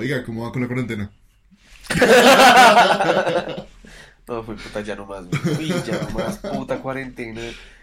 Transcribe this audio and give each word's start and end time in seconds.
Oiga, 0.00 0.24
¿cómo 0.24 0.44
va 0.44 0.52
con 0.52 0.62
la 0.62 0.68
cuarentena? 0.68 1.12
No, 4.26 4.44
fue 4.44 4.54
puta, 4.54 4.80
ya 4.80 4.94
no 4.94 5.06
más, 5.06 5.26
güey. 5.28 5.68
Ya 5.84 6.02
no 6.02 6.10
más, 6.10 6.38
puta 6.38 6.80
cuarentena. 6.80 7.40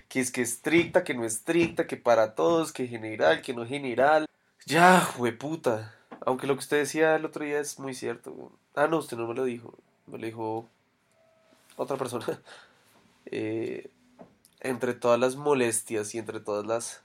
Que 0.07 0.21
es 0.21 0.31
que 0.31 0.41
estricta, 0.41 1.03
que 1.03 1.13
no 1.13 1.25
estricta, 1.25 1.85
que 1.87 1.97
para 1.97 2.35
todos, 2.35 2.71
que 2.71 2.87
general, 2.87 3.41
que 3.41 3.53
no 3.53 3.65
general. 3.65 4.25
Ya, 4.65 5.05
güey, 5.17 5.37
puta. 5.37 5.93
Aunque 6.25 6.47
lo 6.47 6.53
que 6.53 6.61
usted 6.61 6.77
decía 6.77 7.17
el 7.17 7.25
otro 7.25 7.43
día 7.43 7.59
es 7.59 7.79
muy 7.79 7.93
cierto. 7.93 8.53
Ah, 8.75 8.87
no, 8.87 8.99
usted 8.99 9.17
no 9.17 9.27
me 9.27 9.33
lo 9.33 9.43
dijo. 9.43 9.77
Me 10.05 10.17
lo 10.17 10.25
dijo 10.25 10.69
otra 11.75 11.97
persona. 11.97 12.25
Eh, 13.29 13.89
entre 14.61 14.93
todas 14.93 15.19
las 15.19 15.35
molestias 15.35 16.15
y 16.15 16.17
entre 16.17 16.39
todas 16.39 16.65
las 16.65 17.01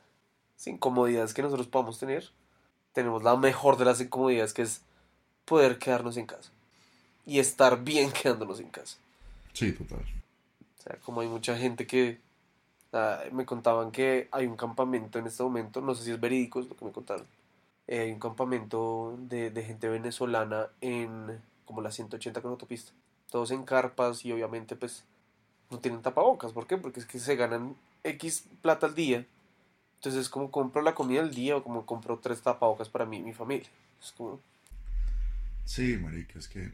incomodidades 0.64 1.34
que 1.34 1.42
nosotros 1.42 1.66
podamos 1.66 1.98
tener, 1.98 2.30
tenemos 2.92 3.24
la 3.24 3.36
mejor 3.36 3.76
de 3.76 3.86
las 3.86 4.00
incomodidades 4.00 4.54
que 4.54 4.62
es 4.62 4.82
poder 5.52 5.76
quedarnos 5.76 6.16
en 6.16 6.24
casa. 6.24 6.50
Y 7.26 7.38
estar 7.38 7.84
bien 7.84 8.10
quedándonos 8.22 8.58
en 8.58 8.70
casa. 8.70 8.96
Sí, 9.52 9.72
total. 9.72 9.98
O 9.98 10.82
sea, 10.82 10.96
como 11.04 11.20
hay 11.20 11.28
mucha 11.28 11.58
gente 11.58 11.86
que 11.86 12.18
ah, 12.94 13.20
me 13.32 13.44
contaban 13.44 13.92
que 13.92 14.28
hay 14.32 14.46
un 14.46 14.56
campamento 14.56 15.18
en 15.18 15.26
este 15.26 15.42
momento, 15.42 15.82
no 15.82 15.94
sé 15.94 16.04
si 16.04 16.10
es 16.10 16.18
verídico, 16.18 16.58
es 16.60 16.68
lo 16.70 16.74
que 16.74 16.86
me 16.86 16.90
contaron. 16.90 17.26
Eh, 17.86 18.00
hay 18.00 18.12
un 18.12 18.18
campamento 18.18 19.14
de, 19.18 19.50
de 19.50 19.62
gente 19.62 19.90
venezolana 19.90 20.68
en 20.80 21.38
como 21.66 21.82
la 21.82 21.90
180 21.90 22.40
con 22.40 22.52
autopista. 22.52 22.92
Todos 23.30 23.50
en 23.50 23.64
carpas 23.64 24.24
y 24.24 24.32
obviamente 24.32 24.74
pues 24.74 25.04
no 25.68 25.80
tienen 25.80 26.00
tapabocas. 26.00 26.52
¿Por 26.52 26.66
qué? 26.66 26.78
Porque 26.78 27.00
es 27.00 27.04
que 27.04 27.18
se 27.18 27.36
ganan 27.36 27.76
X 28.04 28.46
plata 28.62 28.86
al 28.86 28.94
día. 28.94 29.26
Entonces 29.96 30.22
es 30.22 30.28
como 30.30 30.50
compro 30.50 30.80
la 30.80 30.94
comida 30.94 31.20
al 31.20 31.34
día 31.34 31.58
o 31.58 31.62
como 31.62 31.84
compro 31.84 32.18
tres 32.20 32.40
tapabocas 32.40 32.88
para 32.88 33.04
mí 33.04 33.18
y 33.18 33.22
mi 33.22 33.34
familia. 33.34 33.68
Es 34.00 34.12
como... 34.12 34.40
Sí, 35.64 35.96
marica, 36.00 36.38
es 36.38 36.48
que... 36.48 36.72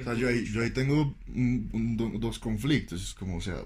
O 0.00 0.04
sea, 0.04 0.14
yo 0.14 0.28
ahí, 0.28 0.44
yo 0.44 0.62
ahí 0.62 0.70
tengo 0.70 1.16
un- 1.28 1.68
un- 1.72 1.96
do- 1.96 2.18
dos 2.18 2.38
conflictos. 2.38 3.02
Es 3.02 3.14
como, 3.14 3.36
o 3.36 3.40
sea, 3.40 3.56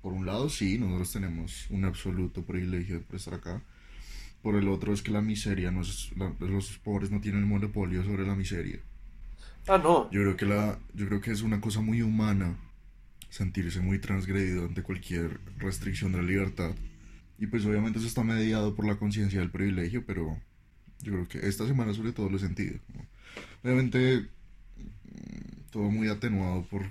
por 0.00 0.12
un 0.12 0.24
lado, 0.26 0.48
sí, 0.48 0.78
nosotros 0.78 1.12
tenemos 1.12 1.66
un 1.70 1.84
absoluto 1.84 2.44
privilegio 2.44 3.02
por 3.02 3.16
estar 3.16 3.34
acá. 3.34 3.62
Por 4.42 4.56
el 4.56 4.68
otro 4.68 4.92
es 4.92 5.02
que 5.02 5.10
la 5.12 5.20
miseria, 5.20 5.70
no 5.70 5.82
es, 5.82 6.10
la- 6.16 6.34
los 6.40 6.78
pobres 6.78 7.10
no 7.10 7.20
tienen 7.20 7.42
el 7.42 7.46
monopolio 7.46 8.02
sobre 8.04 8.26
la 8.26 8.34
miseria. 8.34 8.80
Ah, 9.68 9.78
no. 9.78 10.10
Yo 10.10 10.22
creo 10.22 10.36
que 10.36 10.46
la, 10.46 10.78
yo 10.94 11.06
creo 11.06 11.20
que 11.20 11.30
es 11.30 11.42
una 11.42 11.60
cosa 11.60 11.80
muy 11.80 12.02
humana 12.02 12.56
sentirse 13.28 13.80
muy 13.80 13.98
transgredido 13.98 14.64
ante 14.66 14.82
cualquier 14.82 15.38
restricción 15.58 16.12
de 16.12 16.18
la 16.18 16.24
libertad. 16.24 16.74
Y 17.38 17.46
pues 17.46 17.64
obviamente 17.64 17.98
eso 17.98 18.08
está 18.08 18.24
mediado 18.24 18.74
por 18.74 18.86
la 18.86 18.96
conciencia 18.96 19.40
del 19.40 19.50
privilegio, 19.50 20.04
pero 20.06 20.38
yo 21.00 21.12
creo 21.12 21.28
que 21.28 21.46
esta 21.48 21.66
semana 21.66 21.92
sobre 21.94 22.12
todo 22.12 22.28
lo 22.30 22.36
he 22.36 22.40
sentido. 22.40 22.78
como- 22.92 23.06
Obviamente 23.62 24.28
mm, 24.76 25.70
todo 25.70 25.84
muy 25.84 26.08
atenuado 26.08 26.62
por 26.64 26.82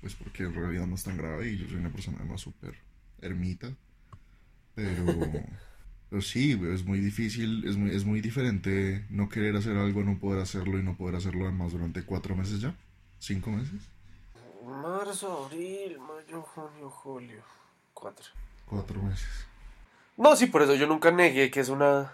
pues 0.00 0.14
porque 0.14 0.44
en 0.44 0.54
realidad 0.54 0.86
no 0.86 0.94
es 0.94 1.02
tan 1.02 1.16
grave 1.16 1.50
y 1.50 1.58
yo 1.58 1.66
soy 1.66 1.78
una 1.78 1.90
persona 1.90 2.18
además 2.20 2.40
súper 2.40 2.74
ermita. 3.20 3.72
Pero, 4.74 5.04
pero 6.10 6.22
sí, 6.22 6.60
es 6.72 6.84
muy 6.84 7.00
difícil, 7.00 7.66
es 7.66 7.76
muy, 7.76 7.90
es 7.90 8.04
muy 8.04 8.20
diferente 8.20 9.04
no 9.10 9.28
querer 9.28 9.56
hacer 9.56 9.76
algo, 9.76 10.04
no 10.04 10.18
poder 10.18 10.42
hacerlo 10.42 10.78
y 10.78 10.82
no 10.82 10.96
poder 10.96 11.16
hacerlo 11.16 11.44
además 11.44 11.72
durante 11.72 12.04
cuatro 12.04 12.36
meses 12.36 12.60
ya, 12.60 12.74
cinco 13.18 13.50
meses, 13.50 13.80
Marzo, 14.64 15.46
abril, 15.46 15.98
mayo, 16.00 16.42
junio, 16.42 16.90
julio. 16.90 17.42
Cuatro. 17.94 18.26
cuatro 18.66 19.02
meses. 19.02 19.46
No, 20.16 20.34
sí, 20.36 20.46
por 20.46 20.62
eso 20.62 20.74
yo 20.74 20.86
nunca 20.86 21.10
negué 21.10 21.50
que 21.50 21.60
es 21.60 21.68
una 21.68 22.12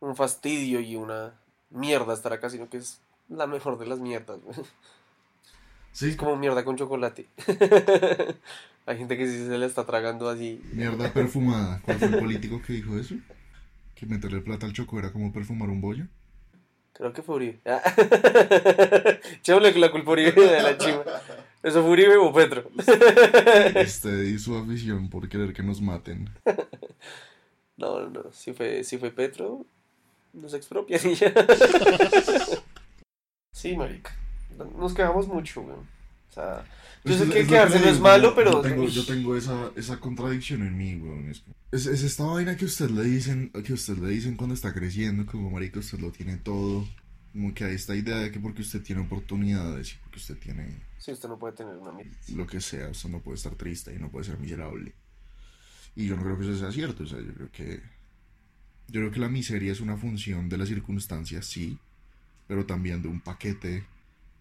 un 0.00 0.16
fastidio 0.16 0.80
y 0.80 0.96
una 0.96 1.32
mierda 1.70 2.14
estar 2.14 2.32
acá, 2.32 2.50
sino 2.50 2.68
que 2.68 2.78
es 2.78 3.00
la 3.28 3.46
mejor 3.46 3.78
de 3.78 3.86
las 3.86 3.98
mierdas. 4.00 4.40
güey. 4.42 4.56
Sí, 5.92 6.08
Es 6.10 6.16
como 6.16 6.36
mierda 6.36 6.64
con 6.64 6.76
chocolate. 6.76 7.26
Hay 8.86 8.98
gente 8.98 9.16
que 9.16 9.26
sí 9.26 9.46
se 9.46 9.56
la 9.58 9.66
está 9.66 9.86
tragando 9.86 10.28
así. 10.28 10.60
mierda 10.72 11.12
perfumada. 11.12 11.80
¿Cuál 11.84 11.98
fue 11.98 12.08
el 12.08 12.18
político 12.18 12.60
que 12.60 12.72
dijo 12.74 12.98
eso? 12.98 13.14
Que 13.94 14.04
meterle 14.06 14.40
plata 14.40 14.66
al 14.66 14.72
choco 14.72 14.98
era 14.98 15.12
como 15.12 15.32
perfumar 15.32 15.70
un 15.70 15.80
bollo. 15.80 16.04
Creo 16.92 17.12
que 17.12 17.22
fue 17.22 17.36
Uribe. 17.36 17.60
Chévere 19.42 19.72
que 19.72 19.78
la 19.78 19.90
culpa 19.90 20.12
Uribe 20.12 20.32
de 20.32 20.62
la 20.62 20.76
chiva. 20.78 21.04
¿Eso 21.62 21.80
fue 21.82 21.90
Uribe 21.92 22.16
o 22.18 22.32
Petro? 22.32 22.70
Este 23.74 24.26
y 24.26 24.38
su 24.38 24.56
afición 24.56 25.08
por 25.08 25.28
querer 25.28 25.52
que 25.52 25.62
nos 25.62 25.80
maten. 25.80 26.28
No, 27.76 28.00
no, 28.00 28.10
no. 28.10 28.32
Si 28.32 28.52
fue, 28.52 28.84
si 28.84 28.98
fue 28.98 29.10
Petro, 29.10 29.64
nos 30.32 30.54
expropian 30.54 31.00
y 31.08 31.14
ya. 31.14 31.32
Sí, 33.54 33.76
marica. 33.76 34.10
Nos 34.78 34.94
quejamos 34.94 35.28
mucho, 35.28 35.62
güey. 35.62 35.76
O 35.76 36.32
sea, 36.34 36.64
yo 37.04 37.12
Es 37.12 37.18
sé 37.20 37.24
es 37.26 37.30
que 37.30 37.46
quedarse 37.46 37.78
no 37.80 37.86
es 37.86 38.00
malo, 38.00 38.30
yo- 38.30 38.34
pero... 38.34 38.50
Yo 38.52 38.60
tengo, 38.62 38.88
yo 38.88 39.04
tengo 39.06 39.36
esa, 39.36 39.70
esa 39.76 40.00
contradicción 40.00 40.62
en 40.66 40.76
mí, 40.76 40.96
weón. 40.96 41.28
Es, 41.30 41.44
es, 41.70 41.86
es 41.86 42.02
esta 42.02 42.24
vaina 42.24 42.56
que 42.56 42.64
usted 42.64 42.90
le 42.90 43.04
dicen, 43.04 43.50
que 43.64 43.72
usted 43.72 43.96
le 43.98 44.08
dicen 44.10 44.36
cuando 44.36 44.54
está 44.54 44.74
creciendo, 44.74 45.24
como 45.26 45.50
marica, 45.50 45.78
usted 45.78 46.00
lo 46.00 46.10
tiene 46.10 46.36
todo. 46.36 46.86
Como 47.32 47.54
que 47.54 47.64
hay 47.64 47.74
esta 47.76 47.94
idea 47.96 48.16
de 48.18 48.30
que 48.32 48.40
porque 48.40 48.62
usted 48.62 48.82
tiene 48.82 49.02
oportunidades 49.02 49.92
y 49.92 49.96
porque 49.98 50.18
usted 50.18 50.36
tiene 50.38 50.82
Sí, 50.98 51.12
usted 51.12 51.28
no 51.28 51.38
puede 51.38 51.54
tener 51.54 51.76
una 51.76 51.90
amiga. 51.90 52.10
lo 52.34 52.46
que 52.46 52.60
sea, 52.60 52.88
usted 52.88 53.08
no 53.10 53.20
puede 53.20 53.36
estar 53.36 53.54
triste 53.54 53.94
y 53.94 53.98
no 53.98 54.10
puede 54.10 54.24
ser 54.24 54.38
miserable. 54.38 54.94
Y 55.96 56.06
yo 56.06 56.16
no 56.16 56.22
creo 56.22 56.36
que 56.38 56.44
eso 56.44 56.58
sea 56.58 56.72
cierto, 56.72 57.04
o 57.04 57.06
sea, 57.06 57.18
yo 57.20 57.32
creo 57.34 57.50
que 57.52 57.80
yo 58.88 59.00
creo 59.00 59.10
que 59.10 59.20
la 59.20 59.28
miseria 59.28 59.72
es 59.72 59.80
una 59.80 59.96
función 59.96 60.48
de 60.48 60.58
las 60.58 60.68
circunstancias, 60.68 61.46
sí, 61.46 61.78
pero 62.46 62.66
también 62.66 63.02
de 63.02 63.08
un 63.08 63.20
paquete 63.20 63.84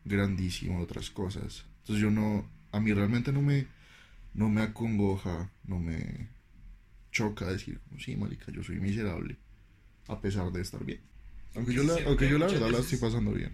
grandísimo 0.06 0.78
de 0.78 0.84
otras 0.84 1.10
cosas. 1.10 1.66
Entonces 1.82 2.02
yo 2.02 2.12
no, 2.12 2.46
a 2.72 2.80
mí 2.80 2.94
realmente 2.94 3.32
no 3.32 3.42
me, 3.42 3.68
no 4.34 4.50
me 4.50 4.62
acongoja, 4.62 5.50
no 5.66 5.80
me 5.80 6.28
choca 7.12 7.46
decir, 7.46 7.80
sí, 8.00 8.16
marica, 8.16 8.52
yo 8.52 8.64
soy 8.64 8.80
miserable, 8.80 9.38
a 10.08 10.20
pesar 10.20 10.52
de 10.52 10.62
estar 10.62 10.84
bien. 10.84 11.00
Aunque 11.56 11.74
yo 11.74 11.84
la, 11.84 11.96
aunque 12.08 12.28
yo 12.28 12.38
la 12.40 12.48
verdad 12.48 12.70
la 12.72 12.80
estoy 12.80 12.98
pasando 12.98 13.32
bien. 13.32 13.52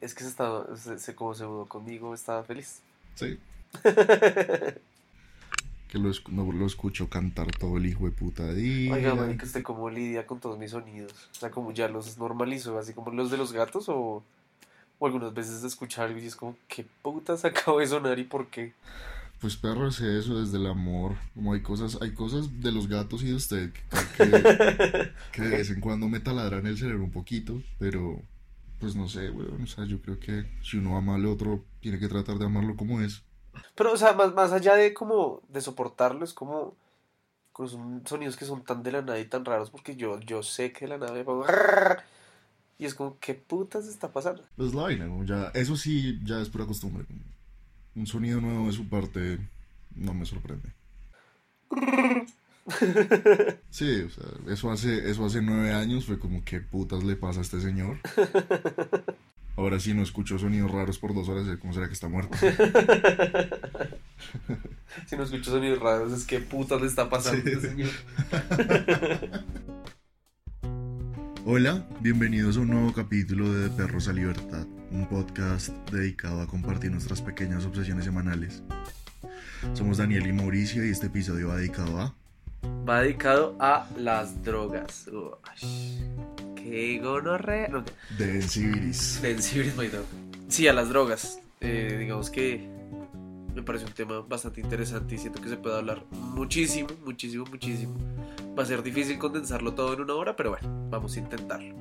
Es 0.00 0.14
que 0.14 0.22
se 0.24 0.30
estaba, 0.30 0.76
se, 0.76 0.98
se- 0.98 1.14
como 1.14 1.34
se 1.34 1.44
mudó 1.44 1.66
conmigo, 1.66 2.14
estaba 2.14 2.42
feliz. 2.44 2.80
Sí. 3.14 3.38
que 5.94 6.00
lo, 6.00 6.10
esc- 6.10 6.28
no, 6.28 6.50
lo 6.50 6.66
escucho 6.66 7.08
cantar 7.08 7.50
todo 7.56 7.76
el 7.78 7.86
hijo 7.86 8.04
de 8.06 8.10
puta 8.10 8.52
día. 8.52 8.92
Oiga, 8.94 9.14
marica, 9.14 9.46
¿usted 9.46 9.62
cómo 9.62 9.88
lidia 9.88 10.26
con 10.26 10.40
todos 10.40 10.58
mis 10.58 10.72
sonidos? 10.72 11.12
O 11.32 11.34
sea, 11.38 11.50
como 11.50 11.72
ya 11.72 11.88
los 11.88 12.18
normalizo, 12.18 12.76
así 12.78 12.92
como 12.92 13.12
los 13.12 13.30
de 13.30 13.36
los 13.36 13.52
gatos 13.52 13.88
o, 13.88 14.22
o 14.98 15.06
algunas 15.06 15.32
veces 15.32 15.62
escuchar 15.62 16.06
algo 16.08 16.18
y 16.18 16.26
es 16.26 16.34
como, 16.36 16.56
¿qué 16.68 16.84
putas 17.02 17.44
acabo 17.46 17.78
de 17.78 17.86
sonar 17.86 18.18
y 18.18 18.24
por 18.24 18.48
qué? 18.48 18.72
Pues 19.40 19.56
perro 19.56 19.88
es 19.88 20.00
eso 20.00 20.40
desde 20.40 20.56
el 20.56 20.66
amor. 20.66 21.14
Como 21.34 21.52
hay 21.52 21.60
cosas, 21.60 21.98
hay 22.00 22.12
cosas 22.12 22.60
de 22.60 22.72
los 22.72 22.88
gatos 22.88 23.22
y 23.22 23.26
de 23.28 23.34
usted 23.34 23.72
que, 23.72 23.80
que, 24.16 24.48
que 25.32 25.42
de 25.42 25.50
vez 25.50 25.70
en 25.70 25.80
cuando 25.80 26.08
me 26.08 26.20
taladran 26.20 26.66
el 26.66 26.78
cerebro 26.78 27.04
un 27.04 27.10
poquito, 27.12 27.62
pero 27.78 28.20
pues 28.80 28.96
no 28.96 29.08
sé, 29.08 29.30
weón. 29.30 29.62
O 29.62 29.66
sea, 29.66 29.84
yo 29.84 30.00
creo 30.00 30.18
que 30.18 30.46
si 30.62 30.78
uno 30.78 30.96
ama 30.96 31.14
al 31.16 31.26
otro, 31.26 31.62
tiene 31.80 31.98
que 31.98 32.08
tratar 32.08 32.38
de 32.38 32.46
amarlo 32.46 32.76
como 32.76 33.00
es. 33.00 33.22
Pero, 33.74 33.92
o 33.92 33.96
sea, 33.96 34.12
más, 34.12 34.34
más 34.34 34.52
allá 34.52 34.74
de 34.74 34.94
como 34.94 35.42
de 35.48 35.60
soportarlo, 35.60 36.24
es 36.24 36.32
como 36.34 36.74
son 37.68 38.02
sonidos 38.04 38.36
que 38.36 38.44
son 38.44 38.64
tan 38.64 38.82
de 38.82 38.92
la 38.92 39.02
nada 39.02 39.18
y 39.20 39.26
tan 39.26 39.44
raros, 39.44 39.70
porque 39.70 39.94
yo, 39.94 40.18
yo 40.20 40.42
sé 40.42 40.72
que 40.72 40.86
de 40.86 40.88
la 40.88 40.98
nada 40.98 41.12
me 41.12 41.24
pongo 41.24 41.46
y 42.76 42.86
es 42.86 42.94
como, 42.94 43.16
¿qué 43.20 43.34
putas 43.34 43.86
está 43.86 44.12
pasando? 44.12 44.42
Pues 44.56 44.74
la 44.74 44.82
vaina, 44.82 45.06
¿no? 45.06 45.24
Ya, 45.24 45.52
eso 45.54 45.76
sí, 45.76 46.18
ya 46.24 46.40
es 46.40 46.48
pura 46.48 46.66
costumbre. 46.66 47.04
Un 47.94 48.06
sonido 48.06 48.40
nuevo 48.40 48.66
de 48.66 48.72
su 48.72 48.88
parte 48.88 49.38
no 49.94 50.14
me 50.14 50.26
sorprende. 50.26 50.72
Sí, 53.68 54.00
o 54.00 54.08
sea, 54.08 54.24
eso 54.48 54.70
hace, 54.70 55.10
eso 55.10 55.26
hace 55.26 55.42
nueve 55.42 55.74
años 55.74 56.06
fue 56.06 56.18
como, 56.18 56.42
¿qué 56.46 56.60
putas 56.60 57.04
le 57.04 57.14
pasa 57.14 57.40
a 57.40 57.42
este 57.42 57.60
señor? 57.60 57.98
Ahora 59.56 59.78
sí 59.78 59.94
no 59.94 60.02
escucho 60.02 60.38
sonidos 60.38 60.70
raros 60.70 60.98
por 60.98 61.14
dos 61.14 61.28
horas, 61.28 61.46
¿cómo 61.60 61.72
será 61.72 61.86
que 61.86 61.94
está 61.94 62.08
muerto? 62.08 62.36
Si 65.08 65.16
no 65.16 65.24
escucho 65.24 65.50
sonidos 65.50 65.80
raros, 65.80 66.12
es 66.12 66.24
que 66.24 66.38
putas 66.38 66.80
le 66.80 66.86
está 66.86 67.10
pasando 67.10 67.42
Sí. 67.44 67.60
señor. 67.60 67.90
Hola, 71.44 71.84
bienvenidos 72.00 72.56
a 72.56 72.60
un 72.60 72.70
nuevo 72.70 72.92
capítulo 72.92 73.52
de 73.52 73.68
De 73.68 73.70
Perros 73.70 74.06
a 74.08 74.12
Libertad, 74.12 74.66
un 74.92 75.06
podcast 75.08 75.70
dedicado 75.90 76.40
a 76.40 76.46
compartir 76.46 76.92
nuestras 76.92 77.20
pequeñas 77.20 77.64
obsesiones 77.66 78.04
semanales. 78.04 78.62
Somos 79.72 79.98
Daniel 79.98 80.26
y 80.28 80.32
Mauricio 80.32 80.86
y 80.86 80.90
este 80.90 81.06
episodio 81.08 81.48
va 81.48 81.56
dedicado 81.56 82.00
a... 82.00 82.14
Va 82.88 83.00
dedicado 83.02 83.56
a 83.58 83.88
las 83.98 84.42
drogas. 84.44 85.08
Uy, 85.08 85.30
qué 86.64 86.98
gonorrea. 86.98 87.68
No, 87.68 87.84
Densibiris. 88.18 89.20
Sensibilis, 89.20 89.76
my 89.76 89.86
dog. 89.88 90.04
Sí, 90.48 90.66
a 90.68 90.72
las 90.72 90.88
drogas. 90.88 91.40
Eh, 91.60 91.96
digamos 91.98 92.30
que 92.30 92.66
me 93.54 93.62
parece 93.62 93.84
un 93.86 93.92
tema 93.92 94.20
bastante 94.20 94.60
interesante 94.60 95.14
y 95.14 95.18
siento 95.18 95.40
que 95.40 95.48
se 95.48 95.56
puede 95.56 95.76
hablar 95.76 96.04
muchísimo, 96.10 96.88
muchísimo, 97.04 97.44
muchísimo. 97.46 97.96
Va 98.58 98.64
a 98.64 98.66
ser 98.66 98.82
difícil 98.82 99.16
condensarlo 99.18 99.74
todo 99.74 99.94
en 99.94 100.00
una 100.00 100.14
hora, 100.14 100.34
pero 100.36 100.50
bueno, 100.50 100.68
vamos 100.90 101.16
a 101.16 101.20
intentarlo. 101.20 101.74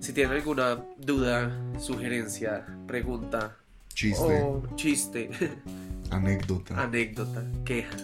Si 0.00 0.12
tienen 0.12 0.36
alguna 0.36 0.84
duda, 0.98 1.50
sugerencia, 1.80 2.66
pregunta 2.86 3.56
Chiste, 3.94 4.42
o 4.42 4.62
chiste, 4.76 5.30
anécdota, 6.10 6.80
anécdota, 6.80 7.44
queja, 7.64 7.96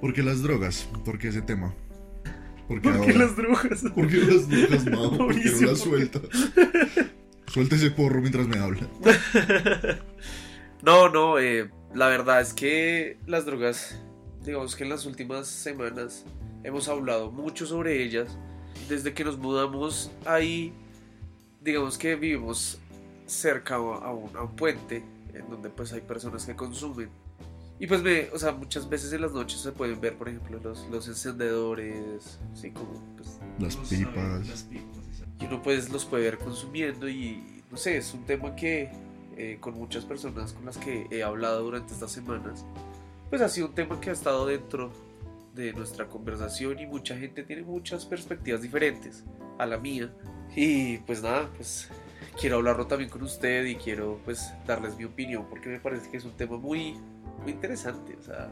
¿Por 0.00 0.12
qué 0.12 0.22
las 0.22 0.42
drogas? 0.42 0.88
¿Por 1.04 1.18
qué 1.18 1.28
ese 1.28 1.42
tema? 1.42 1.74
¿Por 2.68 2.80
qué 2.80 2.88
¿Por 2.90 3.00
qué 3.00 3.12
ahora? 3.12 3.18
las 3.26 3.36
drogas? 3.36 3.82
¿Por 3.94 4.08
qué 4.08 4.16
las 4.18 4.48
drogas, 4.48 4.86
Mao? 4.86 5.16
¿Por 5.16 5.34
qué 5.40 5.50
no 5.50 5.66
las 5.70 5.78
suelta? 5.78 6.20
Suelta 7.46 7.76
ese 7.76 7.90
porro 7.90 8.20
mientras 8.20 8.46
me 8.48 8.58
habla. 8.58 8.88
No, 10.82 11.08
no, 11.08 11.38
eh, 11.38 11.70
la 11.94 12.08
verdad 12.08 12.40
es 12.40 12.52
que 12.52 13.18
las 13.26 13.46
drogas, 13.46 13.98
digamos 14.44 14.76
que 14.76 14.84
en 14.84 14.90
las 14.90 15.06
últimas 15.06 15.46
semanas 15.46 16.24
hemos 16.64 16.88
hablado 16.88 17.30
mucho 17.30 17.66
sobre 17.66 18.02
ellas. 18.02 18.36
Desde 18.88 19.14
que 19.14 19.24
nos 19.24 19.38
mudamos 19.38 20.10
ahí, 20.26 20.72
digamos 21.62 21.96
que 21.98 22.14
vivimos 22.14 22.78
cerca 23.26 23.76
a 23.76 23.80
un, 24.12 24.36
a 24.36 24.42
un 24.42 24.54
puente 24.54 25.02
en 25.32 25.48
donde 25.50 25.70
pues 25.70 25.92
hay 25.92 26.02
personas 26.02 26.44
que 26.46 26.54
consumen. 26.54 27.08
Y 27.78 27.86
pues 27.86 28.02
me, 28.02 28.28
o 28.32 28.38
sea, 28.38 28.52
muchas 28.52 28.88
veces 28.88 29.12
en 29.12 29.20
las 29.20 29.32
noches 29.32 29.60
se 29.60 29.72
pueden 29.72 30.00
ver, 30.00 30.16
por 30.16 30.28
ejemplo, 30.28 30.58
los, 30.62 30.86
los 30.90 31.08
encendedores, 31.08 32.38
así 32.52 32.70
como 32.70 33.02
pues, 33.16 33.38
Las 33.58 33.76
pipas. 33.76 34.66
y 35.38 35.44
uno 35.44 35.62
pues 35.62 35.90
los 35.90 36.04
puede 36.06 36.24
ver 36.24 36.38
consumiendo 36.38 37.08
y 37.08 37.62
no 37.70 37.76
sé, 37.76 37.98
es 37.98 38.14
un 38.14 38.24
tema 38.24 38.56
que 38.56 38.90
eh, 39.36 39.58
con 39.60 39.74
muchas 39.74 40.04
personas 40.06 40.54
con 40.54 40.64
las 40.64 40.78
que 40.78 41.06
he 41.10 41.22
hablado 41.22 41.62
durante 41.62 41.92
estas 41.92 42.10
semanas, 42.10 42.64
pues 43.28 43.42
ha 43.42 43.48
sido 43.50 43.66
un 43.66 43.74
tema 43.74 44.00
que 44.00 44.08
ha 44.08 44.14
estado 44.14 44.46
dentro 44.46 44.90
de 45.54 45.72
nuestra 45.74 46.06
conversación 46.06 46.78
y 46.78 46.86
mucha 46.86 47.16
gente 47.16 47.42
tiene 47.42 47.62
muchas 47.62 48.06
perspectivas 48.06 48.62
diferentes 48.62 49.24
a 49.58 49.66
la 49.66 49.76
mía 49.76 50.10
y 50.54 50.98
pues 50.98 51.22
nada, 51.22 51.50
pues 51.56 51.90
quiero 52.40 52.56
hablarlo 52.56 52.86
también 52.86 53.10
con 53.10 53.22
usted 53.22 53.64
y 53.66 53.74
quiero 53.74 54.18
pues 54.24 54.52
darles 54.66 54.96
mi 54.96 55.04
opinión 55.04 55.46
porque 55.50 55.68
me 55.68 55.80
parece 55.80 56.10
que 56.10 56.16
es 56.16 56.24
un 56.24 56.32
tema 56.32 56.56
muy, 56.56 56.96
muy 57.42 57.52
interesante, 57.52 58.16
o 58.18 58.22
sea, 58.22 58.48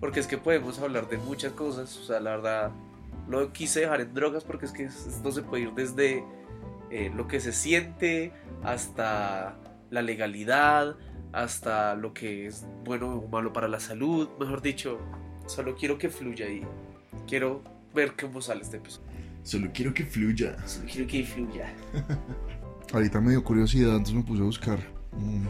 porque 0.00 0.20
es 0.20 0.26
que 0.26 0.38
podemos 0.38 0.78
hablar 0.78 1.08
de 1.08 1.18
muchas 1.18 1.52
cosas, 1.52 1.96
o 1.98 2.04
sea, 2.04 2.20
la 2.20 2.36
verdad 2.36 2.70
lo 3.28 3.52
quise 3.52 3.80
dejar 3.80 4.00
en 4.00 4.14
drogas 4.14 4.44
porque 4.44 4.66
es 4.66 4.72
que 4.72 4.84
esto 4.84 5.32
se 5.32 5.42
puede 5.42 5.64
ir 5.64 5.72
desde 5.74 6.24
eh, 6.90 7.10
lo 7.14 7.28
que 7.28 7.40
se 7.40 7.52
siente 7.52 8.32
hasta 8.62 9.56
la 9.90 10.02
legalidad, 10.02 10.96
hasta 11.32 11.94
lo 11.94 12.14
que 12.14 12.46
es 12.46 12.66
bueno 12.84 13.14
o 13.16 13.28
malo 13.28 13.52
para 13.52 13.68
la 13.68 13.80
salud, 13.80 14.28
mejor 14.40 14.62
dicho, 14.62 14.98
solo 15.46 15.76
quiero 15.76 15.98
que 15.98 16.08
fluya 16.08 16.48
y 16.48 16.62
quiero 17.26 17.62
ver 17.94 18.14
cómo 18.18 18.40
sale 18.40 18.62
este 18.62 18.78
episodio. 18.78 19.08
Solo 19.42 19.70
quiero 19.72 19.94
que 19.94 20.04
fluya. 20.04 20.56
Solo 20.66 20.88
quiero 20.90 21.06
que 21.06 21.24
fluya. 21.24 21.72
Ahorita 22.92 23.20
me 23.20 23.30
dio 23.30 23.44
curiosidad, 23.44 23.96
antes 23.96 24.12
me 24.12 24.22
puse 24.22 24.42
a 24.42 24.44
buscar 24.44 24.78
mm, 25.12 25.46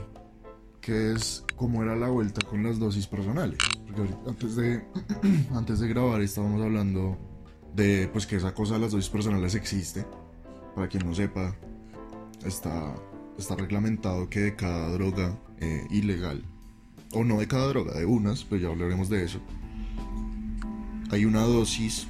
qué 0.88 1.12
es, 1.12 1.44
cómo 1.55 1.82
era 1.82 1.94
la 1.94 2.08
vuelta 2.08 2.40
con 2.49 2.62
las 2.62 2.79
dosis 2.79 3.06
personales. 3.06 3.58
Porque 3.87 4.00
ahorita- 4.00 4.19
antes 4.31 4.56
de, 4.56 4.82
antes 5.55 5.81
de 5.81 5.88
grabar 5.88 6.23
estábamos 6.23 6.62
hablando 6.62 7.19
de 7.75 8.08
pues 8.11 8.26
que 8.26 8.37
esa 8.37 8.55
cosa 8.55 8.75
de 8.75 8.81
las 8.81 8.93
dosis 8.93 9.11
personales 9.11 9.55
existe. 9.55 10.06
Para 10.75 10.88
quien 10.88 11.05
no 11.06 11.14
sepa, 11.14 11.55
está, 12.43 12.94
está 13.37 13.55
reglamentado 13.56 14.31
que 14.31 14.40
de 14.40 14.56
cada 14.56 14.90
droga 14.93 15.38
eh, 15.61 15.87
ilegal, 15.90 16.43
o 17.12 17.23
no 17.23 17.38
de 17.40 17.46
cada 17.49 17.69
droga, 17.69 17.93
de 17.99 18.06
unas, 18.06 18.44
pero 18.44 18.62
ya 18.62 18.69
hablaremos 18.69 19.11
de 19.11 19.25
eso, 19.25 19.40
hay 21.11 21.25
una 21.26 21.43
dosis 21.43 22.06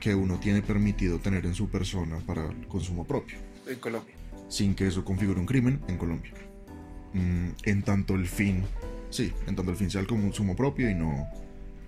que 0.00 0.14
uno 0.14 0.38
tiene 0.38 0.62
permitido 0.62 1.18
tener 1.18 1.44
en 1.44 1.54
su 1.54 1.68
persona 1.68 2.18
para 2.20 2.46
el 2.48 2.68
consumo 2.68 3.04
propio 3.04 3.36
En 3.66 3.78
Colombia. 3.80 4.14
sin 4.48 4.74
que 4.74 4.86
eso 4.86 5.04
configure 5.04 5.40
un 5.40 5.46
crimen 5.46 5.80
en 5.88 5.98
Colombia. 5.98 6.32
Mm, 7.14 7.48
en 7.64 7.82
tanto 7.82 8.14
el 8.14 8.26
fin, 8.26 8.64
sí, 9.10 9.32
en 9.46 9.56
tanto 9.56 9.70
el 9.70 9.76
fin 9.76 9.90
sea 9.90 10.00
el 10.00 10.06
consumo 10.06 10.54
propio 10.54 10.90
y 10.90 10.94
no 10.94 11.26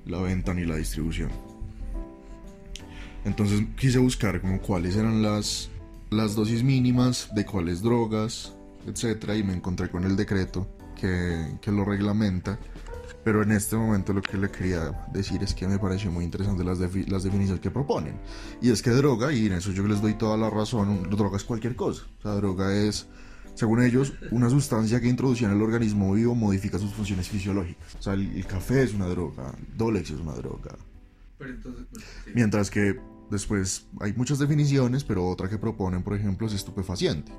la 0.07 0.19
venta 0.21 0.55
ni 0.55 0.65
la 0.65 0.77
distribución. 0.77 1.31
Entonces 3.25 3.63
quise 3.77 3.99
buscar 3.99 4.41
como 4.41 4.61
cuáles 4.61 4.97
eran 4.97 5.23
las, 5.23 5.69
las 6.11 6.35
dosis 6.35 6.63
mínimas 6.63 7.29
de 7.35 7.45
cuáles 7.45 7.83
drogas, 7.83 8.55
etcétera, 8.87 9.37
y 9.37 9.43
me 9.43 9.53
encontré 9.53 9.91
con 9.91 10.05
el 10.05 10.17
decreto 10.17 10.67
que, 10.99 11.59
que 11.61 11.71
lo 11.71 11.85
reglamenta. 11.85 12.59
Pero 13.23 13.43
en 13.43 13.53
este 13.53 13.77
momento 13.77 14.15
lo 14.15 14.23
que 14.23 14.39
le 14.39 14.51
quería 14.51 15.07
decir 15.13 15.43
es 15.43 15.53
que 15.53 15.69
me 15.69 15.79
pareció 15.79 16.11
muy 16.11 16.25
interesante 16.25 16.65
las, 16.65 16.79
las 16.79 17.23
definiciones 17.23 17.61
que 17.61 17.71
proponen. 17.71 18.19
Y 18.63 18.71
es 18.71 18.81
que 18.81 18.91
droga, 18.91 19.31
y 19.31 19.47
en 19.47 19.53
eso 19.53 19.73
yo 19.73 19.87
les 19.87 20.01
doy 20.01 20.15
toda 20.15 20.39
la 20.39 20.49
razón, 20.49 21.11
droga 21.11 21.37
es 21.37 21.45
cualquier 21.45 21.77
cosa. 21.77 22.05
O 22.21 22.23
sea, 22.23 22.33
droga 22.33 22.75
es, 22.75 23.07
según 23.55 23.83
ellos, 23.83 24.15
una 24.31 24.49
sustancia 24.49 25.01
que 25.01 25.09
introducida 25.09 25.49
en 25.49 25.57
el 25.57 25.63
organismo 25.63 26.13
vivo 26.13 26.35
modifica 26.35 26.79
sus 26.79 26.93
funciones 26.93 27.29
fisiológicas. 27.29 27.95
O 27.97 28.03
sea, 28.03 28.15
el, 28.15 28.35
el 28.37 28.47
café 28.47 28.83
es 28.83 28.95
una 28.95 29.07
droga, 29.07 29.55
el 29.57 29.77
Dolex 29.77 30.11
es 30.11 30.21
una 30.21 30.33
droga. 30.33 30.77
Pero 31.39 31.51
entonces, 31.51 31.87
Mientras 32.35 32.71
que 32.71 33.01
después 33.31 33.87
hay 34.01 34.13
muchas 34.13 34.39
definiciones, 34.39 35.05
pero 35.05 35.27
otra 35.27 35.49
que 35.49 35.59
proponen, 35.59 36.03
por 36.03 36.15
ejemplo, 36.15 36.47
es 36.47 36.53
estupefaciente. 36.53 37.33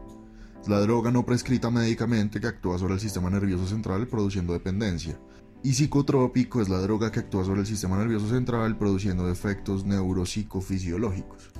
Es 0.61 0.67
la 0.67 0.79
droga 0.79 1.11
no 1.11 1.25
prescrita 1.25 1.69
médicamente 1.69 2.39
que 2.39 2.47
actúa 2.47 2.77
sobre 2.77 2.93
el 2.95 2.99
sistema 2.99 3.29
nervioso 3.29 3.67
central 3.67 4.07
produciendo 4.07 4.53
dependencia. 4.53 5.19
Y 5.63 5.73
psicotrópico 5.73 6.59
es 6.61 6.69
la 6.69 6.79
droga 6.79 7.11
que 7.11 7.19
actúa 7.19 7.45
sobre 7.45 7.61
el 7.61 7.67
sistema 7.67 7.95
nervioso 7.97 8.27
central 8.29 8.77
produciendo 8.79 9.29
efectos 9.29 9.85
neuropsicofisiológicos. 9.85 11.51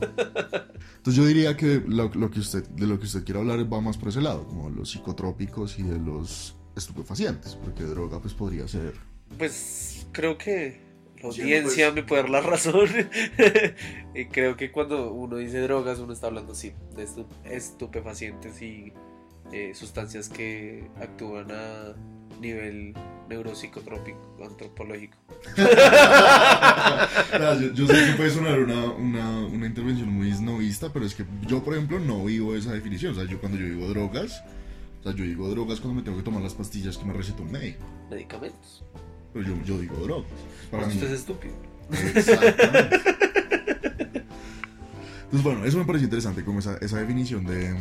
Entonces 0.97 1.15
yo 1.15 1.25
diría 1.25 1.55
que 1.55 1.83
lo, 1.87 2.09
lo 2.09 2.31
que 2.31 2.39
usted, 2.39 2.67
de 2.69 2.87
lo 2.87 2.97
que 2.99 3.05
usted 3.05 3.23
quiere 3.23 3.39
hablar 3.39 3.71
va 3.71 3.79
más 3.81 3.97
por 3.97 4.09
ese 4.09 4.21
lado, 4.21 4.47
como 4.47 4.69
los 4.71 4.89
psicotrópicos 4.91 5.77
y 5.77 5.83
de 5.83 5.99
los 5.99 6.55
estupefacientes, 6.75 7.55
porque 7.55 7.83
droga 7.83 8.19
pues 8.19 8.33
podría 8.33 8.67
ser... 8.67 8.93
Pues 9.37 10.07
creo 10.11 10.37
que 10.37 10.81
la 11.21 11.31
Sí, 11.31 11.41
audiencia 11.41 11.85
pues. 11.91 11.95
me 11.95 12.03
puede 12.03 12.21
dar 12.23 12.31
la 12.31 12.41
razón. 12.41 12.87
y 14.15 14.25
creo 14.25 14.57
que 14.57 14.71
cuando 14.71 15.13
uno 15.13 15.37
dice 15.37 15.59
drogas, 15.59 15.99
uno 15.99 16.13
está 16.13 16.27
hablando 16.27 16.55
sí, 16.55 16.73
de 16.95 17.05
estu- 17.07 17.27
estupefacientes 17.45 18.61
y 18.63 18.93
eh, 19.51 19.73
sustancias 19.75 20.27
que 20.29 20.89
actúan 20.99 21.51
a 21.51 21.95
nivel 22.41 22.93
neuropsicotrópico, 23.29 24.19
antropológico. 24.43 25.17
Yo, 27.61 27.73
yo 27.73 27.87
sé 27.87 28.05
que 28.05 28.13
puede 28.17 28.29
sonar 28.29 28.59
una, 28.59 28.91
una, 28.91 29.39
una 29.39 29.65
intervención 29.65 30.09
muy 30.09 30.31
novista, 30.41 30.91
pero 30.91 31.05
es 31.05 31.15
que 31.15 31.25
yo, 31.47 31.63
por 31.63 31.73
ejemplo, 31.73 31.99
no 31.99 32.25
vivo 32.25 32.55
esa 32.55 32.73
definición. 32.73 33.13
O 33.13 33.15
sea, 33.15 33.25
yo 33.25 33.39
cuando 33.39 33.57
yo 33.57 33.65
digo 33.65 33.87
drogas, 33.87 34.43
o 34.99 35.03
sea, 35.03 35.13
yo 35.13 35.23
digo 35.23 35.49
drogas 35.49 35.79
cuando 35.79 35.99
me 35.99 36.03
tengo 36.03 36.17
que 36.17 36.23
tomar 36.23 36.41
las 36.41 36.53
pastillas 36.53 36.97
que 36.97 37.05
me 37.05 37.13
receta 37.13 37.41
un 37.41 37.51
médico. 37.51 37.85
Medicamentos. 38.09 38.83
Pero 39.33 39.47
yo, 39.47 39.55
yo 39.65 39.79
digo 39.79 39.95
drogas. 39.97 40.31
Para 40.69 40.87
mí. 40.87 40.93
Usted 40.93 41.07
es 41.07 41.19
estúpido. 41.19 41.53
Exactamente. 42.15 43.01
Entonces, 45.23 45.43
bueno, 45.43 45.65
eso 45.65 45.77
me 45.77 45.85
pareció 45.85 46.05
interesante, 46.05 46.43
como 46.43 46.59
esa, 46.59 46.77
esa 46.77 46.97
definición 46.97 47.45
de, 47.45 47.73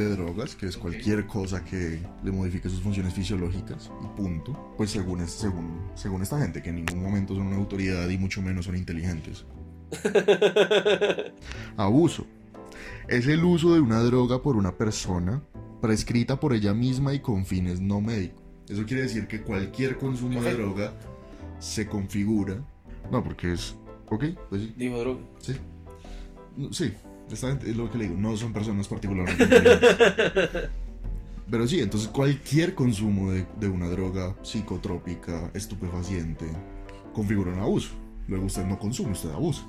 de 0.00 0.10
drogas, 0.10 0.54
que 0.56 0.66
es 0.66 0.76
cualquier 0.76 1.26
cosa 1.26 1.64
que 1.64 2.00
le 2.24 2.32
modifique 2.32 2.68
sus 2.68 2.80
funciones 2.80 3.12
fisiológicas, 3.14 3.90
y 4.02 4.16
punto. 4.16 4.74
Pues 4.76 4.90
según, 4.90 5.20
es- 5.20 5.30
según, 5.32 5.80
según 5.94 6.22
esta 6.22 6.38
gente, 6.38 6.62
que 6.62 6.70
en 6.70 6.76
ningún 6.76 7.02
momento 7.02 7.34
son 7.34 7.46
una 7.48 7.56
autoridad 7.56 8.08
y 8.08 8.18
mucho 8.18 8.42
menos 8.42 8.64
son 8.66 8.76
inteligentes. 8.76 9.44
Abuso. 11.76 12.26
Es 13.08 13.26
el 13.26 13.44
uso 13.44 13.74
de 13.74 13.80
una 13.80 14.00
droga 14.00 14.42
por 14.42 14.56
una 14.56 14.76
persona 14.76 15.42
prescrita 15.80 16.38
por 16.38 16.52
ella 16.52 16.74
misma 16.74 17.12
y 17.14 17.20
con 17.20 17.44
fines 17.44 17.80
no 17.80 18.00
médicos. 18.00 18.40
Eso 18.68 18.84
quiere 18.86 19.02
decir 19.02 19.26
que 19.26 19.42
cualquier 19.42 19.98
consumo 19.98 20.40
de 20.42 20.54
droga 20.54 20.92
se 21.58 21.86
configura. 21.86 22.62
No, 23.10 23.24
porque 23.24 23.52
es. 23.52 23.74
Ok, 24.08 24.24
pues 24.48 24.62
sí. 24.62 24.74
Dijo 24.76 24.98
droga. 25.00 25.20
Sí. 25.40 25.56
Sí, 26.72 26.92
es 27.32 27.76
lo 27.76 27.90
que 27.90 27.98
le 27.98 28.04
digo, 28.04 28.16
no 28.16 28.36
son 28.36 28.52
personas 28.52 28.88
particularmente 28.88 29.42
inteligentes. 29.42 30.70
Pero 31.50 31.66
sí, 31.66 31.80
entonces 31.80 32.08
cualquier 32.08 32.74
consumo 32.74 33.32
de, 33.32 33.44
de 33.58 33.68
una 33.68 33.88
droga 33.88 34.36
psicotrópica, 34.42 35.50
estupefaciente, 35.52 36.46
configura 37.12 37.52
un 37.52 37.58
abuso. 37.58 37.90
Luego 38.28 38.46
usted 38.46 38.64
no 38.64 38.78
consume, 38.78 39.12
usted 39.12 39.30
abusa. 39.30 39.62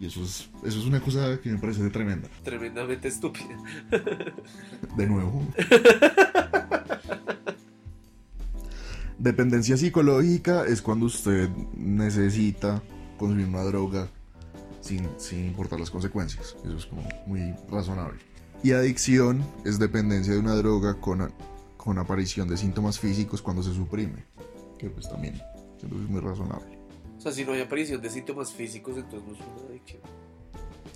Y 0.00 0.06
eso 0.06 0.22
es, 0.22 0.48
eso 0.64 0.78
es 0.78 0.86
una 0.86 1.00
cosa 1.00 1.38
que 1.42 1.50
me 1.50 1.58
parece 1.58 1.88
tremenda. 1.90 2.28
Tremendamente 2.42 3.08
estúpida. 3.08 3.56
De 4.96 5.06
nuevo. 5.06 5.46
Dependencia 9.18 9.76
psicológica 9.76 10.64
es 10.64 10.80
cuando 10.80 11.04
usted 11.04 11.50
necesita 11.76 12.82
consumir 13.18 13.46
una 13.46 13.62
droga 13.62 14.08
sin, 14.90 15.08
sin 15.18 15.46
importar 15.46 15.78
las 15.78 15.90
consecuencias. 15.90 16.56
Eso 16.64 16.76
es 16.76 16.86
como 16.86 17.02
muy 17.26 17.54
razonable. 17.70 18.18
Y 18.62 18.72
adicción 18.72 19.42
es 19.64 19.78
dependencia 19.78 20.32
de 20.32 20.38
una 20.40 20.54
droga 20.54 21.00
con, 21.00 21.32
con 21.76 21.98
aparición 21.98 22.48
de 22.48 22.56
síntomas 22.56 22.98
físicos 22.98 23.40
cuando 23.40 23.62
se 23.62 23.72
suprime. 23.72 24.24
que 24.78 24.90
pues 24.90 25.08
también 25.08 25.40
es 25.78 26.10
muy 26.10 26.20
razonable. 26.20 26.78
O 27.16 27.20
sea, 27.20 27.32
si 27.32 27.44
no 27.44 27.52
hay 27.52 27.60
aparición 27.60 28.00
de 28.00 28.10
síntomas 28.10 28.52
físicos, 28.52 28.96
entonces 28.96 29.28
no 29.28 29.34
es 29.34 29.40
una 29.40 29.68
adicción. 29.70 30.02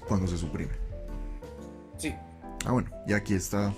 Cuando 0.08 0.26
se 0.26 0.38
suprime. 0.38 0.72
Sí. 1.98 2.14
Ah, 2.66 2.72
bueno, 2.72 2.90
y 3.06 3.12
aquí 3.12 3.34
está 3.34 3.72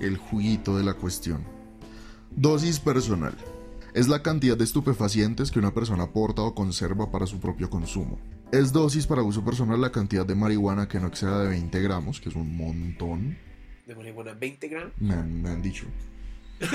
el 0.00 0.16
juguito 0.16 0.76
de 0.76 0.84
la 0.84 0.94
cuestión. 0.94 1.44
Dosis 2.30 2.80
personal. 2.80 3.36
Es 3.94 4.08
la 4.08 4.22
cantidad 4.22 4.56
de 4.56 4.64
estupefacientes 4.64 5.50
que 5.50 5.58
una 5.58 5.74
persona 5.74 6.04
aporta 6.04 6.42
o 6.42 6.54
conserva 6.54 7.10
para 7.10 7.26
su 7.26 7.38
propio 7.38 7.68
consumo. 7.68 8.18
Es 8.52 8.70
dosis 8.70 9.06
para 9.06 9.22
uso 9.22 9.42
personal 9.42 9.80
la 9.80 9.90
cantidad 9.90 10.26
de 10.26 10.34
marihuana 10.34 10.86
que 10.86 11.00
no 11.00 11.06
exceda 11.06 11.40
de 11.40 11.48
20 11.48 11.80
gramos, 11.80 12.20
que 12.20 12.28
es 12.28 12.36
un 12.36 12.54
montón. 12.54 13.38
¿De 13.86 13.94
marihuana 13.94 14.34
20 14.34 14.68
gramos? 14.68 14.92
Me 14.98 15.14
han, 15.14 15.40
me 15.40 15.48
han 15.48 15.62
dicho. 15.62 15.86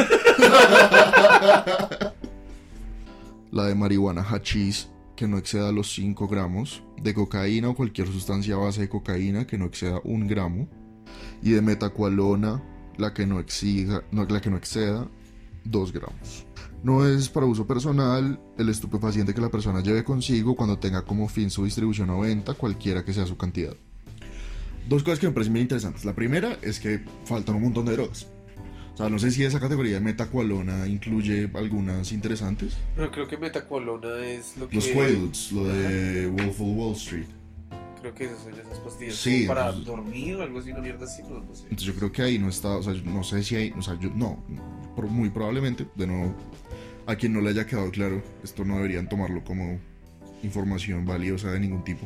la 3.51 3.65
de 3.65 3.75
marihuana 3.75 4.23
hachís, 4.23 4.89
que 5.15 5.27
no 5.27 5.37
exceda 5.37 5.71
los 5.71 5.93
5 5.93 6.27
gramos. 6.27 6.81
De 6.99 7.13
cocaína 7.13 7.69
o 7.69 7.75
cualquier 7.75 8.07
sustancia 8.07 8.55
a 8.55 8.57
base 8.57 8.81
de 8.81 8.89
cocaína 8.89 9.45
que 9.45 9.59
no 9.59 9.65
exceda 9.65 10.01
1 10.03 10.25
gramo. 10.27 10.67
Y 11.43 11.51
de 11.51 11.61
metacualona, 11.61 12.59
la 12.97 13.13
que 13.13 13.27
no, 13.27 13.39
exija, 13.39 14.01
no, 14.11 14.25
la 14.25 14.41
que 14.41 14.49
no 14.49 14.57
exceda 14.57 15.07
2 15.63 15.93
gramos. 15.93 16.46
No 16.87 17.05
es 17.05 17.27
para 17.27 17.45
uso 17.45 17.67
personal 17.67 18.39
el 18.57 18.69
estupefaciente 18.69 19.33
que 19.33 19.41
la 19.41 19.49
persona 19.49 19.81
lleve 19.81 20.05
consigo 20.05 20.55
cuando 20.55 20.79
tenga 20.79 21.01
como 21.01 21.27
fin 21.27 21.49
su 21.49 21.65
distribución 21.65 22.09
o 22.11 22.21
venta, 22.21 22.53
cualquiera 22.53 23.03
que 23.03 23.11
sea 23.11 23.25
su 23.25 23.35
cantidad. 23.35 23.75
Dos 24.87 25.03
cosas 25.03 25.19
que 25.19 25.27
me 25.27 25.33
parecen 25.33 25.51
muy 25.51 25.59
interesantes. 25.59 26.05
La 26.05 26.15
primera 26.15 26.57
es 26.61 26.79
que 26.79 27.03
faltan 27.25 27.55
un 27.55 27.63
montón 27.63 27.87
de 27.87 27.91
drogas. 27.91 28.27
O 28.93 28.95
sea, 28.95 29.09
no 29.09 29.19
sé 29.19 29.31
si 29.31 29.43
esa 29.43 29.59
categoría 29.59 29.95
de 29.95 29.99
metacualona 29.99 30.87
incluye 30.87 31.51
algunas 31.55 32.13
interesantes. 32.13 32.77
Pero 32.95 33.11
creo 33.11 33.27
que 33.27 33.35
metacualona 33.35 34.25
es 34.25 34.55
lo 34.55 34.69
que... 34.69 34.77
Los 34.77 34.87
Quaaludes, 34.87 35.51
lo 35.51 35.65
de 35.65 36.27
Wolf 36.27 36.61
of 36.61 36.67
Wall 36.73 36.93
Street. 36.93 37.27
Creo 37.99 38.13
que 38.13 38.23
esas 38.23 38.43
son 38.43 38.53
esas 38.53 38.79
pastillas. 38.79 39.15
Sí, 39.15 39.45
como 39.45 39.59
para 39.59 39.73
dormir 39.73 40.37
o 40.37 40.41
algo 40.41 40.59
así, 40.59 40.71
una 40.71 40.79
mierda 40.79 41.03
así, 41.03 41.21
no, 41.23 41.41
no 41.41 41.53
sé. 41.53 41.63
Entonces 41.63 41.87
yo 41.87 41.95
creo 41.95 42.13
que 42.13 42.21
ahí 42.21 42.39
no 42.39 42.47
está, 42.47 42.77
o 42.77 42.83
sea, 42.83 42.93
no 42.93 43.25
sé 43.25 43.43
si 43.43 43.57
hay, 43.57 43.73
o 43.77 43.81
sea, 43.81 43.99
yo, 43.99 44.09
no, 44.15 44.41
muy 45.09 45.29
probablemente, 45.29 45.85
de 45.95 46.07
nuevo, 46.07 46.33
a 47.07 47.15
quien 47.15 47.33
no 47.33 47.41
le 47.41 47.49
haya 47.49 47.65
quedado 47.65 47.89
claro, 47.91 48.21
esto 48.43 48.63
no 48.65 48.75
deberían 48.77 49.07
tomarlo 49.09 49.43
como 49.43 49.79
información 50.43 51.05
valiosa 51.05 51.51
de 51.51 51.59
ningún 51.59 51.83
tipo. 51.83 52.05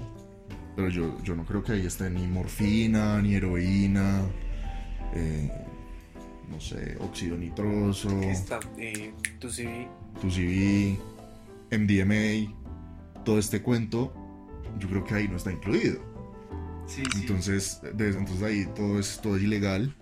Pero 0.75 0.89
yo, 0.89 1.17
yo 1.24 1.36
no 1.36 1.46
creo 1.46 1.63
que 1.63 1.74
ahí 1.74 1.86
esté 1.86 2.10
ni 2.10 2.25
morfina, 2.27 3.22
ni 3.22 3.36
heroína, 3.36 4.22
eh, 5.13 5.51
no 6.50 6.60
sé, 6.62 6.96
óxido 7.00 7.38
nitroso, 7.38 8.10
Aquí 8.10 8.27
está, 8.27 8.60
eh, 8.77 9.13
tu 9.39 9.50
CV. 9.50 9.88
2CB, 10.22 10.98
MDMA, 11.72 13.24
todo 13.25 13.39
este 13.39 13.62
cuento, 13.62 14.13
yo 14.79 14.88
creo 14.89 15.03
que 15.03 15.15
ahí 15.15 15.27
no 15.27 15.38
está 15.38 15.51
incluido. 15.51 16.00
Sí, 16.88 17.03
Entonces, 17.15 17.79
de- 17.96 18.10
entonces 18.10 18.43
ahí 18.43 18.65
todo 18.75 19.00
es, 19.00 19.20
todo 19.22 19.38
es 19.38 19.43
ilegal. 19.43 19.96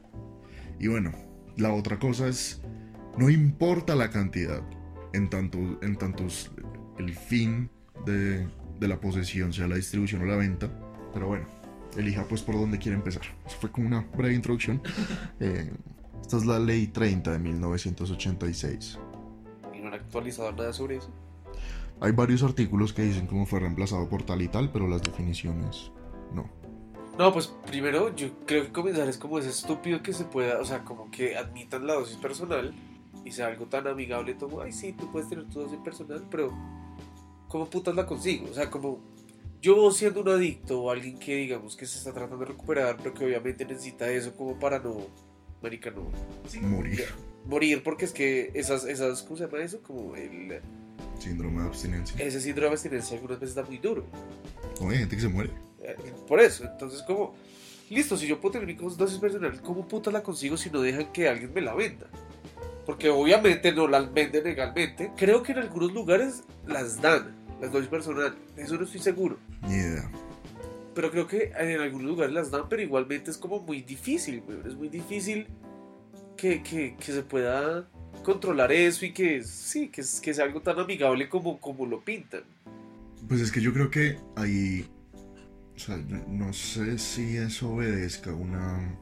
Y 0.80 0.88
bueno, 0.88 1.12
la 1.58 1.72
otra 1.74 2.00
cosa 2.00 2.28
es, 2.28 2.62
no 3.18 3.30
importa 3.30 3.96
la 3.96 4.10
cantidad, 4.10 4.62
en 5.14 5.30
tanto, 5.30 5.58
en 5.82 5.96
tantos 5.98 6.52
el 6.98 7.14
fin 7.14 7.70
de, 8.06 8.48
de 8.80 8.88
la 8.88 9.00
posesión 9.00 9.54
sea 9.54 9.68
la 9.68 9.76
distribución 9.76 10.22
o 10.22 10.26
la 10.26 10.36
venta. 10.36 10.70
Pero 11.14 11.28
bueno, 11.28 11.48
elija 11.98 12.24
pues 12.24 12.42
por 12.42 12.56
dónde 12.56 12.78
quiere 12.78 12.98
empezar. 12.98 13.24
Eso 13.46 13.58
fue 13.60 13.72
como 13.72 13.88
una 13.88 14.06
breve 14.16 14.36
introducción. 14.36 14.82
Eh, 15.40 15.72
esta 16.22 16.38
es 16.38 16.46
la 16.46 16.60
ley 16.60 16.88
30 16.88 17.32
de 17.32 17.40
1986. 17.40 19.00
Y 19.74 19.80
no 19.80 19.88
han 19.88 19.94
actualizado 19.96 20.52
nada 20.52 20.74
sobre 20.74 20.98
eso. 20.98 21.10
Hay 22.02 22.12
varios 22.12 22.44
artículos 22.44 22.94
que 22.94 23.02
dicen 23.02 23.26
cómo 23.26 23.46
fue 23.46 23.62
reemplazado 23.62 24.08
por 24.10 24.24
tal 24.24 24.42
y 24.42 24.48
tal, 24.48 24.72
pero 24.72 24.88
las 24.88 25.02
definiciones 25.02 25.92
no. 26.34 26.50
No, 27.18 27.34
pues 27.34 27.48
primero 27.66 28.16
yo 28.16 28.30
creo 28.46 28.66
que 28.66 28.72
comenzar 28.72 29.08
es 29.10 29.18
como 29.18 29.40
es 29.40 29.46
estúpido 29.46 30.04
que 30.04 30.14
se 30.14 30.26
pueda, 30.26 30.60
o 30.60 30.66
sea, 30.66 30.84
como 30.84 31.10
que 31.10 31.36
admitan 31.36 31.88
la 31.88 31.96
dosis 31.96 32.18
personal 32.18 32.74
y 33.26 33.32
sea 33.32 33.48
algo 33.48 33.66
tan 33.66 33.88
amigable 33.88 34.36
como, 34.36 34.62
ay, 34.62 34.72
sí, 34.72 34.94
tú 34.94 35.12
puedes 35.12 35.30
tener 35.30 35.46
tu 35.50 35.60
dosis 35.62 35.80
personal, 35.80 36.26
pero 36.30 36.52
¿cómo 37.48 37.70
putas 37.70 37.96
la 37.96 38.06
consigo? 38.06 38.48
O 38.50 38.54
sea, 38.54 38.70
como 38.70 39.00
yo 39.62 39.92
siendo 39.92 40.22
un 40.22 40.30
adicto 40.30 40.82
o 40.84 40.92
alguien 40.92 41.18
que 41.20 41.36
digamos 41.36 41.76
que 41.76 41.86
se 41.86 41.98
está 41.98 42.14
tratando 42.14 42.38
de 42.46 42.52
recuperar, 42.52 42.98
pero 42.98 43.14
que 43.14 43.26
obviamente 43.26 43.66
necesita 43.66 44.10
eso 44.10 44.34
como 44.36 44.58
para 44.58 44.80
no, 44.80 44.98
marica, 45.62 45.92
no 45.92 46.04
Morir. 46.62 47.06
morir, 47.46 47.84
porque 47.84 48.06
es 48.06 48.14
que 48.14 48.52
esas, 48.54 48.86
esas, 48.86 49.22
¿cómo 49.24 49.38
se 49.38 49.46
llama 49.46 49.60
eso? 49.60 49.82
Como 49.82 50.16
el, 50.16 50.62
Síndrome 51.20 51.62
de 51.62 51.68
abstinencia. 51.68 52.24
ese 52.24 52.40
síndrome 52.40 52.70
de 52.70 52.74
abstinencia 52.74 53.16
algunas 53.18 53.40
veces 53.40 53.58
está 53.58 53.68
muy 53.70 53.78
duro. 53.80 54.06
No, 54.80 54.90
hay 54.90 55.00
gente 55.00 55.16
que 55.18 55.22
se 55.22 55.28
muere. 55.28 55.50
Eh, 55.82 55.96
Por 56.28 56.40
eso, 56.40 56.64
entonces 56.64 57.02
como, 57.04 57.36
listo, 57.90 58.16
si 58.16 58.26
yo 58.28 58.40
puedo 58.40 58.54
tener 58.54 58.68
mi 58.68 58.74
dosis 58.76 59.18
personal, 59.18 59.62
¿cómo 59.62 59.86
puta 59.86 60.12
la 60.12 60.24
consigo 60.24 60.56
si 60.56 60.70
no 60.70 60.80
dejan 60.82 61.12
que 61.12 61.28
alguien 61.28 61.54
me 61.54 61.60
la 61.60 61.76
venda? 61.76 62.08
Porque 62.90 63.08
obviamente 63.12 63.72
no 63.72 63.88
la 63.88 64.00
venden 64.02 64.44
legalmente. 64.46 65.12
Creo 65.16 65.44
que 65.44 65.52
en 65.52 65.60
algunos 65.60 65.94
lugares 65.94 66.42
las 66.66 67.00
dan, 67.00 67.36
las 67.62 67.72
dosis 67.72 67.88
personal. 67.88 68.36
Eso 68.58 68.78
no 68.80 68.84
estoy 68.86 69.00
seguro. 69.00 69.38
Ni 69.62 69.76
idea. 69.76 70.10
Pero 70.96 71.12
creo 71.12 71.28
que 71.28 71.52
en 71.56 71.82
algunos 71.82 72.08
lugares 72.08 72.34
las 72.34 72.50
dan, 72.50 72.64
pero 72.68 72.82
igualmente 72.82 73.30
es 73.30 73.38
como 73.38 73.60
muy 73.60 73.84
difícil, 73.84 74.42
weón. 74.48 74.66
Es 74.66 74.74
muy 74.74 74.90
difícil 74.90 75.46
que, 76.36 76.64
que, 76.64 76.96
que 76.96 77.12
se 77.12 77.22
pueda 77.22 77.88
controlar 78.24 78.72
eso 78.72 79.06
y 79.06 79.12
que 79.14 79.44
sí, 79.44 79.90
que, 79.90 80.02
que 80.20 80.34
sea 80.34 80.46
algo 80.46 80.62
tan 80.62 80.80
amigable 80.80 81.30
como, 81.30 81.60
como 81.60 81.86
lo 81.86 82.02
pintan. 82.02 82.42
Pues 83.28 83.40
es 83.42 83.52
que 83.52 83.62
yo 83.62 83.72
creo 83.72 83.92
que 83.92 84.18
ahí. 84.36 84.90
O 85.76 85.78
sea, 85.80 85.96
no- 86.28 86.54
sé 86.54 86.98
si 86.98 87.38
eso 87.38 87.70
obedezca 87.72 88.34
una. 88.34 88.98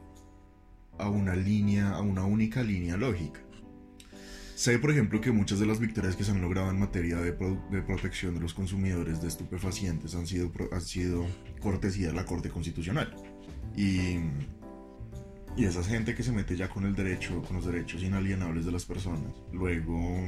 a 0.98 1.08
una 1.08 1.34
línea, 1.34 1.88
a 1.92 2.02
una 2.02 2.26
única 2.26 2.62
línea 2.62 2.98
lógica. 2.98 3.40
Sé, 4.58 4.76
por 4.80 4.90
ejemplo, 4.90 5.20
que 5.20 5.30
muchas 5.30 5.60
de 5.60 5.66
las 5.66 5.78
victorias 5.78 6.16
que 6.16 6.24
se 6.24 6.32
han 6.32 6.40
logrado 6.40 6.68
en 6.68 6.80
materia 6.80 7.18
de, 7.18 7.32
pro- 7.32 7.62
de 7.70 7.80
protección 7.80 8.34
de 8.34 8.40
los 8.40 8.54
consumidores 8.54 9.22
de 9.22 9.28
estupefacientes 9.28 10.16
han 10.16 10.26
sido, 10.26 10.50
han 10.72 10.80
sido 10.80 11.24
cortesía 11.60 12.08
de 12.08 12.14
la 12.14 12.24
Corte 12.24 12.50
Constitucional. 12.50 13.14
Y, 13.76 14.18
y 15.56 15.64
esa 15.64 15.84
gente 15.84 16.16
que 16.16 16.24
se 16.24 16.32
mete 16.32 16.56
ya 16.56 16.68
con 16.68 16.84
el 16.86 16.96
derecho, 16.96 17.40
con 17.42 17.54
los 17.54 17.66
derechos 17.66 18.02
inalienables 18.02 18.66
de 18.66 18.72
las 18.72 18.84
personas, 18.84 19.32
luego 19.52 20.24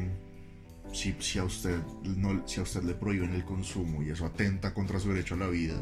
si, 0.93 1.17
si, 1.19 1.41
a 1.41 1.45
usted 1.45 1.81
no, 2.05 2.47
si 2.47 2.61
a 2.61 2.63
usted 2.63 2.85
le 2.85 2.95
prohíben 2.95 3.35
el 3.35 3.45
consumo 3.45 4.01
y 4.01 4.11
eso 4.11 4.27
atenta 4.27 4.73
contra 4.73 5.01
su 5.01 5.09
derecho 5.09 5.35
a 5.35 5.39
la 5.39 5.49
vida, 5.49 5.75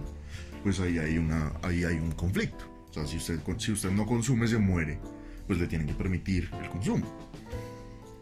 pues 0.63 0.81
ahí 0.81 0.97
hay, 0.99 1.19
una, 1.19 1.53
ahí 1.63 1.85
hay 1.85 1.97
un 1.97 2.13
conflicto. 2.13 2.65
O 2.89 2.93
sea, 2.95 3.07
si 3.07 3.19
usted, 3.19 3.41
si 3.59 3.73
usted 3.73 3.91
no 3.91 4.07
consume, 4.07 4.49
se 4.49 4.57
muere, 4.57 4.99
pues 5.47 5.59
le 5.59 5.67
tienen 5.67 5.87
que 5.87 5.93
permitir 5.93 6.49
el 6.63 6.71
consumo. 6.71 7.28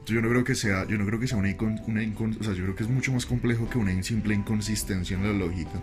Yo 0.07 0.21
no 0.23 0.29
creo 0.29 0.45
que 0.45 0.55
sea, 0.55 0.87
yo 0.87 0.97
no 0.99 1.05
creo 1.05 1.19
que 1.19 1.27
sea 1.27 1.37
una, 1.39 1.49
incon- 1.51 1.83
una 1.89 2.03
incon- 2.03 2.39
o 2.41 2.45
sea, 2.45 2.53
yo 2.55 2.63
creo 2.63 2.77
que 2.77 2.85
es 2.85 2.89
mucho 2.89 3.13
más 3.13 3.27
complejo 3.27 3.69
que 3.69 3.79
una 3.79 4.01
simple 4.03 4.35
inconsistencia 4.35 5.17
en 5.17 5.25
la 5.25 5.33
lógica. 5.33 5.83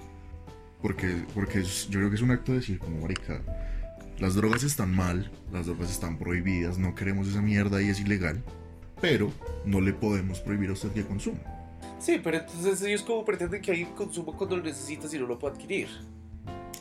Porque, 0.82 1.24
porque 1.34 1.60
es- 1.60 1.88
yo 1.89 2.00
creo 2.00 2.10
que 2.10 2.15
es 2.15 2.22
un 2.22 2.32
acto 2.32 2.51
de 2.53 2.60
decir, 2.60 2.80
como 2.80 3.01
marica, 3.01 3.42
las 4.20 4.36
drogas 4.36 4.63
están 4.63 4.96
mal, 4.96 5.30
las 5.51 5.65
drogas 5.65 5.92
están 5.92 6.18
prohibidas, 6.18 6.77
no 6.77 6.96
queremos 6.96 7.27
esa 7.27 7.42
mierda 7.42 7.82
y 7.82 7.89
es 7.89 8.00
ilegal, 8.00 8.42
pero 9.01 9.32
no 9.65 9.82
le 9.82 9.92
podemos 9.94 10.39
prohibir 10.39 10.70
a 10.70 10.74
usted 10.74 10.92
que 10.92 11.03
consuma. 11.03 11.39
Sí, 12.00 12.20
pero 12.24 12.38
entonces 12.38 12.82
ellos 12.82 13.01
como 13.01 13.24
pretenden 13.25 13.62
que 13.62 13.72
alguien 13.72 13.89
consuma 13.96 14.34
cuando 14.38 14.58
lo 14.58 14.63
necesita 14.63 15.08
si 15.08 15.18
no 15.20 15.25
lo 15.25 15.38
puede 15.39 15.56
adquirir. 15.56 15.88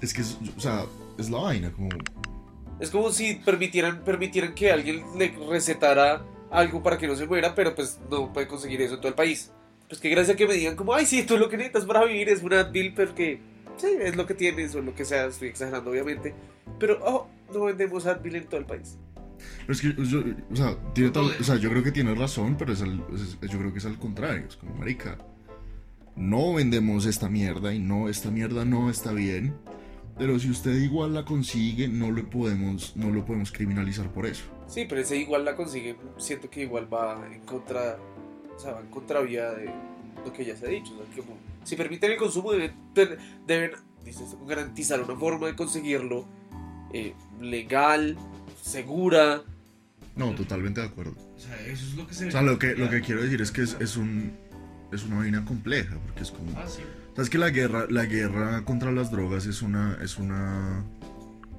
Es 0.00 0.12
que, 0.12 0.20
es, 0.22 0.36
o 0.56 0.60
sea, 0.60 0.84
es 1.18 1.30
la 1.30 1.38
vaina, 1.38 1.70
como, 1.72 1.88
Es 2.80 2.90
como 2.90 3.10
si 3.12 3.34
permitieran, 3.34 4.02
permitieran 4.04 4.52
que 4.54 4.72
alguien 4.72 5.02
le 5.16 5.32
recetara 5.48 6.24
algo 6.52 6.82
para 6.82 6.98
que 6.98 7.06
no 7.08 7.16
se 7.16 7.26
muera, 7.26 7.54
pero 7.54 7.74
pues 7.74 7.98
no 8.10 8.32
puede 8.32 8.46
conseguir 8.46 8.80
eso 8.82 8.94
en 8.94 9.00
todo 9.00 9.08
el 9.08 9.14
país. 9.14 9.50
Pues 9.88 10.00
que 10.00 10.08
gracia 10.10 10.36
que 10.36 10.46
me 10.46 10.54
digan 10.54 10.76
como, 10.76 10.94
ay, 10.94 11.06
sí, 11.06 11.24
tú 11.24 11.36
lo 11.38 11.48
que 11.48 11.56
necesitas 11.56 11.84
para 11.86 12.04
vivir 12.04 12.28
es 12.28 12.42
una 12.42 12.60
Advil, 12.60 12.94
porque 12.94 13.40
sí, 13.76 13.88
es 14.00 14.16
lo 14.16 14.26
que 14.26 14.34
tienes 14.34 14.74
o 14.74 14.80
lo 14.82 14.94
que 14.94 15.04
sea, 15.04 15.26
estoy 15.26 15.48
exagerando 15.48 15.90
obviamente. 15.90 16.34
Pero, 16.78 16.98
oh, 17.04 17.28
no 17.52 17.64
vendemos 17.64 18.06
Advil 18.06 18.36
en 18.36 18.44
todo 18.46 18.60
el 18.60 18.66
país. 18.66 18.96
Pero 19.66 19.72
es 19.72 19.80
que, 19.80 19.94
yo- 20.04 20.22
o, 20.52 20.56
sea, 20.56 20.76
tiene 20.94 21.10
tal- 21.10 21.32
o 21.38 21.44
sea, 21.44 21.56
yo 21.56 21.68
creo 21.70 21.82
que 21.82 21.90
tiene 21.92 22.14
razón, 22.14 22.56
pero 22.56 22.72
es 22.72 22.80
al- 22.82 23.04
es- 23.14 23.38
yo 23.50 23.58
creo 23.58 23.72
que 23.72 23.78
es 23.80 23.86
al 23.86 23.98
contrario. 23.98 24.44
Es 24.48 24.56
como, 24.56 24.74
marica, 24.76 25.18
no 26.16 26.54
vendemos 26.54 27.06
esta 27.06 27.28
mierda 27.28 27.74
y 27.74 27.78
no, 27.78 28.08
esta 28.08 28.30
mierda 28.30 28.64
no 28.64 28.90
está 28.90 29.12
bien. 29.12 29.54
Pero 30.18 30.38
si 30.38 30.50
usted 30.50 30.74
igual 30.76 31.14
la 31.14 31.24
consigue, 31.24 31.88
no 31.88 32.10
lo 32.10 32.28
podemos, 32.28 32.94
no 32.96 33.10
lo 33.10 33.24
podemos 33.24 33.50
criminalizar 33.50 34.10
por 34.12 34.26
eso. 34.26 34.44
Sí, 34.72 34.86
pero 34.88 35.02
ese 35.02 35.18
igual 35.18 35.44
la 35.44 35.54
consigue, 35.54 35.96
siento 36.16 36.48
que 36.48 36.62
igual 36.62 36.92
va 36.92 37.28
en 37.30 37.40
contra, 37.40 37.98
o 38.56 38.58
sea, 38.58 38.72
va 38.72 38.80
en 38.80 38.86
contravía 38.86 39.50
de 39.50 39.66
lo 40.24 40.32
que 40.32 40.46
ya 40.46 40.56
se 40.56 40.64
ha 40.64 40.70
dicho. 40.70 40.94
O 40.94 40.96
sea, 40.96 41.14
que 41.14 41.20
como, 41.20 41.36
si 41.62 41.76
permiten 41.76 42.10
el 42.10 42.16
consumo, 42.16 42.52
deben, 42.52 42.72
deben 43.46 43.72
dices, 44.02 44.34
garantizar 44.48 45.02
una 45.02 45.14
forma 45.14 45.48
de 45.48 45.56
conseguirlo 45.56 46.24
eh, 46.94 47.12
legal, 47.38 48.16
segura, 48.62 49.42
No, 50.16 50.34
totalmente 50.34 50.80
de 50.80 50.86
acuerdo. 50.86 51.16
O 51.36 51.38
sea, 51.38 51.54
eso 51.66 51.84
es 51.88 51.94
lo 51.94 52.06
que 52.06 52.14
se 52.14 52.28
O 52.28 52.30
sea, 52.30 52.40
lo 52.40 52.58
que, 52.58 52.74
lo 52.74 52.88
que 52.88 53.02
quiero 53.02 53.22
decir 53.22 53.42
es 53.42 53.52
que 53.52 53.60
es, 53.60 53.76
es 53.78 53.98
un, 53.98 54.32
es 54.90 55.04
una 55.04 55.18
vaina 55.18 55.44
compleja, 55.44 55.98
porque 56.06 56.22
es 56.22 56.30
como... 56.30 56.50
Ah, 56.58 56.66
sí. 56.66 56.80
Sabes 57.14 57.28
que 57.28 57.36
la 57.36 57.50
guerra, 57.50 57.84
la 57.90 58.06
guerra 58.06 58.64
contra 58.64 58.90
las 58.90 59.10
drogas 59.10 59.44
es 59.44 59.60
una, 59.60 59.98
es 60.02 60.16
una, 60.16 60.82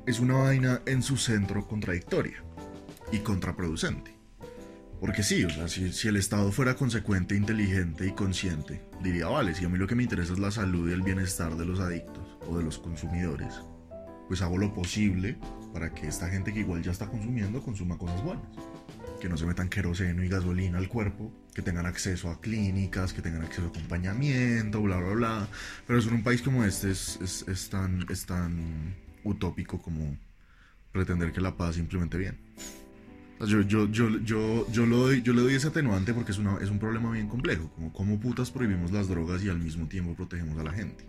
es 0.08 0.20
una 0.20 0.34
vaina 0.34 0.82
en 0.88 1.03
su 1.03 1.17
centro 1.17 1.67
contradictoria 1.67 2.43
y 3.13 3.20
contraproducente. 3.20 4.12
Porque 5.00 5.22
sí, 5.22 5.43
o 5.43 5.50
sea, 5.50 5.67
si, 5.67 5.91
si 5.91 6.08
el 6.08 6.15
Estado 6.15 6.51
fuera 6.51 6.75
consecuente, 6.75 7.36
inteligente 7.36 8.08
y 8.08 8.12
consciente, 8.12 8.82
diría, 9.03 9.27
vale, 9.27 9.53
si 9.53 9.65
a 9.65 9.70
mí 9.70 9.77
lo 9.77 9.86
que 9.86 9.96
me 9.96 10.03
interesa 10.03 10.34
es 10.34 10.39
la 10.39 10.50
salud 10.50 10.89
y 10.89 10.93
el 10.93 11.03
bienestar 11.03 11.55
de 11.55 11.65
los 11.65 11.79
adictos 11.79 12.38
o 12.48 12.58
de 12.58 12.63
los 12.63 12.79
consumidores, 12.79 13.53
pues 14.27 14.41
hago 14.41 14.58
lo 14.58 14.74
posible 14.74 15.38
para 15.74 15.93
que 15.93 16.08
esta 16.08 16.27
gente 16.27 16.53
que 16.53 16.62
igual 16.62 16.82
ya 16.82 16.91
está 16.91 17.08
consumiendo 17.08 17.62
consuma 17.62 17.98
cosas 17.98 18.24
buenas. 18.24 18.48
Que 19.22 19.29
no 19.29 19.38
se 19.38 19.46
metan 19.46 19.70
queroseno 19.70 20.24
y 20.24 20.27
gasolina 20.27 20.79
al 20.79 20.89
cuerpo, 20.89 21.32
que 21.53 21.62
tengan 21.62 21.86
acceso 21.86 22.29
a 22.29 22.41
clínicas, 22.41 23.13
que 23.13 23.22
tengan 23.22 23.43
acceso 23.43 23.67
a 23.67 23.70
acompañamiento, 23.70 24.82
bla, 24.82 24.98
bla, 24.98 25.13
bla. 25.13 25.48
Pero 25.86 26.00
eso 26.00 26.10
en 26.10 26.15
un 26.15 26.24
país 26.24 26.41
como 26.41 26.63
este 26.63 26.89
es, 26.89 27.20
es, 27.22 27.46
es 27.48 27.70
tan, 27.70 28.05
es 28.10 28.25
tan 28.25 28.96
utópico 29.24 29.82
como 29.82 30.17
pretender 30.91 31.32
que 31.32 31.41
la 31.41 31.55
paz 31.55 31.75
simplemente 31.75 32.17
bien. 32.17 32.42
Yo, 33.39 33.61
yo, 33.61 33.87
yo, 33.87 34.09
yo, 34.19 34.71
yo, 34.71 34.85
lo 34.85 34.97
doy, 34.97 35.21
yo 35.21 35.33
le 35.33 35.41
doy 35.41 35.55
ese 35.55 35.67
atenuante 35.67 36.13
porque 36.13 36.31
es, 36.31 36.37
una, 36.37 36.57
es 36.57 36.69
un 36.69 36.79
problema 36.79 37.11
bien 37.11 37.27
complejo. 37.27 37.69
Como 37.75 37.91
cómo 37.91 38.19
putas 38.19 38.51
prohibimos 38.51 38.91
las 38.91 39.07
drogas 39.07 39.43
y 39.43 39.49
al 39.49 39.59
mismo 39.59 39.87
tiempo 39.87 40.15
protegemos 40.15 40.57
a 40.59 40.63
la 40.63 40.71
gente. 40.71 41.05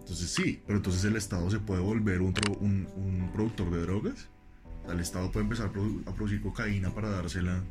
Entonces 0.00 0.30
sí, 0.30 0.60
pero 0.66 0.78
entonces 0.78 1.04
el 1.04 1.16
Estado 1.16 1.48
se 1.50 1.60
puede 1.60 1.80
volver 1.80 2.20
un, 2.20 2.34
un, 2.60 3.30
productor 3.32 3.70
de 3.70 3.80
drogas. 3.82 4.28
El 4.88 4.98
Estado 4.98 5.30
puede 5.30 5.44
empezar 5.44 5.70
a 6.06 6.14
producir 6.14 6.40
cocaína 6.40 6.92
para 6.92 7.10
dársela 7.10 7.62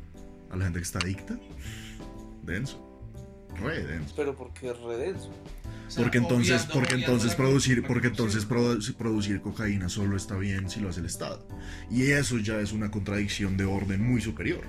a 0.50 0.56
la 0.56 0.64
gente 0.64 0.78
que 0.78 0.84
está 0.84 1.00
adicta. 1.00 1.38
Denso. 2.42 2.89
Re 3.62 3.82
denso. 3.84 4.14
Pero 4.16 4.36
porque 4.36 4.70
es 4.70 4.78
redenso. 4.80 5.30
O 5.86 5.90
sea, 5.90 6.04
Porque 6.04 6.18
entonces, 6.18 6.52
obviando- 6.52 6.74
porque 6.74 6.94
obviando 6.94 7.06
entonces 7.12 7.34
producir, 7.34 7.82
porque 7.84 8.06
entonces 8.08 8.48
produ- 8.48 8.94
producir 8.94 9.40
cocaína 9.40 9.88
solo 9.88 10.16
está 10.16 10.36
bien 10.36 10.70
si 10.70 10.78
lo 10.80 10.88
hace 10.88 11.00
el 11.00 11.06
Estado. 11.06 11.46
Y 11.90 12.02
eso 12.12 12.38
ya 12.38 12.60
es 12.60 12.72
una 12.72 12.90
contradicción 12.92 13.56
de 13.56 13.64
orden 13.64 14.00
muy 14.08 14.20
superior. 14.20 14.60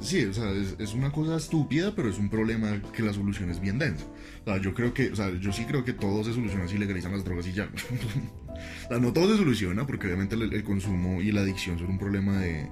Sí, 0.00 0.24
o 0.24 0.34
sea, 0.34 0.50
es, 0.50 0.74
es 0.80 0.92
una 0.92 1.12
cosa 1.12 1.36
estúpida, 1.36 1.94
pero 1.94 2.08
es 2.10 2.18
un 2.18 2.28
problema 2.28 2.82
que 2.92 3.02
la 3.04 3.12
solución 3.12 3.50
es 3.50 3.60
bien 3.60 3.78
densa. 3.78 4.04
O 4.42 4.44
sea, 4.46 4.60
yo 4.60 4.74
creo 4.74 4.92
que, 4.92 5.12
o 5.12 5.16
sea, 5.16 5.30
yo 5.38 5.52
sí 5.52 5.64
creo 5.64 5.84
que 5.84 5.92
todo 5.92 6.24
se 6.24 6.32
soluciona 6.32 6.66
si 6.66 6.76
legalizan 6.76 7.12
las 7.12 7.24
drogas 7.24 7.46
y 7.46 7.52
ya. 7.52 7.68
o 8.84 8.88
sea, 8.88 8.98
no 8.98 9.12
todo 9.12 9.30
se 9.30 9.36
soluciona, 9.38 9.86
porque 9.86 10.06
obviamente 10.08 10.34
el, 10.34 10.52
el 10.52 10.64
consumo 10.64 11.22
y 11.22 11.30
la 11.30 11.42
adicción 11.42 11.78
son 11.78 11.90
un 11.90 11.98
problema 11.98 12.40
de, 12.40 12.68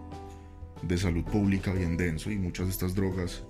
de 0.82 0.98
salud 0.98 1.22
pública 1.24 1.72
bien 1.72 1.96
denso 1.96 2.32
y 2.32 2.36
muchas 2.36 2.66
de 2.66 2.72
estas 2.72 2.96
drogas 2.96 3.44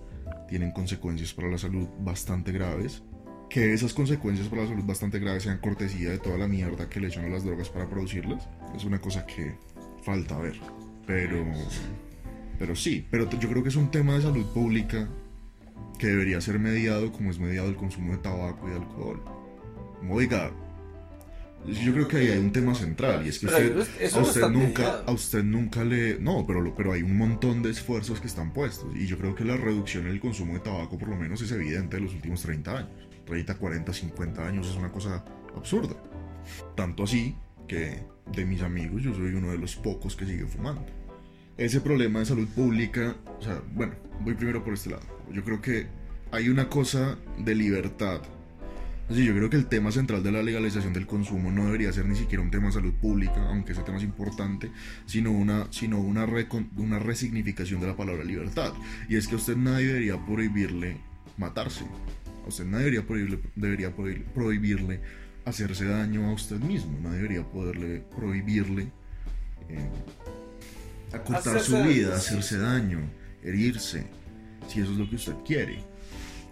tienen 0.48 0.72
consecuencias 0.72 1.32
para 1.32 1.48
la 1.48 1.58
salud 1.58 1.88
bastante 2.00 2.52
graves. 2.52 3.02
Que 3.48 3.74
esas 3.74 3.92
consecuencias 3.92 4.48
para 4.48 4.62
la 4.62 4.68
salud 4.68 4.84
bastante 4.84 5.18
graves 5.18 5.42
sean 5.42 5.58
cortesía 5.58 6.10
de 6.10 6.18
toda 6.18 6.38
la 6.38 6.48
mierda 6.48 6.88
que 6.88 7.00
le 7.00 7.08
echan 7.08 7.26
a 7.26 7.28
las 7.28 7.44
drogas 7.44 7.68
para 7.68 7.88
producirlas, 7.88 8.48
es 8.74 8.84
una 8.84 8.98
cosa 8.98 9.26
que 9.26 9.56
falta 10.02 10.38
ver. 10.38 10.58
Pero, 11.06 11.44
pero 12.58 12.74
sí, 12.74 13.06
pero 13.10 13.28
yo 13.28 13.48
creo 13.48 13.62
que 13.62 13.68
es 13.68 13.76
un 13.76 13.90
tema 13.90 14.14
de 14.14 14.22
salud 14.22 14.46
pública 14.52 15.08
que 15.98 16.06
debería 16.06 16.40
ser 16.40 16.58
mediado 16.58 17.12
como 17.12 17.30
es 17.30 17.38
mediado 17.38 17.68
el 17.68 17.76
consumo 17.76 18.12
de 18.12 18.18
tabaco 18.18 18.66
y 18.66 18.70
de 18.70 18.76
alcohol. 18.76 19.22
Oiga, 20.08 20.50
yo 21.66 21.92
creo 21.92 22.08
que 22.08 22.16
ahí 22.16 22.28
hay 22.28 22.38
un 22.38 22.52
tema 22.52 22.74
central 22.74 23.24
y 23.24 23.28
es 23.28 23.38
que 23.38 23.46
usted, 23.46 23.74
no 23.74 23.82
a 23.82 23.84
no 23.84 24.22
usted 24.22 24.40
está 24.40 24.48
nunca, 24.48 24.82
mediado. 24.82 25.04
a 25.06 25.12
usted 25.12 25.44
nunca 25.44 25.84
le, 25.84 26.18
no, 26.18 26.44
pero 26.46 26.74
pero 26.74 26.92
hay 26.92 27.02
un 27.02 27.16
montón 27.16 27.62
de 27.62 27.70
esfuerzos 27.70 28.20
que 28.20 28.26
están 28.26 28.52
puestos 28.52 28.88
y 28.96 29.06
yo 29.06 29.16
creo 29.18 29.34
que 29.34 29.44
la 29.44 29.56
reducción 29.56 30.06
en 30.06 30.12
el 30.12 30.20
consumo 30.20 30.54
de 30.54 30.60
tabaco 30.60 30.98
por 30.98 31.08
lo 31.08 31.16
menos 31.16 31.40
es 31.42 31.52
evidente 31.52 31.96
en 31.98 32.04
los 32.04 32.14
últimos 32.14 32.42
30 32.42 32.78
años, 32.78 32.90
30, 33.26 33.54
40, 33.56 33.92
50 33.92 34.46
años 34.46 34.68
es 34.68 34.76
una 34.76 34.90
cosa 34.90 35.24
absurda. 35.56 35.94
Tanto 36.74 37.04
así 37.04 37.36
que 37.68 38.02
de 38.34 38.44
mis 38.44 38.62
amigos 38.62 39.02
yo 39.02 39.14
soy 39.14 39.34
uno 39.34 39.50
de 39.50 39.58
los 39.58 39.76
pocos 39.76 40.16
que 40.16 40.26
sigue 40.26 40.46
fumando. 40.46 40.84
Ese 41.56 41.80
problema 41.80 42.20
de 42.20 42.26
salud 42.26 42.48
pública, 42.48 43.14
o 43.38 43.42
sea, 43.42 43.62
bueno, 43.74 43.94
voy 44.20 44.34
primero 44.34 44.64
por 44.64 44.74
este 44.74 44.90
lado. 44.90 45.02
Yo 45.30 45.44
creo 45.44 45.60
que 45.60 45.86
hay 46.32 46.48
una 46.48 46.68
cosa 46.68 47.18
de 47.38 47.54
libertad. 47.54 48.22
Así, 49.12 49.26
yo 49.26 49.34
creo 49.34 49.50
que 49.50 49.56
el 49.56 49.66
tema 49.66 49.92
central 49.92 50.22
de 50.22 50.32
la 50.32 50.42
legalización 50.42 50.94
del 50.94 51.06
consumo 51.06 51.52
no 51.52 51.66
debería 51.66 51.92
ser 51.92 52.06
ni 52.06 52.16
siquiera 52.16 52.42
un 52.42 52.50
tema 52.50 52.68
de 52.68 52.72
salud 52.72 52.94
pública, 52.94 53.46
aunque 53.48 53.72
ese 53.72 53.82
tema 53.82 53.98
es 53.98 54.04
importante, 54.04 54.70
sino 55.04 55.30
una, 55.32 55.66
sino 55.70 56.00
una, 56.00 56.26
recon- 56.26 56.70
una 56.78 56.98
resignificación 56.98 57.80
de 57.82 57.88
la 57.88 57.96
palabra 57.96 58.24
libertad. 58.24 58.72
Y 59.10 59.16
es 59.16 59.28
que 59.28 59.34
a 59.34 59.36
usted 59.36 59.56
nadie 59.56 59.88
debería 59.88 60.16
prohibirle 60.24 60.96
matarse. 61.36 61.84
A 62.44 62.48
usted 62.48 62.64
nadie 62.64 62.86
debería 62.86 63.06
prohibirle, 63.06 63.38
debería 63.54 63.94
prohibir- 63.94 64.24
prohibirle 64.32 65.00
hacerse 65.44 65.84
daño 65.84 66.30
a 66.30 66.32
usted 66.32 66.56
mismo. 66.60 66.98
Nadie 67.02 67.16
debería 67.18 67.42
poderle 67.44 68.02
prohibirle 68.16 68.84
eh, 69.68 69.90
acortar 71.12 71.56
Hacerse 71.58 71.66
su 71.66 71.82
vida, 71.86 72.16
hacerse 72.16 72.56
daño, 72.56 73.00
herirse, 73.42 74.06
si 74.68 74.80
eso 74.80 74.92
es 74.92 74.96
lo 74.98 75.10
que 75.10 75.16
usted 75.16 75.34
quiere. 75.44 75.84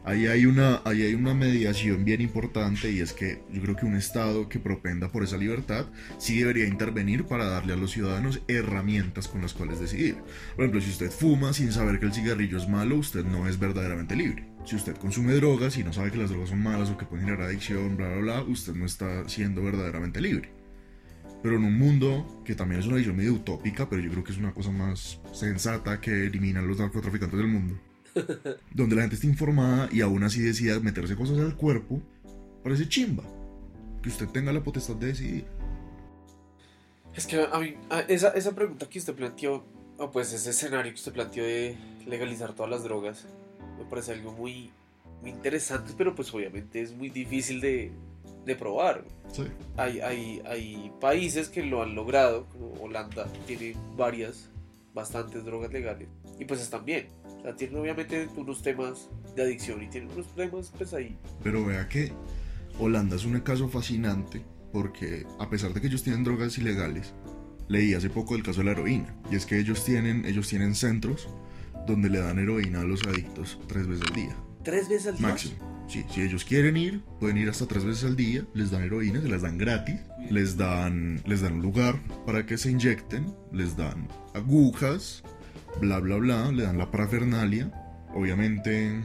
Ahí 0.03 0.27
hay, 0.27 0.47
una, 0.47 0.81
ahí 0.87 1.03
hay 1.03 1.15
una 1.15 1.35
mediación 1.35 2.05
bien 2.07 2.23
importante 2.23 2.91
y 2.91 3.01
es 3.01 3.13
que 3.13 3.43
yo 3.53 3.61
creo 3.61 3.77
que 3.77 3.85
un 3.85 3.97
Estado 3.97 4.49
que 4.49 4.59
propenda 4.59 5.13
por 5.13 5.23
esa 5.23 5.37
libertad 5.37 5.87
sí 6.19 6.39
debería 6.39 6.67
intervenir 6.67 7.25
para 7.25 7.45
darle 7.45 7.75
a 7.75 7.77
los 7.77 7.91
ciudadanos 7.91 8.41
herramientas 8.49 9.29
con 9.29 9.43
las 9.43 9.53
cuales 9.53 9.79
decidir. 9.79 10.17
Por 10.57 10.65
ejemplo, 10.65 10.81
si 10.81 10.91
usted 10.91 11.11
fuma 11.11 11.53
sin 11.53 11.71
saber 11.71 12.01
que 12.01 12.07
el 12.07 12.15
cigarrillo 12.15 12.57
es 12.57 12.67
malo, 12.67 12.97
usted 12.97 13.25
no 13.25 13.47
es 13.47 13.59
verdaderamente 13.59 14.17
libre. 14.17 14.49
Si 14.65 14.75
usted 14.75 14.97
consume 14.97 15.35
drogas 15.35 15.77
y 15.77 15.85
no 15.85 15.93
sabe 15.93 16.11
que 16.11 16.19
las 16.19 16.31
drogas 16.31 16.49
son 16.49 16.63
malas 16.63 16.89
o 16.89 16.97
que 16.97 17.05
pueden 17.05 17.27
generar 17.27 17.47
adicción, 17.47 17.97
bla, 17.97 18.09
bla, 18.09 18.21
bla, 18.21 18.43
usted 18.43 18.75
no 18.75 18.87
está 18.87 19.29
siendo 19.29 19.63
verdaderamente 19.63 20.21
libre. 20.23 20.51
Pero 21.43 21.57
en 21.57 21.65
un 21.65 21.79
mundo 21.79 22.43
que 22.45 22.55
también 22.55 22.81
es 22.81 22.87
una 22.87 22.97
visión 22.97 23.17
medio 23.17 23.35
utópica, 23.35 23.89
pero 23.89 24.01
yo 24.03 24.11
creo 24.11 24.25
que 24.25 24.33
es 24.33 24.39
una 24.39 24.53
cosa 24.53 24.71
más 24.71 25.21
sensata 25.33 26.01
que 26.01 26.27
eliminan 26.27 26.67
los 26.67 26.79
narcotraficantes 26.79 27.39
del 27.39 27.49
mundo. 27.49 27.79
donde 28.75 28.97
la 28.97 29.03
gente 29.03 29.15
está 29.17 29.27
informada 29.27 29.89
y 29.93 30.01
aún 30.01 30.23
así 30.25 30.41
decida 30.41 30.79
meterse 30.81 31.17
cosas 31.17 31.39
al 31.39 31.57
cuerpo, 31.57 32.01
parece 32.63 32.89
chimba. 32.89 33.25
Que 34.03 34.09
usted 34.09 34.29
tenga 34.29 34.53
la 34.53 34.63
potestad 34.63 34.97
de 34.97 35.09
decidir. 35.09 35.45
Es 37.15 37.27
que 37.27 37.43
a 37.43 37.59
mí, 37.59 37.75
a- 37.91 38.01
esa, 38.01 38.29
esa 38.31 38.53
pregunta 38.55 38.89
que 38.89 38.99
usted 38.99 39.15
planteó, 39.15 39.65
o 39.99 40.11
pues 40.11 40.33
ese 40.33 40.51
escenario 40.51 40.91
que 40.93 40.97
usted 40.97 41.13
planteó 41.13 41.45
de 41.45 41.77
legalizar 42.07 42.55
todas 42.55 42.71
las 42.71 42.83
drogas, 42.85 43.27
me 43.79 43.85
parece 43.85 44.13
algo 44.13 44.33
muy, 44.33 44.71
muy 45.21 45.31
interesante, 45.31 45.93
pero 45.99 46.15
pues 46.15 46.33
obviamente 46.33 46.81
es 46.81 46.93
muy 46.95 47.11
difícil 47.11 47.61
de, 47.61 47.91
de 48.47 48.57
probar. 48.57 49.05
Sí. 49.33 49.43
Hay, 49.77 50.01
hay, 50.01 50.41
hay 50.47 50.93
países 51.01 51.49
que 51.49 51.63
lo 51.63 51.83
han 51.83 51.95
logrado, 51.95 52.47
como 52.47 52.73
Holanda 52.83 53.27
tiene 53.47 53.75
varias, 53.97 54.49
bastantes 54.95 55.45
drogas 55.45 55.73
legales, 55.73 56.09
y 56.39 56.45
pues 56.45 56.61
están 56.61 56.85
bien. 56.85 57.09
O 57.39 57.43
sea, 57.43 57.57
tienen 57.57 57.79
obviamente 57.79 58.29
unos 58.37 58.63
temas 58.63 59.09
de 59.35 59.43
adicción 59.43 59.83
y 59.83 59.89
tienen 59.89 60.11
unos 60.13 60.35
temas 60.35 60.73
pues 60.77 60.93
ahí. 60.93 61.17
Pero 61.43 61.65
vea 61.65 61.89
que 61.89 62.13
Holanda 62.79 63.17
es 63.17 63.25
un 63.25 63.39
caso 63.41 63.69
fascinante 63.69 64.43
porque 64.73 65.27
a 65.39 65.49
pesar 65.49 65.73
de 65.73 65.81
que 65.81 65.87
ellos 65.87 66.03
tienen 66.03 66.25
drogas 66.25 66.59
ilegales, 66.59 67.15
leí 67.69 67.95
hace 67.95 68.11
poco 68.11 68.35
el 68.37 68.43
caso 68.43 68.61
de 68.61 68.67
la 68.67 68.73
heroína. 68.73 69.15
Y 69.31 69.37
es 69.37 69.47
que 69.47 69.59
ellos 69.59 69.85
tienen, 69.85 70.25
ellos 70.27 70.49
tienen 70.49 70.75
centros 70.75 71.29
donde 71.87 72.11
le 72.11 72.21
dan 72.21 72.39
heroína 72.39 72.81
a 72.81 72.85
los 72.85 73.07
adictos 73.07 73.59
tres 73.67 73.87
veces 73.87 74.07
al 74.09 74.15
día. 74.15 74.37
Tres 74.63 74.89
veces 74.89 75.09
al 75.09 75.17
día. 75.17 75.29
Máximo. 75.29 75.71
Sí, 75.89 76.05
si 76.09 76.23
ellos 76.23 76.45
quieren 76.45 76.77
ir, 76.77 77.01
pueden 77.19 77.37
ir 77.37 77.49
hasta 77.49 77.67
tres 77.67 77.85
veces 77.85 78.05
al 78.05 78.15
día, 78.15 78.45
les 78.55 78.71
dan 78.71 78.83
heroína, 78.85 79.21
se 79.21 79.29
las 79.29 79.43
dan 79.43 79.59
gratis, 79.59 79.97
les 80.31 80.57
dan, 80.57 81.21
les 81.27 81.41
dan 81.41 81.55
un 81.55 81.63
lugar 81.63 82.01
para 82.25 82.47
que 82.47 82.57
se 82.57 82.71
inyecten, 82.71 83.35
les 83.53 83.77
dan 83.77 84.07
agujas, 84.35 85.25
bla 85.81 85.99
bla 85.99 86.17
bla, 86.17 86.53
le 86.53 86.63
dan 86.63 86.79
la 86.79 86.93
parafernalia, 86.93 87.73
obviamente 88.15 89.01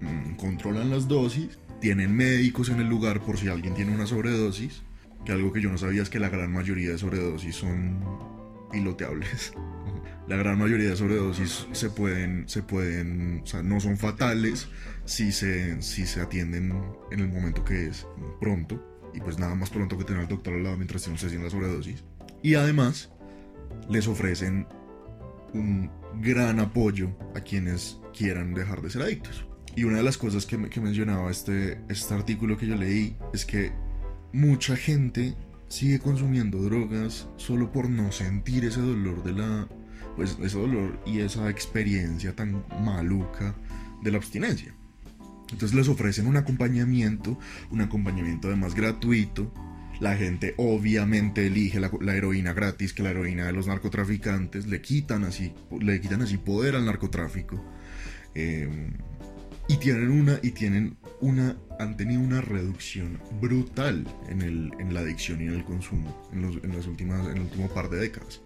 mm, 0.00 0.34
controlan 0.34 0.90
las 0.90 1.06
dosis, 1.06 1.56
tienen 1.80 2.16
médicos 2.16 2.68
en 2.68 2.80
el 2.80 2.88
lugar 2.88 3.20
por 3.20 3.38
si 3.38 3.46
alguien 3.46 3.74
tiene 3.74 3.94
una 3.94 4.08
sobredosis, 4.08 4.82
que 5.24 5.30
algo 5.30 5.52
que 5.52 5.60
yo 5.60 5.70
no 5.70 5.78
sabía 5.78 6.02
es 6.02 6.10
que 6.10 6.18
la 6.18 6.30
gran 6.30 6.52
mayoría 6.52 6.90
de 6.90 6.98
sobredosis 6.98 7.54
son 7.54 8.00
piloteables. 8.72 9.52
La 10.28 10.36
gran 10.36 10.58
mayoría 10.58 10.90
de 10.90 10.96
sobredosis 10.96 11.68
se 11.70 11.88
pueden, 11.88 12.48
se 12.48 12.62
pueden, 12.62 13.44
no 13.62 13.80
son 13.80 13.96
fatales 13.96 14.68
si 15.04 15.30
se, 15.30 15.80
si 15.82 16.04
se 16.04 16.20
atienden 16.20 16.74
en 17.12 17.20
el 17.20 17.28
momento 17.28 17.64
que 17.64 17.86
es 17.86 18.06
pronto. 18.40 18.82
Y 19.14 19.20
pues 19.20 19.38
nada 19.38 19.54
más 19.54 19.70
pronto 19.70 19.96
que 19.96 20.04
tener 20.04 20.22
al 20.22 20.28
doctor 20.28 20.54
al 20.54 20.64
lado 20.64 20.76
mientras 20.76 21.02
se 21.02 21.12
haciendo 21.12 21.44
la 21.44 21.50
sobredosis. 21.50 22.02
Y 22.42 22.54
además 22.54 23.10
les 23.88 24.08
ofrecen 24.08 24.66
un 25.54 25.90
gran 26.20 26.58
apoyo 26.58 27.16
a 27.34 27.40
quienes 27.40 27.98
quieran 28.16 28.52
dejar 28.52 28.82
de 28.82 28.90
ser 28.90 29.02
adictos. 29.02 29.46
Y 29.76 29.84
una 29.84 29.98
de 29.98 30.02
las 30.02 30.18
cosas 30.18 30.44
que, 30.44 30.58
que 30.68 30.80
mencionaba 30.80 31.30
este, 31.30 31.80
este 31.88 32.14
artículo 32.14 32.56
que 32.56 32.66
yo 32.66 32.74
leí 32.74 33.16
es 33.32 33.44
que 33.44 33.72
mucha 34.32 34.76
gente 34.76 35.36
sigue 35.68 35.98
consumiendo 35.98 36.62
drogas 36.62 37.28
solo 37.36 37.70
por 37.72 37.88
no 37.88 38.10
sentir 38.12 38.64
ese 38.64 38.80
dolor 38.80 39.22
de 39.22 39.32
la, 39.32 39.68
pues 40.16 40.38
ese 40.42 40.58
dolor 40.58 40.98
y 41.06 41.20
esa 41.20 41.48
experiencia 41.50 42.34
tan 42.34 42.64
maluca 42.82 43.54
de 44.02 44.10
la 44.10 44.16
abstinencia. 44.16 44.74
Entonces 45.50 45.74
les 45.74 45.88
ofrecen 45.88 46.26
un 46.26 46.36
acompañamiento, 46.36 47.38
un 47.70 47.80
acompañamiento 47.80 48.48
además 48.48 48.74
gratuito. 48.74 49.52
La 50.00 50.16
gente 50.16 50.54
obviamente 50.58 51.46
elige 51.46 51.80
la, 51.80 51.90
heroína 52.14 52.52
gratis 52.52 52.92
que 52.92 53.02
la 53.02 53.10
heroína 53.10 53.46
de 53.46 53.52
los 53.52 53.66
narcotraficantes. 53.66 54.66
Le 54.66 54.80
quitan 54.82 55.24
así, 55.24 55.52
le 55.80 56.00
quitan 56.00 56.22
así 56.22 56.36
poder 56.36 56.74
al 56.74 56.84
narcotráfico. 56.84 57.64
Eh, 58.34 58.90
y 59.68 59.76
tienen 59.78 60.10
una, 60.10 60.38
y 60.42 60.50
tienen 60.50 60.96
una, 61.20 61.56
han 61.78 61.96
tenido 61.96 62.20
una 62.20 62.40
reducción 62.40 63.18
brutal 63.40 64.06
en, 64.28 64.42
el, 64.42 64.70
en 64.78 64.94
la 64.94 65.00
adicción 65.00 65.40
y 65.40 65.46
en 65.46 65.54
el 65.54 65.64
consumo 65.64 66.28
en, 66.32 66.42
los, 66.42 66.56
en 66.62 66.76
las 66.76 66.86
últimas, 66.86 67.26
en 67.26 67.36
el 67.36 67.42
último 67.42 67.68
par 67.68 67.88
de 67.88 67.98
décadas. 67.98 68.42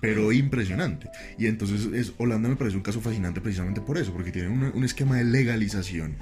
Pero 0.00 0.32
impresionante. 0.32 1.08
Y 1.38 1.46
entonces 1.46 1.86
es, 1.92 2.12
Holanda 2.18 2.48
me 2.48 2.56
parece 2.56 2.76
un 2.76 2.82
caso 2.82 3.00
fascinante 3.00 3.40
precisamente 3.40 3.80
por 3.80 3.98
eso, 3.98 4.12
porque 4.12 4.32
tiene 4.32 4.48
un 4.48 4.84
esquema 4.84 5.16
de 5.16 5.24
legalización. 5.24 6.16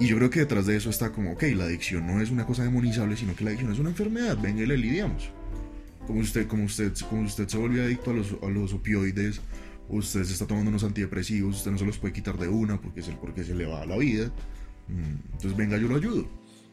Y 0.00 0.06
yo 0.06 0.16
creo 0.16 0.30
que 0.30 0.40
detrás 0.40 0.66
de 0.66 0.76
eso 0.76 0.90
está 0.90 1.10
como, 1.10 1.32
ok, 1.32 1.42
la 1.56 1.64
adicción 1.64 2.06
no 2.06 2.20
es 2.20 2.30
una 2.30 2.46
cosa 2.46 2.62
demonizable, 2.62 3.16
sino 3.16 3.34
que 3.34 3.42
la 3.42 3.50
adicción 3.50 3.72
es 3.72 3.80
una 3.80 3.90
enfermedad, 3.90 4.38
venga 4.40 4.62
y 4.62 4.66
le 4.66 4.76
lidiamos. 4.76 5.30
Como 6.06 6.20
usted, 6.20 6.46
como 6.46 6.64
usted, 6.64 6.92
como 7.10 7.22
usted 7.22 7.48
se 7.48 7.58
volvió 7.58 7.82
adicto 7.82 8.12
a 8.12 8.14
los, 8.14 8.36
a 8.42 8.46
los 8.46 8.72
opioides, 8.72 9.40
usted 9.88 10.22
se 10.22 10.32
está 10.32 10.46
tomando 10.46 10.70
unos 10.70 10.84
antidepresivos, 10.84 11.56
usted 11.56 11.72
no 11.72 11.78
se 11.78 11.84
los 11.84 11.98
puede 11.98 12.14
quitar 12.14 12.38
de 12.38 12.48
una 12.48 12.80
porque, 12.80 13.00
es 13.00 13.08
el, 13.08 13.16
porque 13.16 13.42
se 13.42 13.54
le 13.54 13.66
va 13.66 13.84
la 13.86 13.96
vida. 13.98 14.28
Mm, 14.86 15.32
entonces 15.32 15.56
venga, 15.56 15.76
yo 15.78 15.88
lo 15.88 15.96
ayudo. 15.96 16.28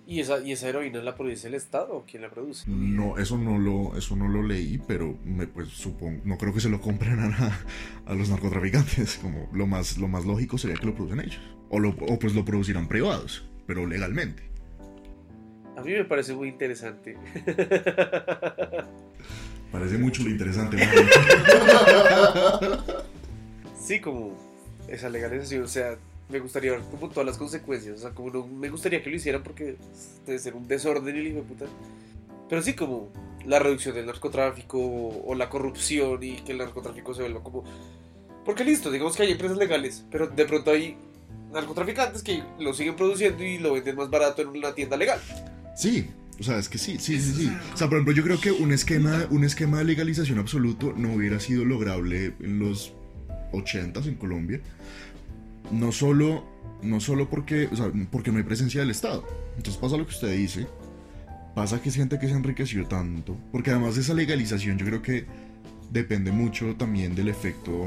¿Y 0.07 0.19
esa, 0.19 0.39
¿Y 0.39 0.51
esa 0.51 0.69
heroína 0.69 1.01
la 1.01 1.15
produce 1.15 1.47
el 1.47 1.55
Estado 1.55 1.95
o 1.95 2.05
quién 2.05 2.21
la 2.21 2.29
produce? 2.29 2.69
No, 2.69 3.17
eso 3.17 3.37
no 3.37 3.57
lo, 3.57 3.97
eso 3.97 4.15
no 4.15 4.27
lo 4.27 4.43
leí, 4.43 4.77
pero 4.87 5.17
me, 5.23 5.47
pues 5.47 5.69
supongo, 5.69 6.21
no 6.23 6.37
creo 6.37 6.53
que 6.53 6.59
se 6.59 6.69
lo 6.69 6.79
compren 6.79 7.19
a, 7.19 7.65
a, 8.05 8.13
los 8.13 8.29
narcotraficantes, 8.29 9.17
como 9.21 9.49
lo 9.51 9.65
más, 9.65 9.97
lo 9.97 10.07
más 10.07 10.25
lógico 10.25 10.59
sería 10.59 10.77
que 10.77 10.85
lo 10.85 10.93
producen 10.93 11.21
ellos. 11.21 11.41
O, 11.69 11.79
lo, 11.79 11.89
o 11.89 12.19
pues 12.19 12.35
lo 12.35 12.45
producirán 12.45 12.87
privados, 12.87 13.49
pero 13.65 13.87
legalmente. 13.87 14.43
A 15.75 15.81
mí 15.81 15.91
me 15.91 16.05
parece 16.05 16.33
muy 16.33 16.49
interesante. 16.49 17.17
Parece 19.71 19.97
mucho 19.97 20.23
lo 20.23 20.29
interesante. 20.29 20.77
sí, 23.77 23.99
como 23.99 24.37
esa 24.87 25.09
legalización, 25.09 25.63
o 25.63 25.67
sea, 25.67 25.97
me 26.29 26.39
gustaría 26.39 26.71
ver 26.71 26.81
como 26.81 27.09
todas 27.09 27.25
las 27.25 27.37
consecuencias. 27.37 27.97
O 27.97 28.01
sea, 28.01 28.11
como 28.11 28.29
no 28.31 28.47
me 28.47 28.69
gustaría 28.69 29.03
que 29.03 29.09
lo 29.09 29.15
hicieran 29.15 29.43
porque 29.43 29.75
debe 30.25 30.39
ser 30.39 30.55
un 30.55 30.67
desorden 30.67 31.15
el 31.15 31.27
hijo 31.27 31.37
de 31.37 31.43
puta. 31.43 31.65
Pero 32.49 32.61
sí, 32.61 32.73
como 32.73 33.09
la 33.45 33.59
reducción 33.59 33.95
del 33.95 34.05
narcotráfico 34.05 34.79
o 34.79 35.35
la 35.35 35.49
corrupción 35.49 36.21
y 36.23 36.37
que 36.37 36.51
el 36.51 36.57
narcotráfico 36.59 37.13
se 37.13 37.21
vuelva 37.21 37.43
como. 37.43 37.63
Porque 38.43 38.63
listo, 38.63 38.91
digamos 38.91 39.15
que 39.15 39.23
hay 39.23 39.31
empresas 39.31 39.57
legales, 39.57 40.05
pero 40.11 40.27
de 40.27 40.45
pronto 40.45 40.71
hay 40.71 40.97
narcotraficantes 41.51 42.21
que 42.21 42.43
lo 42.59 42.73
siguen 42.73 42.95
produciendo 42.95 43.43
y 43.43 43.57
lo 43.57 43.73
venden 43.73 43.95
más 43.95 44.09
barato 44.09 44.41
en 44.41 44.49
una 44.49 44.73
tienda 44.73 44.97
legal. 44.97 45.19
Sí, 45.75 46.07
o 46.39 46.43
sea, 46.43 46.59
es 46.59 46.69
que 46.69 46.77
sí, 46.77 46.97
sí, 46.99 47.19
sí, 47.19 47.33
sí. 47.33 47.57
O 47.73 47.77
sea, 47.77 47.87
por 47.87 47.97
ejemplo, 47.97 48.13
yo 48.13 48.23
creo 48.23 48.39
que 48.39 48.51
un 48.51 48.71
esquema, 48.71 49.25
un 49.31 49.43
esquema 49.43 49.79
de 49.79 49.85
legalización 49.85 50.37
absoluto 50.37 50.93
no 50.95 51.13
hubiera 51.13 51.39
sido 51.39 51.65
lograble 51.65 52.33
en 52.39 52.59
los 52.59 52.93
80 53.53 54.01
en 54.01 54.15
Colombia 54.15 54.61
no 55.71 55.91
solo, 55.91 56.43
no 56.81 56.99
solo 56.99 57.29
porque, 57.29 57.69
porque 58.11 58.31
no 58.31 58.37
hay 58.37 58.43
presencia 58.43 58.81
del 58.81 58.91
Estado. 58.91 59.25
Entonces 59.57 59.77
pasa 59.77 59.97
lo 59.97 60.05
que 60.05 60.13
usted 60.13 60.35
dice, 60.35 60.67
pasa 61.53 61.81
que 61.81 61.91
siente 61.91 62.19
que 62.19 62.27
se 62.27 62.33
enriqueció 62.33 62.87
tanto, 62.87 63.37
porque 63.51 63.71
además 63.71 63.95
de 63.95 64.01
esa 64.01 64.13
legalización 64.13 64.77
yo 64.77 64.85
creo 64.85 65.01
que 65.01 65.25
depende 65.91 66.31
mucho 66.31 66.75
también 66.75 67.15
del 67.15 67.29
efecto, 67.29 67.85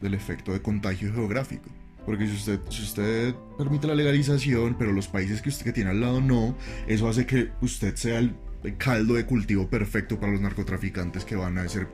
del 0.00 0.14
efecto 0.14 0.52
de 0.52 0.60
contagio 0.60 1.12
geográfico. 1.12 1.68
Porque 2.04 2.26
si 2.26 2.34
usted, 2.34 2.58
si 2.68 2.82
usted 2.82 3.34
permite 3.56 3.86
la 3.86 3.94
legalización, 3.94 4.76
pero 4.76 4.92
los 4.92 5.06
países 5.06 5.40
que 5.40 5.50
usted 5.50 5.64
que 5.64 5.72
tiene 5.72 5.90
al 5.90 6.00
lado 6.00 6.20
no, 6.20 6.56
eso 6.88 7.08
hace 7.08 7.26
que 7.26 7.50
usted 7.60 7.94
sea 7.94 8.18
el 8.18 8.34
caldo 8.76 9.14
de 9.14 9.24
cultivo 9.24 9.68
perfecto 9.68 10.18
para 10.18 10.32
los 10.32 10.40
narcotraficantes 10.40 11.24
que 11.24 11.36
van 11.36 11.58
a 11.58 11.68
ser 11.68 11.86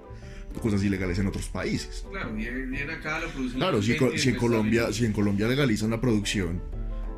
cosas 0.58 0.82
ilegales 0.82 1.18
en 1.18 1.26
otros 1.26 1.48
países. 1.48 2.04
Claro, 2.10 2.32
vienen 2.32 2.90
acá, 2.90 3.20
lo 3.20 3.28
producen. 3.28 3.58
Claro, 3.58 3.82
si, 3.82 3.92
en 3.92 4.36
Colombia, 4.36 4.92
si 4.92 5.04
en 5.04 5.12
Colombia 5.12 5.48
legalizan 5.48 5.90
la 5.90 6.00
producción, 6.00 6.62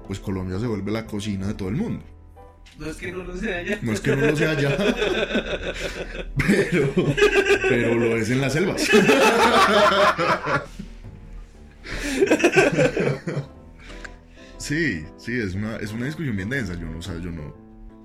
pues 0.07 0.19
Colombia 0.21 0.59
se 0.59 0.67
vuelve 0.67 0.91
la 0.91 1.07
cocina 1.07 1.47
de 1.47 1.55
todo 1.55 1.69
el 1.69 1.77
mundo. 1.77 2.05
No 2.79 2.87
es 2.87 2.97
que 2.97 3.13
no 3.13 3.23
lo 3.25 3.37
sea 3.37 3.59
allá. 3.59 3.79
No 3.83 3.93
es 3.93 4.01
que 4.01 4.17
no 4.17 4.27
lo 4.27 4.37
sea 4.37 4.51
allá. 4.53 4.77
pero, 6.37 6.95
pero 7.69 7.95
lo 7.95 8.17
es 8.17 8.31
en 8.31 8.41
las 8.41 8.55
selvas. 8.55 8.89
sí, 14.59 15.05
sí, 15.19 15.33
es 15.33 15.55
una, 15.55 15.77
es 15.77 15.93
una 15.93 16.07
discusión 16.07 16.37
bien 16.37 16.49
densa. 16.49 16.75
Yo 16.75 16.87
no, 16.87 16.99
o 16.99 17.03
sea, 17.03 17.19
yo 17.19 17.31
no. 17.31 17.55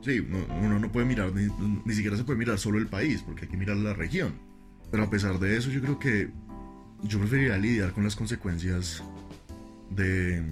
Sí, 0.02 0.20
uno 0.20 0.78
no 0.78 0.92
puede 0.92 1.06
mirar, 1.06 1.34
ni, 1.34 1.48
ni 1.86 1.94
siquiera 1.94 2.18
se 2.18 2.24
puede 2.24 2.38
mirar 2.38 2.60
solo 2.60 2.78
el 2.78 2.88
país, 2.88 3.24
porque 3.26 3.46
hay 3.46 3.52
que 3.52 3.58
mirar 3.58 3.78
la 3.78 3.94
región. 3.94 4.34
Pero 4.92 5.04
a 5.04 5.10
pesar 5.10 5.40
de 5.40 5.58
eso, 5.58 5.70
yo 5.70 5.82
creo 5.82 6.00
que 6.00 6.32
yo 7.04 7.20
preferiría 7.20 7.58
lidiar 7.58 7.92
con 7.92 8.04
las 8.04 8.16
consecuencias 8.16 9.04
de, 9.90 10.44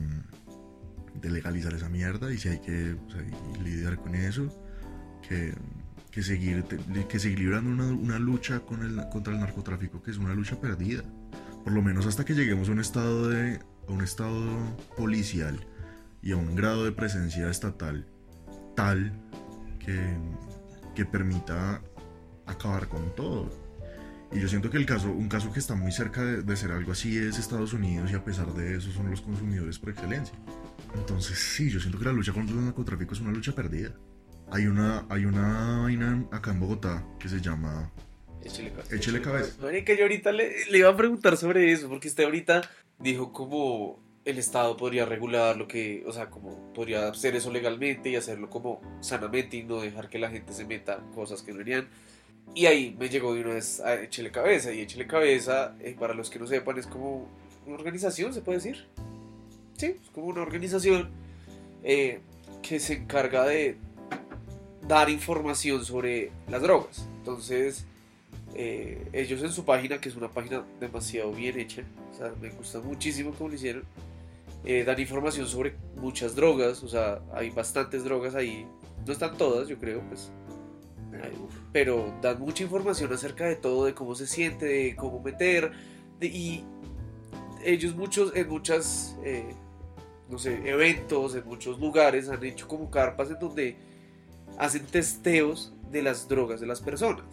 de 1.21 1.31
legalizar 1.31 1.73
esa 1.73 1.89
mierda 1.89 2.33
y 2.33 2.37
si 2.37 2.49
hay 2.49 2.59
que 2.59 2.95
lidiar 3.63 3.97
con 3.97 4.15
eso, 4.15 4.47
que, 5.27 5.53
que, 6.11 6.21
seguir, 6.21 6.63
que 6.63 7.19
seguir 7.19 7.39
librando 7.39 7.69
una, 7.71 7.85
una 7.85 8.19
lucha 8.19 8.59
con 8.61 8.83
el, 8.83 9.01
contra 9.09 9.33
el 9.33 9.39
narcotráfico, 9.39 10.01
que 10.01 10.11
es 10.11 10.17
una 10.17 10.33
lucha 10.33 10.59
perdida. 10.59 11.03
Por 11.63 11.73
lo 11.73 11.81
menos 11.81 12.05
hasta 12.05 12.25
que 12.25 12.33
lleguemos 12.33 12.69
a 12.69 12.73
un 12.73 12.79
estado, 12.79 13.29
de, 13.29 13.59
a 13.87 13.91
un 13.91 14.01
estado 14.01 14.75
policial 14.97 15.65
y 16.21 16.33
a 16.33 16.37
un 16.37 16.55
grado 16.55 16.83
de 16.83 16.91
presencia 16.91 17.49
estatal 17.49 18.05
tal 18.75 19.13
que, 19.79 19.99
que 20.95 21.05
permita 21.05 21.81
acabar 22.45 22.87
con 22.87 23.15
todo. 23.15 23.62
Y 24.33 24.39
yo 24.39 24.47
siento 24.47 24.69
que 24.69 24.77
el 24.77 24.85
caso, 24.85 25.11
un 25.11 25.29
caso 25.29 25.51
que 25.51 25.59
está 25.59 25.75
muy 25.75 25.91
cerca 25.91 26.23
de, 26.23 26.55
ser 26.55 26.71
algo 26.71 26.91
así 26.91 27.17
es 27.17 27.37
Estados 27.37 27.73
Unidos 27.73 28.11
y 28.11 28.15
a 28.15 28.23
pesar 28.23 28.51
de 28.53 28.77
eso 28.77 28.91
son 28.91 29.09
los 29.11 29.21
consumidores 29.21 29.77
por 29.77 29.89
excelencia. 29.89 30.35
Entonces 30.95 31.37
sí, 31.37 31.69
yo 31.69 31.79
siento 31.79 31.99
que 31.99 32.05
la 32.05 32.13
lucha 32.13 32.33
contra 32.33 32.55
el 32.55 32.65
narcotráfico 32.65 33.13
es 33.13 33.21
una 33.21 33.31
lucha 33.31 33.53
perdida. 33.53 33.93
Hay 34.51 34.65
una, 34.65 35.05
hay 35.09 35.25
una 35.25 35.81
vaina 35.81 36.25
acá 36.31 36.51
en 36.51 36.59
Bogotá 36.59 37.05
que 37.19 37.29
se 37.29 37.41
llama... 37.41 37.91
Échele, 38.91 39.21
cabeza. 39.21 39.55
que 39.85 39.95
yo 39.95 40.03
ahorita 40.03 40.33
le, 40.33 40.65
le 40.69 40.77
iba 40.77 40.89
a 40.89 40.97
preguntar 40.97 41.37
sobre 41.37 41.71
eso, 41.71 41.87
porque 41.87 42.09
usted 42.09 42.25
ahorita 42.25 42.61
dijo 42.99 43.31
como 43.31 44.03
el 44.25 44.37
Estado 44.37 44.77
podría 44.77 45.05
regular 45.05 45.57
lo 45.57 45.67
que, 45.67 46.03
o 46.07 46.11
sea, 46.11 46.29
como 46.29 46.73
podría 46.73 47.09
hacer 47.09 47.35
eso 47.35 47.51
legalmente 47.51 48.09
y 48.09 48.15
hacerlo 48.15 48.49
como 48.49 48.81
sanamente 49.01 49.57
y 49.57 49.63
no 49.63 49.81
dejar 49.81 50.09
que 50.09 50.19
la 50.19 50.29
gente 50.29 50.53
se 50.53 50.65
meta 50.65 51.03
cosas 51.13 51.41
que 51.41 51.51
no 51.51 51.59
deberían. 51.59 51.89
Y 52.55 52.67
ahí 52.67 52.95
me 52.99 53.09
llegó 53.09 53.33
de 53.33 53.41
una 53.41 53.55
vez 53.55 53.79
a 53.79 54.01
Échele 54.01 54.31
Cabeza. 54.31 54.71
Y 54.71 54.81
Échele 54.81 55.07
Cabeza, 55.07 55.75
eh, 55.79 55.95
para 55.99 56.13
los 56.13 56.29
que 56.29 56.39
no 56.39 56.47
sepan, 56.47 56.77
es 56.77 56.87
como 56.87 57.27
una 57.65 57.75
organización, 57.75 58.33
¿se 58.33 58.41
puede 58.41 58.59
decir? 58.59 58.85
Sí, 59.77 59.97
es 60.01 60.09
como 60.11 60.27
una 60.27 60.41
organización 60.41 61.09
eh, 61.83 62.19
que 62.61 62.79
se 62.79 62.93
encarga 62.93 63.45
de 63.45 63.77
dar 64.87 65.09
información 65.09 65.83
sobre 65.83 66.31
las 66.47 66.61
drogas. 66.61 67.07
Entonces, 67.17 67.85
eh, 68.53 69.07
ellos 69.13 69.41
en 69.41 69.51
su 69.51 69.65
página, 69.65 69.99
que 69.99 70.09
es 70.09 70.15
una 70.15 70.29
página 70.29 70.63
demasiado 70.79 71.31
bien 71.31 71.59
hecha, 71.59 71.81
o 72.11 72.15
sea, 72.15 72.33
me 72.39 72.49
gusta 72.49 72.79
muchísimo 72.81 73.31
cómo 73.31 73.49
lo 73.49 73.55
hicieron, 73.55 73.83
dan 74.85 74.99
información 74.99 75.47
sobre 75.47 75.73
muchas 75.97 76.35
drogas, 76.35 76.83
o 76.83 76.87
sea, 76.87 77.19
hay 77.33 77.49
bastantes 77.49 78.03
drogas 78.03 78.35
ahí, 78.35 78.65
no 79.05 79.11
están 79.11 79.35
todas, 79.37 79.67
yo 79.67 79.77
creo, 79.77 80.01
pues 80.07 80.31
pero 81.71 82.13
dan 82.21 82.39
mucha 82.39 82.63
información 82.63 83.11
acerca 83.13 83.45
de 83.45 83.55
todo, 83.55 83.85
de 83.85 83.93
cómo 83.93 84.15
se 84.15 84.27
siente, 84.27 84.65
de 84.65 84.95
cómo 84.95 85.19
meter, 85.19 85.71
y 86.21 86.63
ellos 87.63 87.95
muchos, 87.95 88.35
en 88.35 88.49
muchas, 88.49 89.17
eh, 89.23 89.53
no 90.29 90.37
sé, 90.37 90.61
eventos, 90.69 91.35
en 91.35 91.45
muchos 91.45 91.79
lugares 91.79 92.29
han 92.29 92.43
hecho 92.43 92.67
como 92.67 92.89
carpas 92.89 93.29
en 93.29 93.39
donde 93.39 93.77
hacen 94.57 94.85
testeos 94.85 95.73
de 95.91 96.01
las 96.01 96.27
drogas 96.27 96.59
de 96.59 96.67
las 96.67 96.81
personas. 96.81 97.25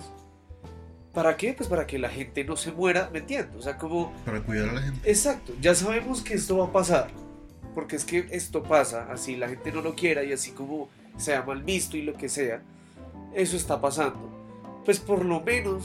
¿Para 1.12 1.36
qué? 1.36 1.52
Pues 1.54 1.68
para 1.68 1.86
que 1.86 1.98
la 1.98 2.08
gente 2.08 2.44
no 2.44 2.56
se 2.56 2.70
muera 2.70 3.10
metiendo, 3.12 3.58
o 3.58 3.62
sea, 3.62 3.76
como... 3.76 4.12
Para 4.24 4.42
cuidar 4.42 4.68
a 4.68 4.72
la 4.74 4.82
gente. 4.82 5.10
Exacto, 5.10 5.52
ya 5.60 5.74
sabemos 5.74 6.22
que 6.22 6.34
esto 6.34 6.58
va 6.58 6.66
a 6.66 6.72
pasar, 6.72 7.10
porque 7.74 7.96
es 7.96 8.04
que 8.04 8.28
esto 8.30 8.62
pasa, 8.62 9.10
así 9.10 9.36
la 9.36 9.48
gente 9.48 9.72
no 9.72 9.82
lo 9.82 9.96
quiera 9.96 10.22
y 10.22 10.32
así 10.32 10.52
como 10.52 10.88
sea 11.16 11.42
mal 11.42 11.62
visto 11.62 11.96
y 11.96 12.02
lo 12.02 12.14
que 12.14 12.28
sea 12.28 12.62
eso 13.34 13.56
está 13.56 13.80
pasando. 13.80 14.30
Pues 14.84 14.98
por 14.98 15.24
lo 15.24 15.40
menos 15.40 15.84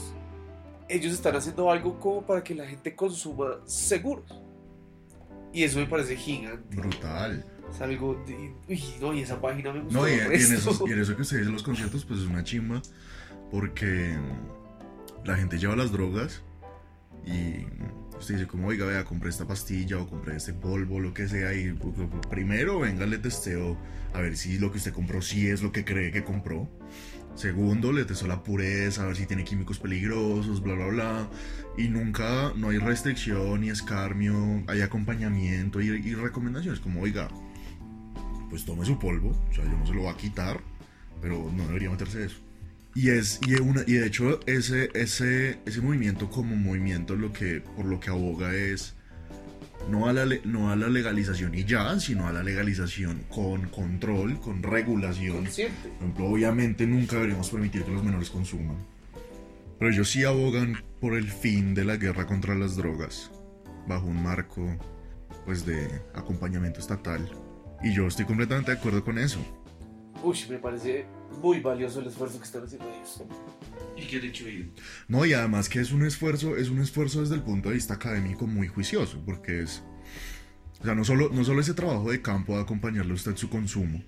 ellos 0.88 1.12
están 1.12 1.36
haciendo 1.36 1.70
algo 1.70 1.98
como 1.98 2.24
para 2.24 2.42
que 2.42 2.54
la 2.54 2.66
gente 2.66 2.94
consuma 2.94 3.58
seguros. 3.64 4.42
Y 5.52 5.64
eso 5.64 5.78
me 5.78 5.86
parece 5.86 6.16
gigante. 6.16 6.76
Brutal. 6.76 7.44
Es 7.70 7.80
algo. 7.80 8.22
uy, 8.68 8.84
no, 9.00 9.14
y 9.14 9.20
esa 9.20 9.40
página 9.40 9.72
me 9.72 9.80
gustó. 9.80 10.00
No, 10.00 10.08
y, 10.08 10.12
en 10.12 10.32
eso, 10.32 10.84
y 10.86 10.92
en 10.92 11.00
eso 11.00 11.16
que 11.16 11.22
ustedes 11.22 11.46
en 11.46 11.52
los 11.52 11.62
conciertos, 11.62 12.04
pues 12.04 12.20
es 12.20 12.26
una 12.26 12.44
chimba. 12.44 12.82
Porque 13.50 14.16
la 15.24 15.36
gente 15.36 15.58
lleva 15.58 15.76
las 15.76 15.92
drogas 15.92 16.42
y 17.24 17.66
usted 18.18 18.34
dice 18.34 18.46
como, 18.46 18.68
oiga, 18.68 18.86
vea, 18.86 19.04
compré 19.04 19.30
esta 19.30 19.46
pastilla 19.46 19.98
o 19.98 20.08
compré 20.08 20.36
este 20.36 20.52
polvo, 20.52 21.00
lo 21.00 21.12
que 21.12 21.28
sea, 21.28 21.52
y 21.54 21.72
primero 22.30 22.80
venga, 22.80 23.06
le 23.06 23.18
testeo 23.18 23.76
a 24.14 24.20
ver 24.20 24.36
si 24.36 24.58
lo 24.58 24.70
que 24.70 24.78
usted 24.78 24.92
compró 24.92 25.20
sí 25.20 25.48
es 25.48 25.62
lo 25.62 25.72
que 25.72 25.84
cree 25.84 26.12
que 26.12 26.24
compró. 26.24 26.68
Segundo, 27.36 27.92
le 27.92 28.06
testó 28.06 28.26
la 28.26 28.42
pureza, 28.42 29.02
a 29.02 29.06
ver 29.06 29.16
si 29.16 29.26
tiene 29.26 29.44
químicos 29.44 29.78
peligrosos, 29.78 30.62
bla, 30.62 30.74
bla, 30.74 30.86
bla. 30.86 31.30
Y 31.76 31.88
nunca, 31.88 32.52
no 32.56 32.70
hay 32.70 32.78
restricción 32.78 33.60
ni 33.60 33.68
escarmio, 33.68 34.64
hay 34.66 34.80
acompañamiento 34.80 35.82
y, 35.82 36.14
recomendaciones 36.14 36.80
como, 36.80 37.02
oiga, 37.02 37.28
pues 38.48 38.64
tome 38.64 38.86
su 38.86 38.98
polvo, 38.98 39.30
o 39.50 39.54
sea, 39.54 39.64
yo 39.64 39.76
no 39.76 39.86
se 39.86 39.92
lo 39.92 40.02
voy 40.02 40.14
a 40.14 40.16
quitar, 40.16 40.60
pero 41.20 41.52
no 41.54 41.66
debería 41.66 41.90
meterse 41.90 42.24
eso. 42.24 42.38
Y 42.94 43.10
es 43.10 43.38
y, 43.46 43.56
una, 43.56 43.82
y 43.86 43.92
de 43.92 44.06
hecho 44.06 44.40
ese, 44.46 44.88
ese, 44.94 45.58
ese 45.66 45.82
movimiento 45.82 46.30
como 46.30 46.56
movimiento 46.56 47.14
lo 47.14 47.34
que, 47.34 47.60
por 47.60 47.84
lo 47.84 48.00
que 48.00 48.08
aboga 48.08 48.54
es 48.54 48.94
no 49.88 50.08
a, 50.08 50.12
la, 50.12 50.26
no 50.44 50.70
a 50.70 50.76
la 50.76 50.88
legalización 50.88 51.54
y 51.54 51.64
ya, 51.64 51.98
sino 52.00 52.26
a 52.26 52.32
la 52.32 52.42
legalización 52.42 53.24
con 53.28 53.68
control, 53.68 54.38
con 54.40 54.62
regulación. 54.62 55.44
Por 55.44 55.50
ejemplo, 55.50 56.26
obviamente 56.26 56.86
nunca 56.86 57.16
deberíamos 57.16 57.50
permitir 57.50 57.84
que 57.84 57.92
los 57.92 58.04
menores 58.04 58.30
consuman. 58.30 58.76
Pero 59.78 59.90
ellos 59.90 60.10
sí 60.10 60.24
abogan 60.24 60.82
por 61.00 61.14
el 61.14 61.30
fin 61.30 61.74
de 61.74 61.84
la 61.84 61.96
guerra 61.96 62.26
contra 62.26 62.54
las 62.54 62.76
drogas, 62.76 63.30
bajo 63.86 64.06
un 64.06 64.22
marco 64.22 64.66
pues 65.44 65.64
de 65.64 65.88
acompañamiento 66.14 66.80
estatal. 66.80 67.30
Y 67.82 67.94
yo 67.94 68.06
estoy 68.06 68.24
completamente 68.24 68.72
de 68.72 68.78
acuerdo 68.78 69.04
con 69.04 69.18
eso. 69.18 69.38
Uy, 70.22 70.38
me 70.48 70.58
parece 70.58 71.06
muy 71.40 71.60
valioso 71.60 72.00
el 72.00 72.06
esfuerzo 72.06 72.38
que 72.38 72.44
están 72.44 72.64
haciendo 72.64 72.88
ellos. 72.88 73.22
¿Y 73.96 74.06
qué 74.06 74.16
han 74.16 74.24
hecho 74.24 74.46
ellos? 74.46 74.68
No, 75.08 75.24
y 75.24 75.32
además 75.32 75.68
que 75.68 75.80
es 75.80 75.92
un 75.92 76.04
esfuerzo, 76.04 76.56
es 76.56 76.68
un 76.68 76.80
esfuerzo 76.80 77.20
desde 77.20 77.34
el 77.34 77.42
punto 77.42 77.68
de 77.68 77.76
vista 77.76 77.94
académico 77.94 78.46
muy 78.46 78.68
juicioso, 78.68 79.22
porque 79.24 79.62
es, 79.62 79.82
o 80.80 80.84
sea, 80.84 80.94
no 80.94 81.04
solo, 81.04 81.30
no 81.32 81.44
solo 81.44 81.60
ese 81.60 81.74
trabajo 81.74 82.10
de 82.10 82.22
campo 82.22 82.56
de 82.56 82.62
acompañarle 82.62 83.12
a 83.12 83.14
usted 83.14 83.36
su 83.36 83.48
consumo, 83.48 84.02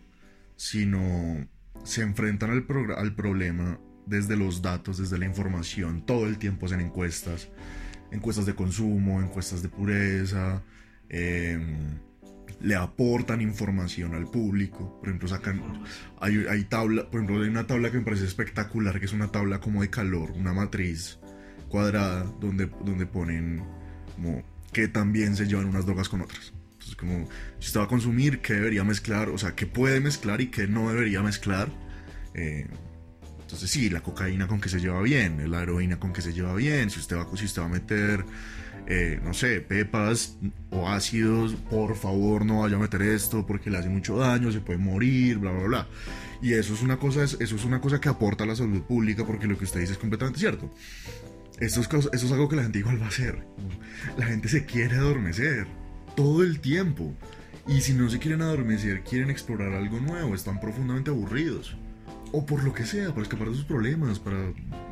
sino 0.57 1.47
se 1.85 2.03
enfrentan 2.03 2.51
al, 2.51 2.67
al 2.97 3.15
problema 3.15 3.81
desde 4.07 4.37
los 4.37 4.63
datos, 4.63 4.99
desde 4.99 5.19
la 5.19 5.27
información, 5.27 6.05
todo 6.05 6.27
el 6.27 6.39
tiempo 6.39 6.67
hacen 6.67 6.81
encuestas, 6.81 7.49
encuestas 8.11 8.47
de 8.47 8.55
consumo, 8.55 9.21
encuestas 9.21 9.63
de 9.63 9.69
pureza, 9.69 10.63
eh, 11.09 11.59
le 12.61 12.75
aportan 12.75 13.41
información 13.41 14.15
al 14.15 14.31
público. 14.31 14.99
Por 14.99 15.09
ejemplo, 15.09 15.29
sacan. 15.29 15.83
Hay, 16.21 16.47
hay, 16.49 16.65
tabla. 16.65 17.11
Por 17.11 17.21
ejemplo, 17.21 17.43
hay 17.43 17.49
una 17.49 17.67
tabla 17.67 17.91
que 17.91 17.99
me 17.99 18.05
parece 18.05 18.25
espectacular, 18.25 18.99
que 18.99 19.07
es 19.07 19.13
una 19.13 19.31
tabla 19.31 19.61
como 19.61 19.83
de 19.83 19.91
calor, 19.91 20.33
una 20.33 20.53
matriz 20.53 21.19
cuadrada, 21.69 22.25
donde, 22.41 22.67
donde 22.85 23.07
ponen 23.07 23.63
como 24.15 24.43
que 24.73 24.89
también 24.89 25.37
se 25.37 25.47
llevan 25.47 25.67
unas 25.67 25.87
drogas 25.87 26.09
con 26.09 26.21
otras. 26.21 26.53
Entonces, 26.73 26.97
como 26.97 27.29
si 27.59 27.67
usted 27.67 27.81
va 27.81 27.85
a 27.85 27.89
consumir, 27.89 28.41
qué 28.41 28.55
debería 28.55 28.85
mezclar, 28.85 29.29
o 29.29 29.39
sea, 29.39 29.55
qué 29.55 29.67
puede 29.67 30.01
mezclar 30.01 30.41
y 30.41 30.49
qué 30.49 30.67
no 30.67 30.91
debería 30.91 31.23
mezclar. 31.23 31.69
Eh, 32.35 32.67
entonces, 33.41 33.71
sí, 33.71 33.89
la 33.89 34.01
cocaína 34.01 34.47
con 34.47 34.61
que 34.61 34.69
se 34.69 34.81
lleva 34.81 35.01
bien, 35.01 35.51
la 35.51 35.63
heroína 35.63 35.99
con 35.99 36.13
que 36.13 36.21
se 36.21 36.33
lleva 36.33 36.55
bien. 36.55 36.91
Si 36.91 36.99
usted 36.99 37.17
va, 37.17 37.27
si 37.35 37.45
usted 37.45 37.63
va 37.63 37.67
a 37.67 37.71
meter 37.71 38.25
eh, 38.91 39.21
no 39.23 39.35
sé, 39.35 39.61
pepas 39.61 40.39
o 40.71 40.89
ácidos, 40.89 41.53
por 41.69 41.95
favor 41.95 42.47
no 42.47 42.63
vaya 42.63 42.77
a 42.77 42.79
meter 42.79 43.03
esto 43.03 43.47
porque 43.47 43.69
le 43.69 43.77
hace 43.77 43.91
mucho 43.91 44.17
daño, 44.17 44.51
se 44.51 44.61
puede 44.61 44.79
morir, 44.79 45.37
bla, 45.37 45.51
bla, 45.53 45.63
bla. 45.65 45.87
Y 46.41 46.55
eso 46.55 46.73
es 46.73 46.81
una 46.81 46.97
cosa, 46.97 47.23
eso 47.23 47.37
es 47.39 47.65
una 47.67 47.83
cosa 47.83 48.01
que 48.01 48.09
aporta 48.09 48.45
a 48.45 48.47
la 48.47 48.57
salud 48.57 48.81
pública 48.81 49.27
porque 49.27 49.47
lo 49.47 49.59
que 49.59 49.65
usted 49.65 49.81
dice 49.81 49.93
es 49.93 49.99
completamente 49.99 50.41
cierto. 50.41 50.73
Esto 51.61 51.81
es, 51.83 51.89
eso 52.15 52.27
es 52.27 52.33
algo 52.33 52.49
que 52.49 52.57
la 52.57 52.63
gente 52.63 52.79
igual 52.79 52.99
va 52.99 53.05
a 53.05 53.09
hacer. 53.11 53.45
La 54.17 54.25
gente 54.25 54.49
se 54.49 54.65
quiere 54.65 54.97
adormecer 54.97 55.67
todo 56.17 56.43
el 56.43 56.61
tiempo. 56.61 57.13
Y 57.67 57.83
si 57.83 57.93
no 57.93 58.09
se 58.09 58.19
quieren 58.19 58.41
adormecer, 58.41 59.03
quieren 59.03 59.29
explorar 59.29 59.75
algo 59.75 60.01
nuevo, 60.01 60.35
están 60.35 60.61
profundamente 60.61 61.11
aburridos. 61.11 61.77
O 62.33 62.47
por 62.47 62.65
lo 62.65 62.73
que 62.73 62.87
sea, 62.87 63.11
para 63.11 63.23
escapar 63.23 63.51
de 63.51 63.57
sus 63.57 63.65
problemas, 63.67 64.19
para 64.19 64.39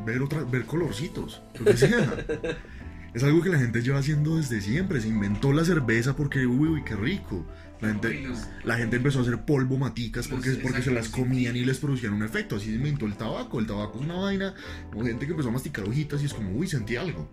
ver, 0.05 0.21
otra, 0.21 0.45
ver 0.45 0.67
colorcitos, 0.67 1.41
lo 1.59 1.65
que 1.65 1.77
sea. 1.79 2.27
Es 3.17 3.25
algo 3.25 3.41
que 3.41 3.49
la 3.49 3.59
gente 3.59 3.81
lleva 3.81 4.01
haciendo 4.01 4.37
desde 4.37 4.61
siempre. 4.61 5.01
Se 5.01 5.09
inventó 5.09 5.51
la 5.51 5.65
cerveza 5.65 6.15
porque, 6.15 6.47
uy, 6.47 6.69
uy, 6.69 6.85
qué 6.85 6.95
rico. 6.95 7.47
La 7.81 7.89
gente, 7.89 8.29
la 8.63 8.77
gente 8.77 8.97
empezó 8.97 9.21
a 9.21 9.23
hacer 9.23 9.43
polvo 9.43 9.79
maticas 9.79 10.29
porque, 10.29 10.51
porque 10.57 10.83
se 10.83 10.91
las 10.91 11.09
comían 11.09 11.57
y 11.57 11.65
les 11.65 11.79
producían 11.79 12.13
un 12.13 12.25
efecto. 12.25 12.57
Así 12.57 12.67
se 12.67 12.73
inventó 12.73 13.07
el 13.07 13.17
tabaco. 13.17 13.59
El 13.59 13.67
tabaco 13.67 13.99
es 13.99 14.05
una 14.05 14.17
vaina. 14.17 14.55
Hubo 14.93 15.03
gente 15.03 15.25
que 15.25 15.31
empezó 15.31 15.49
a 15.49 15.53
masticar 15.53 15.89
hojitas 15.89 16.21
y 16.21 16.27
es 16.27 16.35
como, 16.35 16.51
uy, 16.51 16.69
sentí 16.69 16.97
algo. 16.97 17.33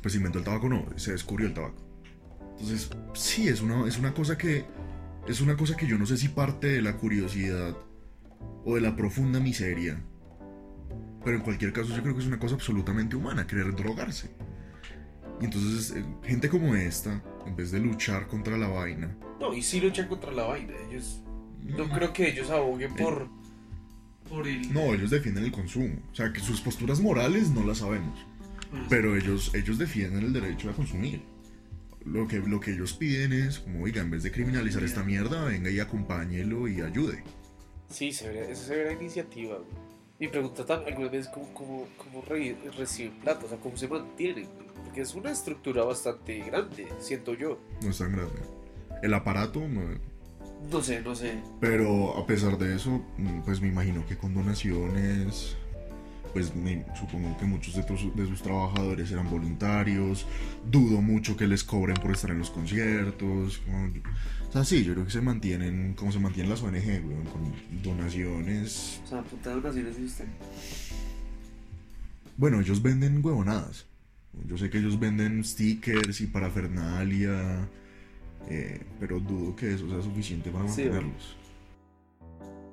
Pues 0.00 0.12
se 0.12 0.18
inventó 0.18 0.38
el 0.38 0.44
tabaco, 0.44 0.68
no, 0.68 0.86
se 0.94 1.10
descubrió 1.10 1.48
el 1.48 1.54
tabaco. 1.54 1.84
Entonces, 2.52 2.88
sí, 3.14 3.48
es 3.48 3.62
una, 3.62 3.84
es 3.88 3.98
una 3.98 4.14
cosa 4.14 4.38
que. 4.38 4.64
Es 5.26 5.40
una 5.40 5.56
cosa 5.56 5.76
que 5.76 5.88
yo 5.88 5.98
no 5.98 6.06
sé 6.06 6.18
si 6.18 6.28
parte 6.28 6.68
de 6.68 6.82
la 6.82 6.98
curiosidad 6.98 7.76
o 8.64 8.76
de 8.76 8.80
la 8.80 8.94
profunda 8.94 9.40
miseria. 9.40 10.00
Pero 11.24 11.36
en 11.36 11.42
cualquier 11.42 11.72
caso, 11.72 11.88
yo 11.88 12.00
creo 12.00 12.14
que 12.14 12.20
es 12.20 12.28
una 12.28 12.38
cosa 12.38 12.54
absolutamente 12.54 13.16
humana, 13.16 13.44
querer 13.44 13.74
drogarse. 13.74 14.30
Y 15.40 15.44
entonces, 15.44 15.96
eh, 15.96 16.04
gente 16.22 16.48
como 16.48 16.74
esta, 16.74 17.22
en 17.46 17.56
vez 17.56 17.70
de 17.70 17.80
luchar 17.80 18.26
contra 18.26 18.56
la 18.56 18.68
vaina. 18.68 19.16
No, 19.40 19.52
y 19.52 19.62
sí 19.62 19.80
luchan 19.80 20.08
contra 20.08 20.32
la 20.32 20.44
vaina. 20.44 20.72
Ellos. 20.90 21.22
No 21.62 21.88
creo 21.88 22.12
que 22.12 22.28
ellos 22.28 22.50
aboguen 22.50 22.94
por. 22.94 23.28
por 24.28 24.46
el... 24.46 24.72
No, 24.72 24.94
ellos 24.94 25.10
defienden 25.10 25.44
el 25.44 25.52
consumo. 25.52 25.94
O 26.10 26.14
sea, 26.14 26.32
que 26.32 26.40
sus 26.40 26.60
posturas 26.60 27.00
morales 27.00 27.50
no 27.50 27.64
las 27.64 27.78
sabemos. 27.78 28.18
Pero 28.88 29.16
ellos, 29.16 29.54
ellos 29.54 29.78
defienden 29.78 30.24
el 30.24 30.32
derecho 30.32 30.70
a 30.70 30.72
consumir. 30.72 31.22
Lo 32.04 32.28
que, 32.28 32.38
lo 32.38 32.60
que 32.60 32.72
ellos 32.72 32.92
piden 32.92 33.32
es, 33.32 33.58
como, 33.58 33.82
oiga, 33.82 34.00
en 34.00 34.10
vez 34.10 34.22
de 34.22 34.30
criminalizar 34.30 34.82
esta 34.84 35.02
mierda, 35.02 35.44
venga 35.44 35.70
y 35.70 35.80
acompáñelo 35.80 36.68
y 36.68 36.80
ayude. 36.80 37.24
Sí, 37.88 38.12
se 38.12 38.50
esa 38.50 38.74
la 38.74 38.92
iniciativa. 38.92 39.58
Mi 40.18 40.28
pregunta 40.28 40.64
también 40.64 40.94
alguna 40.94 41.10
vez 41.10 41.28
cómo, 41.28 41.52
cómo, 41.52 41.88
cómo 41.96 42.22
reciben 42.78 43.12
plata, 43.20 43.44
o 43.44 43.48
sea, 43.48 43.58
cómo 43.58 43.76
se 43.76 43.88
mantienen 43.88 44.46
es 44.94 45.14
una 45.14 45.30
estructura 45.30 45.84
bastante 45.84 46.40
grande, 46.40 46.88
siento 46.98 47.34
yo. 47.34 47.58
No 47.82 47.90
es 47.90 47.98
tan 47.98 48.12
grande. 48.12 48.40
El 49.02 49.14
aparato, 49.14 49.60
no, 49.68 49.82
no 50.70 50.82
sé, 50.82 51.00
no 51.00 51.14
sé. 51.14 51.38
Pero 51.60 52.16
a 52.16 52.26
pesar 52.26 52.58
de 52.58 52.74
eso, 52.74 53.02
mm, 53.18 53.40
pues 53.44 53.60
me 53.60 53.68
imagino 53.68 54.04
que 54.06 54.16
con 54.16 54.34
donaciones, 54.34 55.56
pues 56.32 56.54
me, 56.54 56.84
supongo 56.98 57.36
que 57.38 57.44
muchos 57.44 57.74
de, 57.74 57.82
de, 57.82 58.26
sus 58.28 58.42
trabajadores 58.42 59.10
eran 59.12 59.30
voluntarios. 59.30 60.26
Dudo 60.68 61.00
mucho 61.00 61.36
que 61.36 61.46
les 61.46 61.62
cobren 61.62 61.96
por 61.96 62.10
estar 62.10 62.30
en 62.30 62.38
los 62.38 62.50
conciertos. 62.50 63.62
o 64.48 64.52
sea, 64.52 64.64
sí, 64.64 64.82
yo 64.82 64.94
creo 64.94 65.04
que 65.04 65.12
se 65.12 65.20
mantienen, 65.20 65.94
como 65.94 66.10
se 66.10 66.18
mantienen 66.18 66.50
las 66.50 66.62
ONG, 66.62 67.02
con 67.32 67.82
donaciones. 67.82 69.00
O 69.04 69.08
sea, 69.08 69.22
puta 69.22 69.50
donaciones 69.50 69.96
de 69.96 70.04
usted. 70.04 70.26
Bueno, 72.36 72.60
ellos 72.60 72.82
venden 72.82 73.24
huevonadas. 73.24 73.85
Yo 74.44 74.58
sé 74.58 74.70
que 74.70 74.78
ellos 74.78 74.98
venden 74.98 75.42
stickers 75.44 76.20
y 76.20 76.26
parafernalia, 76.26 77.68
eh, 78.48 78.80
pero 79.00 79.18
dudo 79.18 79.56
que 79.56 79.74
eso 79.74 79.88
sea 79.88 80.02
suficiente 80.02 80.50
para 80.50 80.64
mantenerlos. 80.64 81.36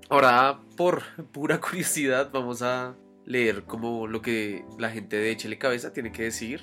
Ahora, 0.09 0.59
por 0.75 1.03
pura 1.31 1.59
curiosidad, 1.61 2.29
vamos 2.31 2.61
a 2.61 2.95
leer 3.25 3.63
como 3.63 4.07
lo 4.07 4.21
que 4.21 4.65
la 4.77 4.89
gente 4.89 5.15
de 5.15 5.31
Echele 5.31 5.57
Cabeza 5.57 5.93
tiene 5.93 6.11
que 6.11 6.23
decir 6.23 6.61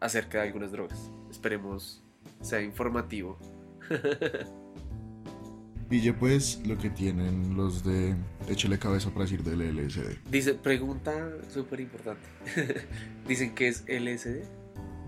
acerca 0.00 0.38
de 0.38 0.48
algunas 0.48 0.72
drogas. 0.72 1.10
Esperemos 1.30 2.04
sea 2.40 2.60
informativo. 2.60 3.38
Ville, 5.88 6.12
pues, 6.12 6.60
lo 6.66 6.76
que 6.76 6.90
tienen 6.90 7.56
los 7.56 7.84
de 7.84 8.16
Échale 8.48 8.78
cabeza 8.78 9.10
para 9.10 9.24
decir 9.24 9.42
del 9.44 9.60
LSD. 9.60 10.18
Dice, 10.30 10.54
pregunta 10.54 11.12
súper 11.48 11.80
importante. 11.80 12.26
Dicen 13.28 13.54
que 13.54 13.68
es 13.68 13.84
LSD. 13.86 14.42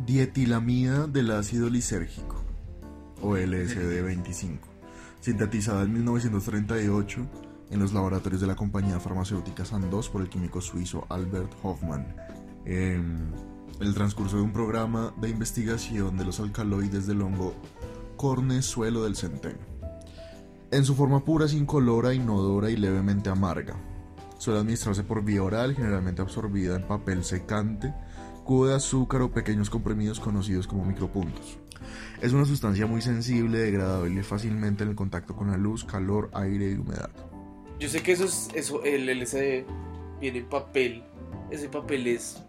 Dietilamida 0.06 1.08
del 1.08 1.32
ácido 1.32 1.68
lisérgico, 1.68 2.44
o 3.20 3.36
LSD-25, 3.36 4.58
sintetizada 5.20 5.82
en 5.82 5.92
1938 5.94 7.26
en 7.70 7.80
los 7.80 7.92
laboratorios 7.92 8.40
de 8.40 8.46
la 8.46 8.56
compañía 8.56 9.00
farmacéutica 9.00 9.64
Sandoz 9.64 10.08
por 10.08 10.22
el 10.22 10.28
químico 10.28 10.60
suizo 10.60 11.06
Albert 11.08 11.52
Hoffman. 11.62 12.14
En 12.64 13.32
el 13.80 13.94
transcurso 13.94 14.36
de 14.36 14.42
un 14.42 14.52
programa 14.52 15.12
de 15.20 15.28
investigación 15.28 16.16
de 16.16 16.24
los 16.24 16.40
alcaloides 16.40 17.06
del 17.06 17.22
hongo 17.22 17.54
corne 18.16 18.62
suelo 18.62 19.04
del 19.04 19.16
centeno. 19.16 19.77
En 20.70 20.84
su 20.84 20.94
forma 20.94 21.24
pura 21.24 21.46
es 21.46 21.54
incolora, 21.54 22.12
inodora 22.12 22.70
y 22.70 22.76
levemente 22.76 23.30
amarga. 23.30 23.74
Suele 24.36 24.60
administrarse 24.60 25.02
por 25.02 25.24
vía 25.24 25.42
oral, 25.42 25.74
generalmente 25.74 26.20
absorbida 26.20 26.76
en 26.76 26.86
papel 26.86 27.24
secante, 27.24 27.94
cubo 28.44 28.66
de 28.66 28.74
azúcar 28.74 29.22
o 29.22 29.30
pequeños 29.30 29.70
comprimidos 29.70 30.20
conocidos 30.20 30.66
como 30.66 30.84
micropuntos. 30.84 31.58
Es 32.20 32.32
una 32.32 32.44
sustancia 32.44 32.86
muy 32.86 33.00
sensible, 33.00 33.58
degradable 33.58 34.22
fácilmente 34.22 34.84
en 34.84 34.90
el 34.90 34.96
contacto 34.96 35.34
con 35.34 35.50
la 35.50 35.56
luz, 35.56 35.84
calor, 35.84 36.30
aire 36.34 36.72
y 36.72 36.74
humedad. 36.74 37.10
Yo 37.80 37.88
sé 37.88 38.02
que 38.02 38.12
eso 38.12 38.24
es 38.24 38.48
eso, 38.54 38.84
el 38.84 39.06
LSD 39.06 39.64
viene 40.20 40.38
en 40.38 40.48
papel. 40.48 41.02
Ese 41.50 41.68
papel 41.68 42.06
es, 42.08 42.42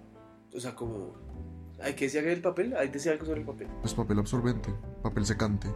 o 0.54 0.60
sea, 0.60 0.76
como 0.76 1.14
¿Hay 1.82 1.94
que 1.94 2.10
que 2.10 2.34
el 2.34 2.42
papel? 2.42 2.76
¿Hay 2.76 2.90
decía 2.90 3.14
algo 3.14 3.26
sobre 3.26 3.40
el 3.40 3.46
papel? 3.46 3.68
Pues 3.82 3.94
papel 3.94 4.20
absorbente, 4.20 4.74
papel 5.02 5.26
secante. 5.26 5.68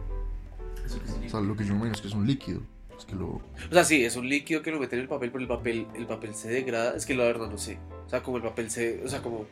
¿Eso 0.84 0.98
qué 1.00 1.26
O 1.26 1.30
sea, 1.30 1.40
lo 1.40 1.56
que 1.56 1.64
yo 1.64 1.70
me 1.70 1.80
imagino 1.80 1.94
es 1.94 2.00
que 2.00 2.08
es 2.08 2.14
un 2.14 2.26
líquido. 2.26 2.62
Es 2.96 3.04
que 3.04 3.14
lo... 3.14 3.26
O 3.28 3.42
sea, 3.72 3.84
sí, 3.84 4.04
es 4.04 4.16
un 4.16 4.28
líquido 4.28 4.62
que 4.62 4.70
lo 4.70 4.78
meten 4.78 4.98
en 4.98 5.04
el 5.04 5.08
papel, 5.08 5.30
pero 5.30 5.42
el 5.42 5.48
papel, 5.48 5.86
el 5.94 6.06
papel 6.06 6.34
se 6.34 6.48
degrada. 6.48 6.96
Es 6.96 7.06
que 7.06 7.14
la 7.14 7.24
verdad 7.24 7.50
no 7.50 7.58
sé. 7.58 7.78
O 8.06 8.08
sea, 8.08 8.22
como 8.22 8.36
el 8.36 8.42
papel 8.42 8.70
se. 8.70 9.02
O 9.04 9.08
sea, 9.08 9.22
como. 9.22 9.46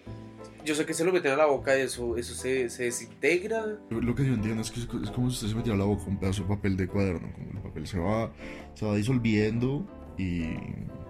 Yo 0.64 0.76
sé 0.76 0.86
que 0.86 0.94
se 0.94 1.04
lo 1.04 1.12
meten 1.12 1.32
a 1.32 1.36
la 1.36 1.46
boca 1.46 1.76
y 1.76 1.82
eso, 1.82 2.16
eso 2.16 2.34
se, 2.34 2.70
se 2.70 2.84
desintegra. 2.84 3.78
Lo 3.90 4.14
que 4.14 4.24
yo 4.24 4.34
entiendo 4.34 4.62
es 4.62 4.70
que 4.70 4.78
es, 4.78 4.88
es 5.02 5.10
como 5.10 5.28
si 5.28 5.36
usted 5.36 5.48
se 5.48 5.54
metiera 5.56 5.74
a 5.74 5.78
la 5.78 5.84
boca 5.86 6.04
un 6.06 6.20
pedazo 6.20 6.42
de 6.42 6.48
papel 6.48 6.76
de 6.76 6.86
cuaderno. 6.86 7.32
Como 7.32 7.50
el 7.50 7.62
papel 7.62 7.86
se 7.86 7.98
va, 7.98 8.32
se 8.74 8.86
va 8.86 8.94
disolviendo 8.94 9.84
y, 10.16 10.44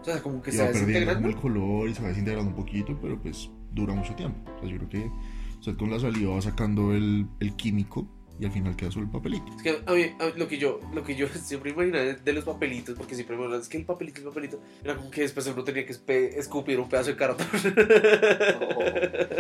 O 0.01 0.05
sea, 0.05 0.23
como 0.23 0.41
que 0.41 0.53
se 0.53 0.65
va 0.65 0.73
perdiendo 0.73 1.15
como 1.15 1.29
el 1.29 1.37
color 1.37 1.89
y 1.91 1.95
se 1.95 2.03
va 2.03 2.09
desintegrando 2.09 2.51
un 2.51 2.57
poquito, 2.57 2.99
pero 3.01 3.21
pues 3.21 3.51
dura 3.73 3.93
mucho 3.93 4.15
tiempo. 4.15 4.51
O 4.57 4.61
sea, 4.61 4.71
yo 4.71 4.79
creo 4.79 4.89
que 4.89 5.11
usted 5.59 5.77
con 5.77 5.91
la 5.91 6.01
saliva 6.01 6.35
va 6.35 6.43
sacando 6.43 6.95
el, 6.95 7.27
el 7.41 7.55
químico 7.57 8.09
y 8.43 8.47
al 8.47 8.51
final 8.51 8.75
queda 8.75 8.91
solo 8.91 9.05
el 9.07 9.13
papelito. 9.13 9.47
Es 9.57 9.63
que 9.63 9.81
a 9.87 9.93
mí, 9.93 10.03
a 10.19 10.27
mí 10.27 10.33
lo 10.37 10.49
que 10.49 10.59
yo, 10.59 10.81
lo 10.93 11.05
que 11.05 11.15
yo 11.15 11.29
siempre 11.43 11.71
imaginaba 11.71 12.03
de- 12.05 12.15
de 12.17 12.33
los 12.33 12.43
papelitos, 12.45 12.97
porque 12.99 13.15
siempre 13.15 13.37
me 13.37 13.45
hablan, 13.45 13.61
es 13.61 13.69
que 13.69 13.77
el 13.79 13.85
papelito, 13.85 14.19
el 14.19 14.27
papelito, 14.27 14.61
era 14.83 14.97
como 14.97 15.11
que 15.13 15.21
después 15.23 15.47
uno 15.47 15.63
tenía 15.63 15.87
que 15.87 15.93
escupir 16.37 16.81
un 16.81 16.89
pedazo 16.89 17.11
de 17.11 17.17
cartón. 17.17 17.47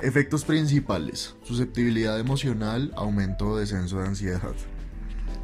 Efectos 0.00 0.44
principales: 0.44 1.34
susceptibilidad 1.42 2.18
emocional, 2.20 2.92
aumento 2.96 3.48
o 3.48 3.56
descenso 3.56 3.98
de 3.98 4.06
ansiedad. 4.06 4.54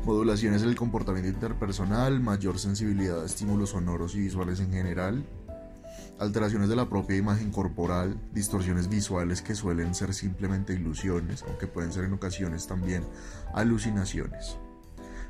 Modulaciones 0.04 0.62
en 0.62 0.68
el 0.68 0.76
comportamiento 0.76 1.28
interpersonal, 1.30 2.20
mayor 2.20 2.59
sensibilidad 2.59 3.22
a 3.22 3.26
estímulos 3.26 3.70
sonoros 3.70 4.14
y 4.14 4.20
visuales 4.20 4.61
en 4.61 4.70
general. 4.70 5.24
Alteraciones 6.18 6.68
de 6.68 6.77
la 6.77 6.88
propia 6.88 7.16
imagen 7.16 7.50
corporal, 7.50 8.16
distorsiones 8.33 8.88
visuales 8.88 9.42
que 9.42 9.57
suelen 9.57 9.94
ser 9.94 10.14
simplemente 10.14 10.72
ilusiones, 10.72 11.42
aunque 11.42 11.66
pueden 11.66 11.92
ser 11.92 12.05
en 12.05 12.12
ocasiones 12.12 12.68
también 12.68 13.05
alucinaciones. 13.53 14.57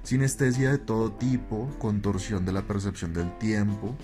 Sinestesia 0.03 0.71
de 0.73 0.79
todo 0.79 1.13
tipo, 1.13 1.71
contorsión 1.79 2.45
de 2.45 2.53
la 2.53 2.67
percepción 2.67 3.15
del 3.15 3.39
tiempo, 3.39 3.97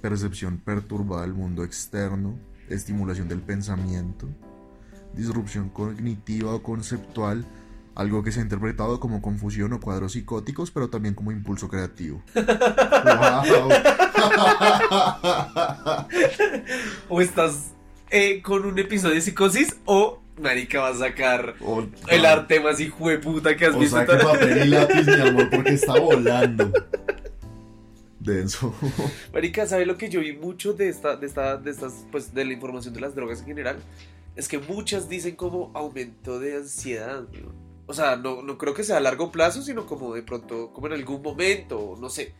percepción 0.00 0.56
perturbada 0.58 1.22
del 1.22 1.34
mundo 1.34 1.62
externo, 1.62 2.38
estimulación 2.70 3.28
del 3.28 3.42
pensamiento, 3.42 4.26
disrupción 5.14 5.68
cognitiva 5.68 6.54
o 6.54 6.62
conceptual, 6.62 7.44
algo 7.98 8.22
que 8.22 8.30
se 8.30 8.38
ha 8.38 8.42
interpretado 8.44 9.00
como 9.00 9.20
confusión 9.20 9.72
o 9.72 9.80
cuadros 9.80 10.12
psicóticos, 10.12 10.70
pero 10.70 10.88
también 10.88 11.14
como 11.14 11.32
impulso 11.32 11.68
creativo. 11.68 12.22
¡Wow! 12.34 12.44
o 17.08 17.20
estás 17.20 17.72
eh, 18.10 18.40
con 18.40 18.64
un 18.64 18.78
episodio 18.78 19.16
de 19.16 19.20
psicosis, 19.20 19.76
o 19.84 20.20
Marica 20.40 20.80
va 20.80 20.90
a 20.90 20.94
sacar 20.94 21.56
el 22.06 22.24
arte 22.24 22.60
más 22.60 22.78
hijo 22.78 23.08
de 23.08 23.18
puta 23.18 23.56
que 23.56 23.66
has 23.66 23.74
O 23.74 23.80
visto. 23.80 23.96
sea, 23.96 24.06
que 24.06 24.16
papel 24.24 24.66
y 24.66 24.68
lápiz, 24.68 25.04
mi 25.04 25.20
amor, 25.20 25.50
porque 25.50 25.72
está 25.72 25.98
volando. 25.98 26.72
Denso. 28.20 28.72
Marica, 29.32 29.66
¿sabe 29.66 29.86
lo 29.86 29.96
que 29.96 30.08
yo 30.08 30.20
vi 30.20 30.34
mucho 30.36 30.72
de 30.72 30.88
esta, 30.88 31.16
de 31.16 31.26
esta, 31.26 31.56
de 31.56 31.72
estas, 31.72 32.06
pues, 32.12 32.32
de 32.32 32.44
la 32.44 32.52
información 32.52 32.94
de 32.94 33.00
las 33.00 33.16
drogas 33.16 33.40
en 33.40 33.46
general? 33.46 33.78
Es 34.36 34.46
que 34.46 34.60
muchas 34.60 35.08
dicen 35.08 35.34
como 35.34 35.72
aumento 35.74 36.38
de 36.38 36.58
ansiedad, 36.58 37.24
weón. 37.32 37.67
O 37.88 37.94
sea, 37.94 38.16
no, 38.16 38.42
no 38.42 38.58
creo 38.58 38.74
que 38.74 38.84
sea 38.84 38.98
a 38.98 39.00
largo 39.00 39.32
plazo, 39.32 39.62
sino 39.62 39.86
como 39.86 40.14
de 40.14 40.22
pronto, 40.22 40.72
como 40.72 40.86
en 40.88 40.92
algún 40.92 41.22
momento, 41.22 41.96
no 41.98 42.10
sé. 42.10 42.34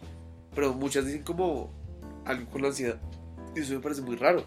Pero 0.55 0.75
muchas 0.75 1.07
dicen 1.07 1.23
como 1.23 1.73
algo 2.27 2.51
con 2.51 2.63
la 2.63 2.69
ansiedad. 2.69 3.01
Y 3.57 3.61
eso 3.61 3.73
me 3.73 3.81
parece 3.81 4.03
muy 4.03 4.17
raro. 4.17 4.45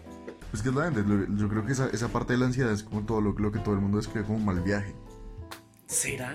Es 0.52 0.62
que 0.62 0.68
es 0.68 0.74
la 0.74 0.84
gente, 0.84 1.02
yo 1.36 1.48
creo 1.48 1.66
que 1.66 1.72
esa, 1.72 1.88
esa 1.88 2.08
parte 2.08 2.34
de 2.34 2.38
la 2.38 2.46
ansiedad 2.46 2.72
es 2.72 2.84
como 2.84 3.04
todo 3.04 3.20
lo, 3.20 3.32
lo 3.32 3.50
que 3.50 3.58
todo 3.58 3.74
el 3.74 3.80
mundo 3.80 3.96
describe 3.98 4.24
como 4.26 4.38
un 4.38 4.44
mal 4.44 4.60
viaje. 4.60 4.94
¿Será? 5.86 6.34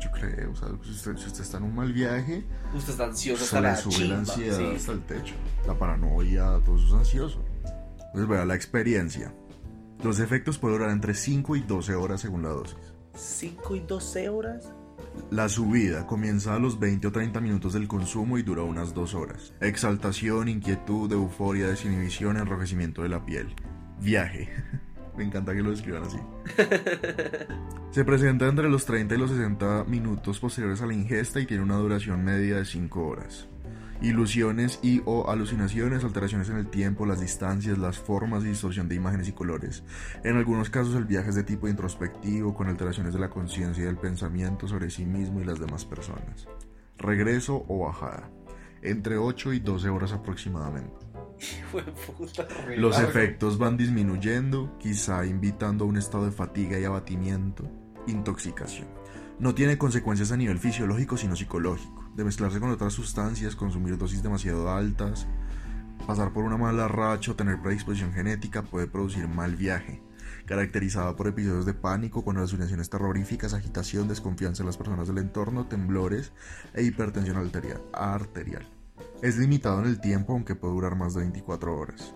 Yo 0.00 0.10
creo, 0.10 0.50
o 0.50 0.56
sea, 0.56 0.68
si 0.82 0.90
usted, 0.90 1.16
si 1.16 1.26
usted 1.26 1.42
está 1.42 1.58
en 1.58 1.64
un 1.64 1.74
mal 1.74 1.92
viaje, 1.92 2.44
Usted 2.74 2.92
está 2.92 3.04
ansioso 3.04 3.44
hasta 3.44 3.60
la 3.60 3.76
sube 3.76 3.92
chimba. 3.94 4.14
la 4.14 4.18
ansiedad 4.20 4.58
sí. 4.58 4.72
hasta 4.76 4.92
el 4.92 5.02
techo. 5.02 5.34
La 5.66 5.78
paranoia, 5.78 6.60
todo 6.64 6.76
eso 6.76 6.86
es 6.86 6.92
ansioso. 6.94 7.44
Entonces, 8.06 8.28
vea 8.28 8.44
la 8.44 8.54
experiencia. 8.54 9.32
Los 10.02 10.18
efectos 10.18 10.58
pueden 10.58 10.78
durar 10.78 10.92
entre 10.92 11.14
5 11.14 11.56
y 11.56 11.60
12 11.60 11.94
horas 11.94 12.20
según 12.22 12.42
la 12.42 12.48
dosis. 12.48 12.89
5 13.14 13.76
y 13.76 13.80
12 13.80 14.28
horas. 14.28 14.72
La 15.30 15.48
subida 15.48 16.06
comienza 16.06 16.54
a 16.54 16.58
los 16.58 16.78
20 16.78 17.08
o 17.08 17.12
30 17.12 17.40
minutos 17.40 17.72
del 17.72 17.88
consumo 17.88 18.38
y 18.38 18.42
dura 18.42 18.62
unas 18.62 18.94
2 18.94 19.14
horas. 19.14 19.52
Exaltación, 19.60 20.48
inquietud, 20.48 21.10
euforia, 21.12 21.68
desinhibición, 21.68 22.36
enrojecimiento 22.36 23.02
de 23.02 23.08
la 23.08 23.24
piel. 23.24 23.54
Viaje. 24.00 24.48
Me 25.16 25.24
encanta 25.24 25.54
que 25.54 25.62
lo 25.62 25.70
describan 25.70 26.04
así. 26.04 26.18
Se 27.90 28.04
presenta 28.04 28.48
entre 28.48 28.70
los 28.70 28.86
30 28.86 29.14
y 29.14 29.18
los 29.18 29.30
60 29.30 29.84
minutos 29.84 30.38
posteriores 30.38 30.80
a 30.80 30.86
la 30.86 30.94
ingesta 30.94 31.40
y 31.40 31.46
tiene 31.46 31.62
una 31.62 31.76
duración 31.76 32.24
media 32.24 32.56
de 32.56 32.64
5 32.64 33.06
horas. 33.06 33.49
Ilusiones 34.02 34.80
y 34.82 35.02
o 35.04 35.28
alucinaciones, 35.30 36.04
alteraciones 36.04 36.48
en 36.48 36.56
el 36.56 36.68
tiempo, 36.68 37.04
las 37.04 37.20
distancias, 37.20 37.76
las 37.76 37.98
formas 37.98 38.42
y 38.44 38.48
distorsión 38.48 38.88
de 38.88 38.94
imágenes 38.94 39.28
y 39.28 39.32
colores. 39.32 39.82
En 40.24 40.36
algunos 40.36 40.70
casos 40.70 40.94
el 40.94 41.04
viaje 41.04 41.28
es 41.28 41.34
de 41.34 41.44
tipo 41.44 41.68
introspectivo, 41.68 42.54
con 42.54 42.68
alteraciones 42.68 43.12
de 43.12 43.20
la 43.20 43.28
conciencia 43.28 43.82
y 43.82 43.86
del 43.86 43.98
pensamiento 43.98 44.66
sobre 44.66 44.88
sí 44.88 45.04
mismo 45.04 45.40
y 45.40 45.44
las 45.44 45.60
demás 45.60 45.84
personas. 45.84 46.48
Regreso 46.96 47.64
o 47.68 47.86
bajada. 47.86 48.30
Entre 48.82 49.18
8 49.18 49.52
y 49.52 49.60
12 49.60 49.90
horas 49.90 50.12
aproximadamente. 50.12 51.06
Los 52.76 52.98
efectos 52.98 53.58
van 53.58 53.76
disminuyendo, 53.76 54.76
quizá 54.78 55.26
invitando 55.26 55.84
a 55.84 55.88
un 55.88 55.96
estado 55.96 56.24
de 56.24 56.32
fatiga 56.32 56.78
y 56.78 56.84
abatimiento. 56.84 57.70
Intoxicación. 58.06 58.88
No 59.38 59.54
tiene 59.54 59.78
consecuencias 59.78 60.32
a 60.32 60.36
nivel 60.36 60.58
fisiológico 60.58 61.16
sino 61.16 61.36
psicológico. 61.36 61.99
De 62.20 62.24
mezclarse 62.24 62.60
con 62.60 62.70
otras 62.70 62.92
sustancias, 62.92 63.56
consumir 63.56 63.96
dosis 63.96 64.22
demasiado 64.22 64.70
altas, 64.70 65.26
pasar 66.06 66.34
por 66.34 66.44
una 66.44 66.58
mala 66.58 66.86
racha 66.86 67.32
o 67.32 67.34
tener 67.34 67.62
predisposición 67.62 68.12
genética 68.12 68.60
puede 68.60 68.86
producir 68.86 69.26
mal 69.26 69.56
viaje, 69.56 70.02
caracterizada 70.44 71.16
por 71.16 71.28
episodios 71.28 71.64
de 71.64 71.72
pánico 71.72 72.22
con 72.22 72.36
alucinaciones 72.36 72.90
terroríficas, 72.90 73.54
agitación, 73.54 74.06
desconfianza 74.06 74.62
en 74.62 74.66
las 74.66 74.76
personas 74.76 75.08
del 75.08 75.16
entorno, 75.16 75.66
temblores 75.66 76.32
e 76.74 76.82
hipertensión 76.82 77.38
arterial. 77.38 78.68
Es 79.22 79.38
limitado 79.38 79.80
en 79.80 79.86
el 79.86 79.98
tiempo 80.02 80.34
aunque 80.34 80.54
puede 80.54 80.74
durar 80.74 80.96
más 80.96 81.14
de 81.14 81.20
24 81.20 81.74
horas. 81.74 82.14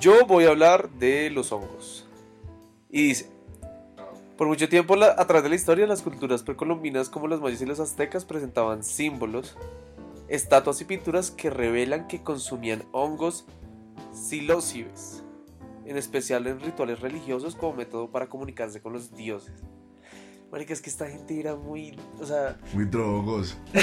Yo 0.00 0.26
voy 0.26 0.46
a 0.46 0.48
hablar 0.48 0.90
de 0.98 1.30
los 1.30 1.52
hongos. 1.52 2.08
Y 2.90 3.10
dice, 3.10 3.37
por 4.38 4.46
mucho 4.46 4.68
tiempo 4.70 4.96
la- 4.96 5.14
a 5.18 5.26
través 5.26 5.42
de 5.42 5.48
la 5.50 5.56
historia, 5.56 5.86
las 5.86 6.00
culturas 6.02 6.42
precolombinas 6.42 7.10
como 7.10 7.26
los 7.26 7.40
mayas 7.42 7.60
y 7.60 7.66
los 7.66 7.80
aztecas 7.80 8.24
presentaban 8.24 8.82
símbolos, 8.84 9.56
estatuas 10.28 10.80
y 10.80 10.84
pinturas 10.86 11.30
que 11.30 11.50
revelan 11.50 12.06
que 12.08 12.22
consumían 12.22 12.84
hongos 12.92 13.44
psilocibes, 14.12 15.22
en 15.84 15.96
especial 15.98 16.46
en 16.46 16.60
rituales 16.60 17.00
religiosos 17.00 17.54
como 17.56 17.74
método 17.74 18.10
para 18.10 18.28
comunicarse 18.28 18.80
con 18.80 18.92
los 18.94 19.14
dioses. 19.14 19.52
Marica, 20.50 20.72
es 20.72 20.80
que 20.80 20.88
esta 20.88 21.06
gente 21.08 21.38
era 21.38 21.54
muy... 21.56 21.98
O 22.20 22.24
sea, 22.24 22.56
Muy 22.72 22.86
drogos. 22.86 23.58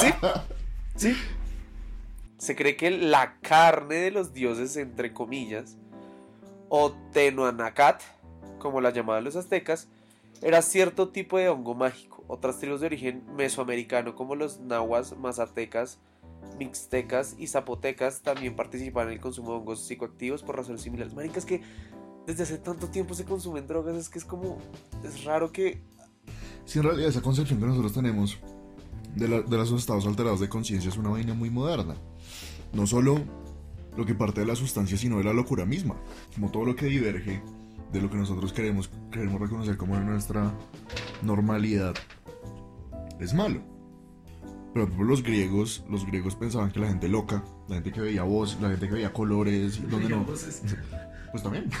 Sí, 0.00 0.08
sí. 0.96 1.16
Se 2.38 2.56
cree 2.56 2.76
que 2.76 2.90
la 2.90 3.38
carne 3.40 3.96
de 3.96 4.10
los 4.10 4.32
dioses, 4.32 4.76
entre 4.76 5.12
comillas, 5.12 5.76
o 6.68 6.92
Tenuanacat, 7.12 8.00
como 8.58 8.80
la 8.80 8.90
llamaban 8.90 9.24
los 9.24 9.36
aztecas, 9.36 9.88
era 10.40 10.62
cierto 10.62 11.08
tipo 11.08 11.38
de 11.38 11.48
hongo 11.48 11.74
mágico. 11.74 12.24
Otras 12.28 12.58
tribus 12.58 12.80
de 12.80 12.86
origen 12.86 13.24
mesoamericano, 13.36 14.14
como 14.14 14.34
los 14.36 14.60
nahuas, 14.60 15.16
mazatecas, 15.18 15.98
mixtecas 16.58 17.34
y 17.38 17.46
zapotecas, 17.48 18.20
también 18.22 18.54
participaban 18.54 19.08
en 19.08 19.14
el 19.14 19.20
consumo 19.20 19.52
de 19.52 19.58
hongos 19.58 19.80
psicoactivos 19.80 20.42
por 20.42 20.56
razones 20.56 20.82
similares. 20.82 21.14
Maricas 21.14 21.44
que 21.44 21.62
desde 22.26 22.42
hace 22.42 22.58
tanto 22.58 22.88
tiempo 22.88 23.14
se 23.14 23.24
consumen 23.24 23.66
drogas, 23.66 23.96
es 23.96 24.08
que 24.08 24.18
es 24.18 24.24
como. 24.24 24.58
Es 25.02 25.24
raro 25.24 25.50
que. 25.50 25.80
Si 26.66 26.78
en 26.78 26.84
realidad 26.84 27.08
esa 27.08 27.22
concepción 27.22 27.58
que 27.58 27.66
nosotros 27.66 27.94
tenemos 27.94 28.38
de, 29.16 29.26
de 29.26 29.56
los 29.56 29.72
estados 29.72 30.06
alterados 30.06 30.38
de 30.40 30.48
conciencia 30.48 30.90
es 30.90 30.98
una 30.98 31.08
vaina 31.08 31.34
muy 31.34 31.50
moderna. 31.50 31.96
No 32.72 32.86
solo 32.86 33.20
lo 33.96 34.06
que 34.06 34.14
parte 34.14 34.40
de 34.40 34.46
la 34.46 34.56
sustancia, 34.56 34.96
sino 34.96 35.18
de 35.18 35.24
la 35.24 35.32
locura 35.32 35.66
misma. 35.66 35.96
Como 36.34 36.50
todo 36.50 36.64
lo 36.64 36.76
que 36.76 36.86
diverge 36.86 37.42
de 37.92 38.00
lo 38.00 38.10
que 38.10 38.16
nosotros 38.16 38.52
queremos, 38.52 38.90
queremos 39.10 39.40
reconocer 39.40 39.76
como 39.76 39.98
nuestra 39.98 40.52
normalidad 41.22 41.94
es 43.18 43.34
malo. 43.34 43.60
Pero 44.74 44.86
por 44.86 44.94
ejemplo, 44.94 45.04
los 45.06 45.22
griegos, 45.22 45.84
los 45.88 46.06
griegos 46.06 46.36
pensaban 46.36 46.70
que 46.70 46.78
la 46.80 46.88
gente 46.88 47.08
loca, 47.08 47.42
la 47.68 47.76
gente 47.76 47.90
que 47.90 48.00
veía 48.00 48.22
voz, 48.22 48.58
la 48.60 48.68
gente 48.70 48.86
que 48.86 48.94
veía 48.94 49.12
colores, 49.12 49.80
donde 49.90 50.08
no, 50.08 50.24
Voces. 50.24 50.62
pues 51.32 51.42
también. 51.42 51.68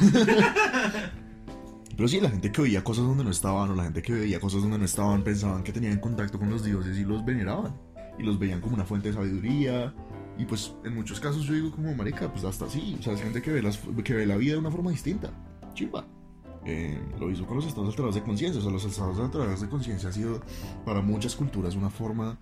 Pero 1.96 2.08
sí, 2.08 2.20
la 2.20 2.30
gente 2.30 2.50
que 2.52 2.62
veía 2.62 2.82
cosas 2.82 3.04
donde 3.04 3.24
no 3.24 3.30
estaban, 3.30 3.70
o 3.70 3.74
la 3.74 3.84
gente 3.84 4.02
que 4.02 4.12
veía 4.12 4.40
cosas 4.40 4.62
donde 4.62 4.78
no 4.78 4.84
estaban, 4.84 5.22
pensaban 5.22 5.62
que 5.64 5.72
tenían 5.72 5.98
contacto 5.98 6.38
con 6.38 6.48
los 6.48 6.64
dioses 6.64 6.96
y 6.96 7.04
los 7.04 7.24
veneraban. 7.24 7.74
Y 8.18 8.22
los 8.22 8.38
veían 8.38 8.60
como 8.60 8.74
una 8.74 8.84
fuente 8.84 9.08
de 9.08 9.14
sabiduría, 9.14 9.92
Y 10.38 10.44
pues 10.44 10.72
en 10.84 10.94
muchos 10.94 11.18
casos 11.18 11.44
yo 11.44 11.52
digo 11.52 11.72
como, 11.72 11.92
marica, 11.94 12.32
pues 12.32 12.44
hasta 12.44 12.66
así. 12.66 12.96
O 13.00 13.02
sea, 13.02 13.12
es 13.12 13.20
gente 13.20 13.42
que 13.42 13.50
ve, 13.50 13.60
las, 13.60 13.78
que 14.04 14.14
ve 14.14 14.24
la 14.24 14.36
vida 14.36 14.52
de 14.52 14.60
una 14.60 14.70
forma 14.70 14.92
distinta. 14.92 15.30
Chimba. 15.74 16.06
Eh, 16.64 17.00
lo 17.18 17.30
hizo 17.30 17.46
con 17.46 17.56
los 17.56 17.66
estados 17.66 17.88
alterados 17.88 18.14
de 18.14 18.22
conciencia. 18.22 18.60
O 18.60 18.62
sea, 18.62 18.70
los 18.70 18.84
estados 18.84 19.18
alterados 19.18 19.60
de 19.60 19.68
conciencia 19.68 20.08
ha 20.10 20.12
sido 20.12 20.40
para 20.84 21.02
muchas 21.02 21.34
culturas 21.34 21.74
una 21.74 21.90
forma 21.90 22.38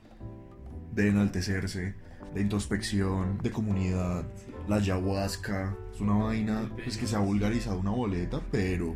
de 0.92 1.08
enaltecerse, 1.08 1.94
de 2.34 2.40
introspección, 2.40 3.38
de 3.38 3.50
comunidad. 3.50 4.26
La 4.68 4.76
ayahuasca 4.76 5.74
es 5.94 6.00
una 6.00 6.14
vaina 6.14 6.70
pues, 6.74 6.98
que 6.98 7.06
se 7.06 7.16
ha 7.16 7.20
vulgarizado 7.20 7.78
una 7.78 7.92
boleta, 7.92 8.42
pero 8.50 8.94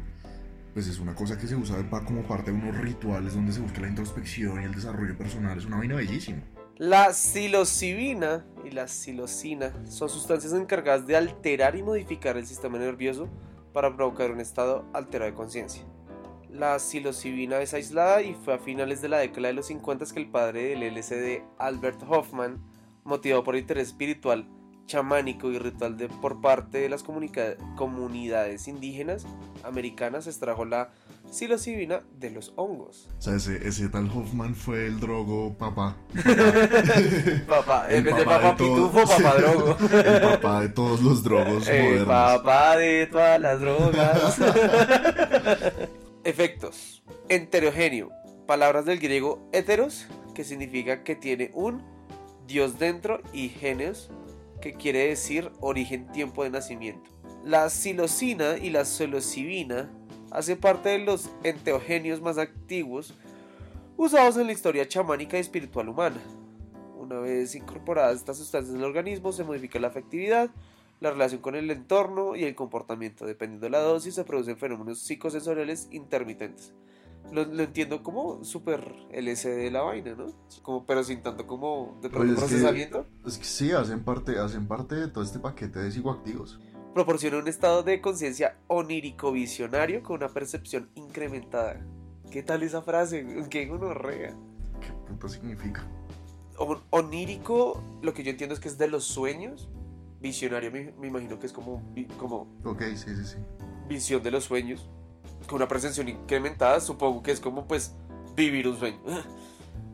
pues 0.75 0.89
es 0.89 0.99
una 0.99 1.15
cosa 1.15 1.39
que 1.39 1.47
se 1.47 1.57
usa 1.57 1.77
como 2.05 2.23
parte 2.23 2.53
de 2.53 2.59
unos 2.59 2.77
rituales 2.77 3.35
donde 3.35 3.53
se 3.53 3.61
busca 3.61 3.81
la 3.81 3.89
introspección 3.89 4.61
y 4.61 4.65
el 4.65 4.75
desarrollo 4.75 5.17
personal. 5.17 5.57
Es 5.57 5.65
una 5.65 5.79
vaina 5.79 5.97
bellísima. 5.97 6.43
La 6.81 7.13
psilocibina 7.13 8.47
y 8.65 8.71
la 8.71 8.89
psilocina 8.89 9.71
son 9.87 10.09
sustancias 10.09 10.55
encargadas 10.55 11.07
de 11.07 11.15
alterar 11.15 11.77
y 11.77 11.83
modificar 11.83 12.39
el 12.39 12.47
sistema 12.47 12.79
nervioso 12.79 13.29
para 13.75 13.95
provocar 13.95 14.31
un 14.31 14.41
estado 14.41 14.87
alterado 14.95 15.31
de 15.31 15.37
conciencia. 15.37 15.83
La 16.49 16.79
psilocibina 16.79 17.61
es 17.61 17.75
aislada 17.75 18.23
y 18.23 18.33
fue 18.33 18.55
a 18.55 18.59
finales 18.59 19.03
de 19.03 19.11
la 19.11 19.19
década 19.19 19.49
de 19.49 19.53
los 19.53 19.67
50 19.67 20.07
que 20.07 20.21
el 20.21 20.31
padre 20.31 20.69
del 20.71 20.97
LSD, 20.97 21.43
Albert 21.59 22.03
Hoffman, 22.09 22.65
motivado 23.05 23.45
por 23.45 23.57
interés 23.57 23.89
espiritual, 23.89 24.49
chamánico 24.91 25.53
y 25.53 25.59
ritual 25.59 25.97
de, 25.97 26.09
por 26.09 26.41
parte 26.41 26.79
de 26.79 26.89
las 26.89 27.05
comunidades 27.05 28.67
indígenas 28.67 29.25
americanas, 29.63 30.27
extrajo 30.27 30.65
la 30.65 30.91
psilocibina 31.31 32.03
de 32.19 32.31
los 32.31 32.53
hongos. 32.57 33.09
O 33.19 33.23
sea, 33.23 33.37
ese, 33.37 33.69
ese 33.69 33.89
tal 33.89 34.11
Hoffman 34.11 34.57
fue 34.57 34.87
el 34.87 34.99
drogo 34.99 35.57
papá. 35.57 35.97
Papá, 37.47 37.87
en 37.89 38.03
vez 38.03 38.17
de 38.17 38.25
papá 38.25 38.57
pitufo, 38.57 39.07
papá 39.07 39.35
drogo. 39.37 39.77
El 39.93 40.21
papá 40.23 40.61
de 40.63 40.69
todos 40.71 41.01
los 41.03 41.23
drogos 41.23 41.69
El 41.69 41.83
modernos. 41.85 42.07
papá 42.09 42.77
de 42.77 43.07
todas 43.07 43.41
las 43.41 43.61
drogas. 43.61 44.39
Efectos. 46.25 47.05
Enterogéneo. 47.29 48.11
Palabras 48.49 48.87
del 48.87 48.99
griego 48.99 49.49
heteros, 49.53 50.07
que 50.35 50.43
significa 50.43 51.05
que 51.05 51.15
tiene 51.15 51.53
un 51.55 51.85
dios 52.49 52.81
dentro, 52.81 53.23
y 53.33 53.51
geneos, 53.51 54.11
que 54.61 54.75
quiere 54.75 55.09
decir 55.09 55.51
origen, 55.61 56.11
tiempo 56.13 56.45
de 56.45 56.51
nacimiento. 56.51 57.11
La 57.45 57.71
psilocina 57.71 58.59
y 58.59 58.71
la 58.71 58.85
psilocibina 58.85 59.91
hace 60.31 60.57
parte 60.57 60.91
de 60.91 60.99
los 60.99 61.31
enteogenios 61.43 62.21
más 62.21 62.39
antiguos 62.39 63.15
usados 63.97 64.37
en 64.37 64.47
la 64.47 64.53
historia 64.53 64.87
chamánica 64.87 65.37
y 65.37 65.41
espiritual 65.41 65.89
humana. 65.89 66.21
Una 66.99 67.19
vez 67.19 67.55
incorporadas 67.55 68.17
estas 68.17 68.39
sustancias 68.39 68.75
en 68.75 68.81
el 68.81 68.87
organismo, 68.87 69.33
se 69.33 69.45
modifica 69.45 69.79
la 69.79 69.89
afectividad, 69.89 70.51
la 71.01 71.11
relación 71.11 71.41
con 71.41 71.55
el 71.55 71.71
entorno 71.71 72.37
y 72.37 72.45
el 72.45 72.55
comportamiento. 72.55 73.27
Dependiendo 73.27 73.67
de 73.67 73.71
la 73.71 73.81
dosis, 73.81 74.15
se 74.15 74.25
producen 74.25 74.59
fenómenos 74.59 75.01
psicosensoriales 75.01 75.89
intermitentes. 75.91 76.73
Lo, 77.33 77.45
lo 77.45 77.63
entiendo 77.63 78.03
como 78.03 78.43
súper 78.45 78.93
LSD 79.13 79.71
la 79.71 79.83
vaina, 79.83 80.15
¿no? 80.17 80.27
Como, 80.63 80.85
pero 80.85 81.05
sin 81.05 81.23
tanto 81.23 81.47
como 81.47 81.97
de 82.03 82.11
pronto 82.11 82.35
Pues 82.35 82.39
es 82.39 82.45
que- 82.45 82.49
procesamiento. 82.57 83.07
Es 83.25 83.39
que 83.39 83.45
sí, 83.45 83.71
hacen 83.73 84.03
parte, 84.03 84.39
hacen 84.39 84.67
parte 84.67 84.97
de 84.97 85.09
todo 85.09 85.23
este 85.23 85.39
paquete 85.39 85.79
de 85.79 85.93
psicoactivos. 85.93 86.59
Proporciona 86.95 87.39
un 87.39 87.47
estado 87.47 87.85
de 87.85 88.01
conciencia 88.01 88.57
onírico-visionario 88.67 90.03
con 90.03 90.17
una 90.17 90.29
percepción 90.29 90.91
incrementada. 90.95 91.81
¿Qué 92.31 92.43
tal 92.43 92.63
esa 92.63 92.83
frase? 92.83 93.25
¿Qué 93.51 93.67
gonorrea? 93.67 94.35
¿Qué 94.81 94.93
puta 95.09 95.29
significa? 95.29 95.87
On- 96.59 96.83
onírico, 96.91 97.83
lo 98.03 98.13
que 98.13 98.23
yo 98.25 98.31
entiendo 98.31 98.55
es 98.55 98.61
que 98.61 98.69
es 98.69 98.79
de 98.79 98.89
los 98.89 99.05
sueños. 99.05 99.69
Visionario, 100.21 100.71
me, 100.71 100.93
me 100.99 101.07
imagino 101.09 101.39
que 101.39 101.47
es 101.47 101.53
como, 101.53 101.83
como 102.19 102.47
Ok, 102.65 102.83
sí, 102.95 103.15
sí, 103.17 103.25
sí. 103.25 103.37
visión 103.89 104.23
de 104.23 104.31
los 104.31 104.45
sueños. 104.45 104.91
Con 105.51 105.57
una 105.57 105.67
percepción 105.67 106.09
incrementada, 106.09 106.79
supongo 106.79 107.25
que 107.25 107.33
es 107.33 107.41
como 107.41 107.67
pues 107.67 107.93
vivir 108.37 108.69
un 108.69 108.79
sueño. 108.79 109.01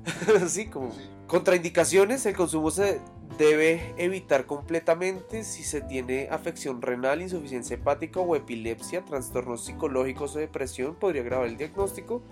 Así 0.44 0.66
como. 0.66 0.92
Contraindicaciones, 1.26 2.26
el 2.26 2.36
consumo 2.36 2.70
se 2.70 3.00
debe 3.38 3.94
evitar 3.96 4.44
completamente 4.44 5.44
si 5.44 5.64
se 5.64 5.80
tiene 5.80 6.28
afección 6.30 6.82
renal, 6.82 7.22
insuficiencia 7.22 7.76
hepática 7.76 8.20
o 8.20 8.36
epilepsia, 8.36 9.02
trastornos 9.02 9.64
psicológicos 9.64 10.36
o 10.36 10.40
depresión, 10.40 10.94
podría 10.94 11.22
agravar 11.22 11.46
el 11.46 11.56
diagnóstico 11.56 12.22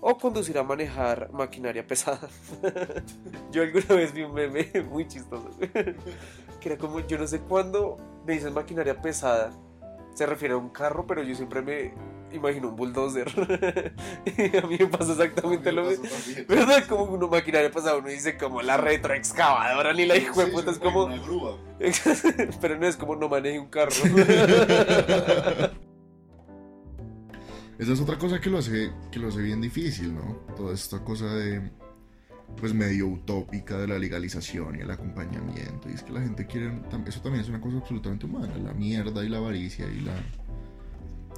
o 0.00 0.18
conducir 0.18 0.58
a 0.58 0.64
manejar 0.64 1.32
maquinaria 1.32 1.86
pesada. 1.86 2.28
yo 3.52 3.62
alguna 3.62 3.94
vez 3.94 4.12
vi 4.12 4.22
un 4.22 4.34
meme 4.34 4.68
muy 4.90 5.06
chistoso, 5.06 5.48
que 6.60 6.68
era 6.68 6.76
como, 6.76 6.98
yo 7.06 7.18
no 7.18 7.28
sé 7.28 7.38
cuándo 7.38 7.98
me 8.26 8.32
dicen 8.32 8.52
maquinaria 8.52 9.00
pesada, 9.00 9.52
se 10.14 10.26
refiere 10.26 10.54
a 10.54 10.56
un 10.56 10.70
carro, 10.70 11.06
pero 11.06 11.22
yo 11.22 11.36
siempre 11.36 11.62
me 11.62 11.94
imagino 12.36 12.68
un 12.68 12.76
bulldozer. 12.76 13.28
y 14.26 14.56
a 14.56 14.62
mí 14.62 14.76
me 14.78 14.86
pasa 14.86 15.12
exactamente 15.12 15.72
lo 15.72 15.84
mismo. 15.84 16.04
¿Verdad? 16.48 16.86
Como 16.86 17.04
una 17.04 17.26
maquinaria 17.26 17.70
pasada, 17.70 17.96
uno 17.96 18.08
dice 18.08 18.36
como 18.36 18.62
la 18.62 18.76
retroexcavadora, 18.76 19.92
ni 19.92 20.06
la 20.06 20.16
hijo 20.16 20.40
de 20.40 20.46
puta, 20.48 20.70
es 20.70 20.78
como. 20.78 21.08
Pero 22.60 22.78
no 22.78 22.86
es 22.86 22.96
como 22.96 23.16
no 23.16 23.28
maneje 23.28 23.58
un 23.58 23.68
carro. 23.68 23.92
Esa 27.76 27.92
es 27.92 28.00
otra 28.00 28.16
cosa 28.18 28.40
que 28.40 28.48
lo 28.50 28.58
hace, 28.58 28.92
que 29.10 29.18
lo 29.18 29.28
hace 29.28 29.42
bien 29.42 29.60
difícil, 29.60 30.14
¿no? 30.14 30.36
Toda 30.56 30.72
esta 30.72 31.02
cosa 31.02 31.26
de, 31.34 31.72
pues 32.56 32.72
medio 32.72 33.08
utópica 33.08 33.76
de 33.78 33.88
la 33.88 33.98
legalización 33.98 34.76
y 34.76 34.80
el 34.80 34.90
acompañamiento. 34.90 35.90
Y 35.90 35.94
es 35.94 36.04
que 36.04 36.12
la 36.12 36.20
gente 36.20 36.46
quiere, 36.46 36.72
eso 37.06 37.20
también 37.20 37.42
es 37.42 37.48
una 37.48 37.60
cosa 37.60 37.78
absolutamente 37.78 38.26
humana, 38.26 38.56
la 38.58 38.72
mierda 38.72 39.24
y 39.24 39.28
la 39.28 39.38
avaricia 39.38 39.86
y 39.88 40.00
la, 40.02 40.14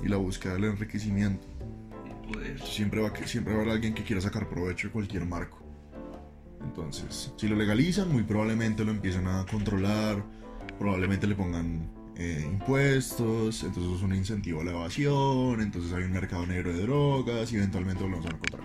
y 0.02 0.08
la 0.08 0.16
búsqueda 0.16 0.54
del 0.54 0.64
enriquecimiento. 0.64 1.46
Poder. 2.32 2.60
Siempre 2.60 3.00
va, 3.00 3.12
siempre 3.24 3.52
va 3.52 3.60
a 3.60 3.62
haber 3.62 3.74
alguien 3.74 3.94
que 3.94 4.02
quiera 4.02 4.20
sacar 4.20 4.48
provecho 4.48 4.88
de 4.88 4.92
cualquier 4.92 5.26
marco. 5.26 5.62
Entonces, 6.62 7.32
si 7.36 7.48
lo 7.48 7.56
legalizan, 7.56 8.10
muy 8.12 8.24
probablemente 8.24 8.84
lo 8.84 8.90
empiezan 8.90 9.28
a 9.28 9.46
controlar, 9.46 10.24
probablemente 10.78 11.26
le 11.26 11.34
pongan 11.34 11.88
eh, 12.16 12.44
impuestos, 12.50 13.62
entonces 13.62 13.96
es 13.96 14.02
un 14.02 14.14
incentivo 14.14 14.62
a 14.62 14.64
la 14.64 14.72
evasión, 14.72 15.60
entonces 15.60 15.92
hay 15.92 16.04
un 16.04 16.12
mercado 16.12 16.46
negro 16.46 16.72
de 16.72 16.82
drogas 16.82 17.52
y 17.52 17.56
eventualmente 17.56 18.02
lo 18.02 18.10
vamos 18.10 18.26
a 18.26 18.30
encontrar. 18.30 18.64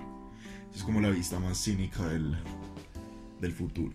Es 0.74 0.84
como 0.84 1.02
la 1.02 1.10
vista 1.10 1.40
más 1.40 1.58
cínica 1.58 2.08
del, 2.08 2.38
del 3.40 3.52
futuro. 3.52 3.94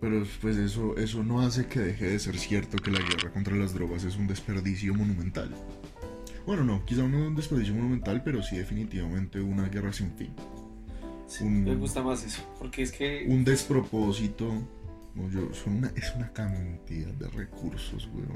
Pero 0.00 0.24
pues 0.40 0.56
eso, 0.56 0.96
eso 0.96 1.24
no 1.24 1.40
hace 1.40 1.66
que 1.66 1.80
deje 1.80 2.06
de 2.06 2.18
ser 2.18 2.38
cierto 2.38 2.78
que 2.78 2.90
la 2.90 3.00
guerra 3.00 3.32
contra 3.32 3.56
las 3.56 3.74
drogas 3.74 4.04
es 4.04 4.16
un 4.16 4.26
desperdicio 4.26 4.94
monumental. 4.94 5.54
Bueno, 6.48 6.64
no, 6.64 6.82
quizá 6.86 7.02
no 7.02 7.26
un 7.26 7.36
desperdicio 7.36 7.74
monumental, 7.74 8.22
pero 8.24 8.42
sí 8.42 8.56
definitivamente 8.56 9.38
una 9.38 9.68
guerra 9.68 9.92
sin 9.92 10.10
fin. 10.12 10.30
Sí, 11.26 11.44
Un- 11.44 11.62
me 11.64 11.74
gusta 11.74 12.02
más 12.02 12.24
eso, 12.24 12.40
porque 12.58 12.80
es 12.80 12.90
que. 12.90 13.26
Un 13.28 13.44
despropósito. 13.44 14.50
No, 15.14 15.28
yo, 15.28 15.52
son 15.52 15.76
una, 15.76 15.92
es 15.94 16.10
una 16.16 16.32
cantidad 16.32 17.12
de 17.12 17.28
recursos, 17.28 18.08
weón. 18.14 18.34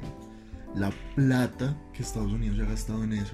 La 0.75 0.91
plata 1.15 1.75
que 1.91 2.03
Estados 2.03 2.31
Unidos 2.31 2.55
ya 2.55 2.65
ha 2.65 2.67
gastado 2.67 3.03
en 3.03 3.13
eso. 3.13 3.33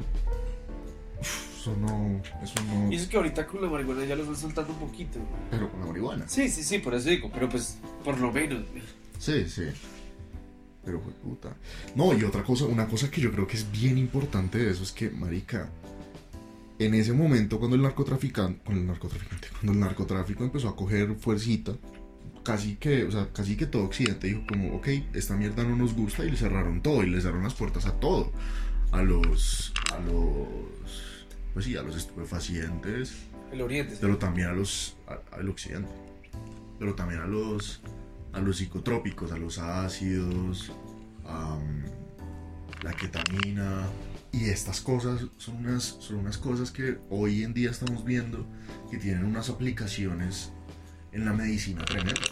Uf, 1.19 1.59
eso 1.59 1.75
no. 1.75 2.21
Eso 2.41 2.55
no. 2.67 2.89
Y 2.89 2.95
eso 2.95 3.09
que 3.09 3.17
ahorita 3.17 3.47
con 3.47 3.61
la 3.61 3.67
marihuana 3.67 4.05
ya 4.05 4.15
lo 4.15 4.21
están 4.21 4.37
soltando 4.37 4.71
un 4.71 4.79
poquito. 4.79 5.19
Pero 5.51 5.69
con 5.69 5.81
la 5.81 5.87
marihuana. 5.87 6.29
Sí, 6.29 6.47
sí, 6.47 6.63
sí, 6.63 6.79
por 6.79 6.93
eso 6.93 7.09
digo, 7.09 7.29
pero 7.33 7.49
pues, 7.49 7.79
por 8.05 8.17
lo 8.17 8.31
menos. 8.31 8.63
Sí, 9.17 9.43
sí. 9.49 9.63
Pero 10.85 11.01
fue 11.01 11.11
puta. 11.13 11.55
No, 11.95 12.13
y 12.17 12.23
otra 12.23 12.43
cosa, 12.43 12.65
una 12.65 12.87
cosa 12.87 13.11
que 13.11 13.21
yo 13.21 13.31
creo 13.31 13.45
que 13.47 13.57
es 13.57 13.69
bien 13.71 13.97
importante 13.97 14.57
de 14.57 14.71
eso 14.71 14.83
es 14.83 14.91
que, 14.91 15.09
marica, 15.09 15.69
en 16.79 16.93
ese 16.93 17.11
momento 17.13 17.59
cuando 17.59 17.75
el 17.75 17.81
narcotraficante, 17.81 18.63
con 18.63 18.77
el 18.77 18.87
narcotraficante, 18.87 19.49
cuando 19.51 19.73
el 19.73 19.79
narcotráfico 19.81 20.43
empezó 20.45 20.69
a 20.69 20.75
coger 20.75 21.15
fuercita, 21.15 21.73
casi 22.43 22.77
que, 22.77 23.03
o 23.03 23.11
sea, 23.11 23.27
casi 23.33 23.57
que 23.57 23.65
todo 23.65 23.83
Occidente 23.83 24.27
dijo 24.27 24.43
como, 24.47 24.75
ok, 24.77 24.87
esta 25.13 25.35
mierda 25.35 25.63
no 25.65 25.75
nos 25.75 25.93
gusta 25.93 26.23
y 26.23 26.31
le 26.31 26.37
cerraron 26.37 26.81
todo 26.81 27.03
y 27.03 27.09
le 27.09 27.19
cerraron 27.21 27.43
las 27.43 27.53
puertas 27.53 27.85
a 27.85 27.99
todo, 27.99 28.31
a 28.91 29.01
los, 29.03 29.73
a 29.93 29.99
los, 29.99 30.47
pues 31.53 31.65
sí, 31.65 31.75
a 31.75 31.83
los 31.83 31.97
estupefacientes, 31.97 33.13
El 33.51 33.61
oriente. 33.61 33.97
pero 33.99 34.17
también 34.17 34.47
a 34.47 34.53
los 34.53 34.95
a- 35.07 35.35
al 35.35 35.49
occidente 35.49 35.89
pero 36.79 36.95
también 36.95 37.19
a 37.19 37.27
los 37.27 37.81
a 38.33 38.39
los 38.39 38.57
psicotrópicos 38.57 39.31
a 39.31 39.37
los 39.37 39.57
ácidos 39.59 40.71
am, 41.25 41.83
la 42.83 42.93
ketamina 42.93 43.83
y 44.31 44.45
estas 44.45 44.81
cosas 44.81 45.21
son 45.37 45.57
unas 45.57 45.83
son 45.83 46.17
unas 46.17 46.37
cosas 46.37 46.71
que 46.71 46.97
hoy 47.09 47.43
en 47.43 47.53
día 47.53 47.71
estamos 47.71 48.05
viendo 48.05 48.45
que 48.91 48.97
tienen 48.97 49.25
unas 49.25 49.49
aplicaciones 49.49 50.51
en 51.11 51.25
la 51.25 51.33
medicina 51.33 51.83
tremendas 51.85 52.29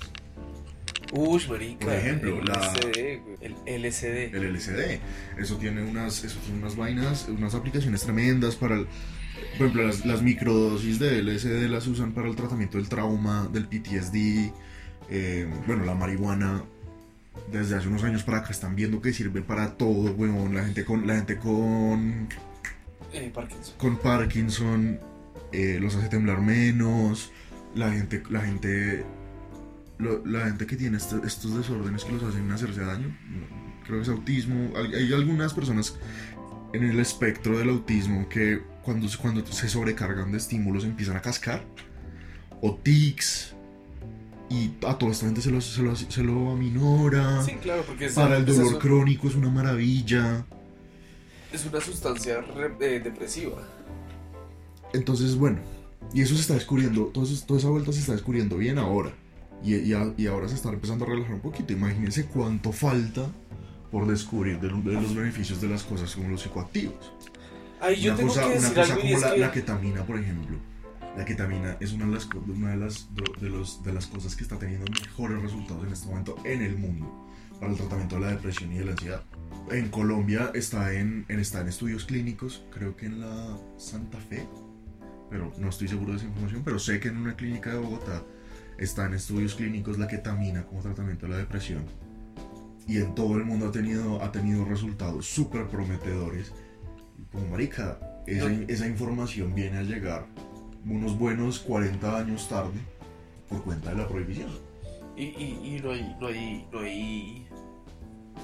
Uy, 1.14 1.42
marica. 1.48 1.86
Por 1.86 1.94
ejemplo, 1.96 2.40
el 2.40 2.46
la- 2.46 2.74
LSD, 2.74 3.22
güey, 3.24 3.38
el 3.66 3.86
LSD. 3.86 4.36
el 4.36 4.44
LSD. 4.54 5.00
Eso 5.38 5.56
tiene 5.56 5.82
unas, 5.82 6.22
eso 6.26 6.38
tiene 6.44 6.60
unas 6.60 6.76
vainas, 6.76 7.30
unas 7.30 7.56
aplicaciones 7.56 8.02
tremendas 8.02 8.58
para 8.58 8.76
el, 8.76 8.88
por 9.58 9.68
ejemplo, 9.68 9.84
las, 9.88 10.06
las 10.06 10.22
microdosis 10.22 11.00
de 11.00 11.24
LSD 11.24 11.70
las 11.70 11.88
usan 11.88 12.12
para 12.12 12.28
el 12.28 12.36
tratamiento 12.36 12.78
del 12.78 12.90
trauma, 12.90 13.48
del 13.54 13.68
PTSD. 13.70 14.52
Eh, 15.10 15.48
bueno, 15.66 15.86
la 15.86 15.94
marihuana 15.96 16.64
desde 17.52 17.76
hace 17.78 17.88
unos 17.88 18.04
años 18.04 18.24
para 18.24 18.40
acá 18.40 18.52
están 18.52 18.76
viendo 18.76 19.02
que 19.02 19.14
sirve 19.14 19.42
para 19.42 19.78
todo, 19.78 20.12
weón. 20.14 20.54
La 20.56 20.64
gente 20.66 20.84
con, 20.86 21.06
la 21.08 21.16
gente 21.16 21.38
con, 21.38 22.28
Eh, 23.14 23.32
Parkinson. 23.34 23.76
con 23.78 23.98
Parkinson 23.98 25.00
eh, 25.52 25.78
los 25.80 25.96
hace 25.96 26.10
temblar 26.10 26.42
menos. 26.42 27.32
La 27.76 27.92
gente, 27.92 28.24
la 28.30 28.42
gente, 28.42 29.06
lo- 29.98 30.26
la 30.26 30.46
gente 30.46 30.66
que 30.66 30.76
tiene 30.76 30.98
este- 30.98 31.26
estos 31.26 31.56
desórdenes 31.56 32.04
que 32.04 32.12
los 32.14 32.24
hacen 32.24 32.52
hacerse 32.52 32.82
daño, 32.82 33.16
creo 33.86 33.98
que 33.98 34.04
es 34.04 34.10
autismo. 34.10 34.72
Hay, 34.76 34.94
hay 34.96 35.14
algunas 35.14 35.54
personas 35.54 35.96
en 36.74 36.84
el 36.84 37.00
espectro 37.00 37.58
del 37.58 37.70
autismo 37.70 38.28
que 38.28 38.62
cuando, 38.84 39.08
cuando 39.22 39.46
se 39.46 39.70
sobrecargan 39.70 40.32
de 40.32 40.38
estímulos 40.40 40.84
empiezan 40.86 41.16
a 41.18 41.22
cascar. 41.22 41.64
O 42.62 42.76
tics. 42.76 43.54
Y 44.50 44.72
a 44.86 44.98
toda 44.98 45.12
esta 45.12 45.26
gente 45.26 45.42
se 45.42 45.52
lo, 45.52 45.60
se 45.60 45.82
lo, 45.82 45.96
se 45.96 46.24
lo 46.24 46.52
aminora. 46.52 47.44
Sí, 47.44 47.54
claro, 47.62 47.84
porque 47.86 48.06
es, 48.06 48.14
Para 48.14 48.38
el 48.38 48.46
dolor 48.46 48.80
crónico 48.80 49.28
es 49.28 49.36
una 49.36 49.50
maravilla. 49.50 50.46
es 51.52 51.66
una 51.66 51.82
sustancia 51.82 52.40
re- 52.42 52.76
eh, 52.80 53.00
depresiva. 53.02 53.58
Entonces, 54.94 55.36
bueno, 55.36 55.60
y 56.14 56.22
eso 56.22 56.34
se 56.36 56.42
está 56.42 56.54
descubriendo, 56.54 57.06
todo 57.08 57.26
eso- 57.26 57.44
toda 57.46 57.60
esa 57.60 57.70
vuelta 57.70 57.92
se 57.92 58.00
está 58.00 58.14
descubriendo 58.14 58.58
bien 58.58 58.78
ahora. 58.78 59.12
Y, 59.64 59.76
y 59.76 59.94
a- 59.94 60.14
y 60.18 60.28
ahora 60.28 60.48
se 60.48 60.56
está 60.56 60.70
empezando 60.70 61.04
a 61.06 61.10
relajar 61.10 61.34
un 61.34 61.42
poquito. 61.42 61.74
Imagínense 61.74 62.26
cuánto 62.26 62.72
falta 62.72 63.26
por 63.92 64.08
descubrir 64.08 64.60
de, 64.60 64.70
lo- 64.70 64.82
de 64.82 64.94
los 64.94 65.14
beneficios 65.16 65.60
de 65.60 65.68
las 65.68 65.84
cosas 65.84 66.16
como 66.16 66.30
los 66.30 66.42
psicoactivos. 66.42 67.12
Ay, 67.82 68.00
yo 68.02 68.12
una 68.12 68.18
tengo 68.18 68.30
cosa, 68.30 68.42
que 68.42 68.48
una 68.48 68.56
decir 68.56 68.74
cosa 68.76 68.94
algo 68.94 68.98
y 69.00 69.02
como 69.02 69.16
es 69.18 69.22
la, 69.22 69.34
que... 69.34 69.40
la 69.40 69.52
ketamina, 69.52 70.06
por 70.06 70.20
ejemplo. 70.20 70.58
La 71.18 71.26
ketamina 71.26 71.78
es 71.80 71.94
una 71.94 72.06
de 72.06 72.12
las, 72.14 72.26
una 72.48 72.70
de 72.72 72.78
las, 72.78 73.10
de, 73.42 73.50
los, 73.50 73.84
de 73.84 73.92
las 73.94 74.06
cosas 74.06 74.36
que 74.36 74.44
está 74.44 74.58
teniendo 74.60 74.86
mejores 74.92 75.42
resultados 75.42 75.84
en 75.86 75.92
este 75.94 76.08
momento 76.08 76.36
en 76.44 76.62
el 76.62 76.78
mundo 76.78 77.28
para 77.60 77.72
el 77.72 77.78
tratamiento 77.78 78.16
de 78.16 78.22
la 78.22 78.32
depresión 78.32 78.72
y 78.72 78.78
de 78.78 78.86
la 78.86 78.92
ansiedad. 78.92 79.24
En 79.72 79.90
Colombia 79.90 80.52
está 80.54 80.94
en, 80.94 81.26
en- 81.28 81.40
está 81.40 81.62
en 81.62 81.70
estudios 81.70 82.06
clínicos, 82.06 82.64
creo 82.72 82.96
que 82.96 83.08
en 83.08 83.20
la 83.20 83.58
Santa 83.78 84.20
Fe, 84.20 84.48
pero 85.30 85.52
no 85.58 85.70
estoy 85.70 85.88
seguro 85.88 86.12
de 86.12 86.18
esa 86.18 86.28
información, 86.28 86.62
pero 86.64 86.78
sé 86.78 87.00
que 87.00 87.08
en 87.08 87.18
una 87.18 87.36
clínica 87.36 87.72
de 87.72 87.80
Bogotá 87.80 88.22
está 88.78 89.08
en 89.08 89.16
estudios 89.16 89.56
clínicos 89.56 89.98
la 89.98 90.08
ketamina 90.08 90.66
como 90.66 90.82
tratamiento 90.82 91.26
de 91.26 91.32
la 91.32 91.38
depresión. 91.40 91.84
Y 92.88 92.98
en 92.98 93.16
todo 93.16 93.36
el 93.38 93.44
mundo 93.44 93.68
ha 93.68 93.72
tenido, 93.72 94.24
ha 94.24 94.32
tenido 94.32 94.64
resultados 94.64 95.26
súper 95.26 95.68
prometedores. 95.68 96.54
Como 97.34 97.48
marica, 97.48 98.00
esa, 98.28 98.50
esa 98.68 98.88
información 98.88 99.54
viene 99.54 99.80
a 99.80 99.84
llegar 99.84 100.28
unos 100.86 101.18
buenos 101.18 101.60
40 101.60 102.18
años 102.18 102.48
tarde 102.50 102.80
por 103.50 103.64
cuenta 103.64 103.90
de 103.92 103.98
la 103.98 104.08
prohibición. 104.08 104.50
Y, 105.16 105.24
y, 105.24 105.60
y 105.78 105.82
no, 105.84 105.92
hay, 105.92 106.16
no, 106.20 106.28
hay, 106.28 106.68
no 106.72 106.80
hay 106.80 107.48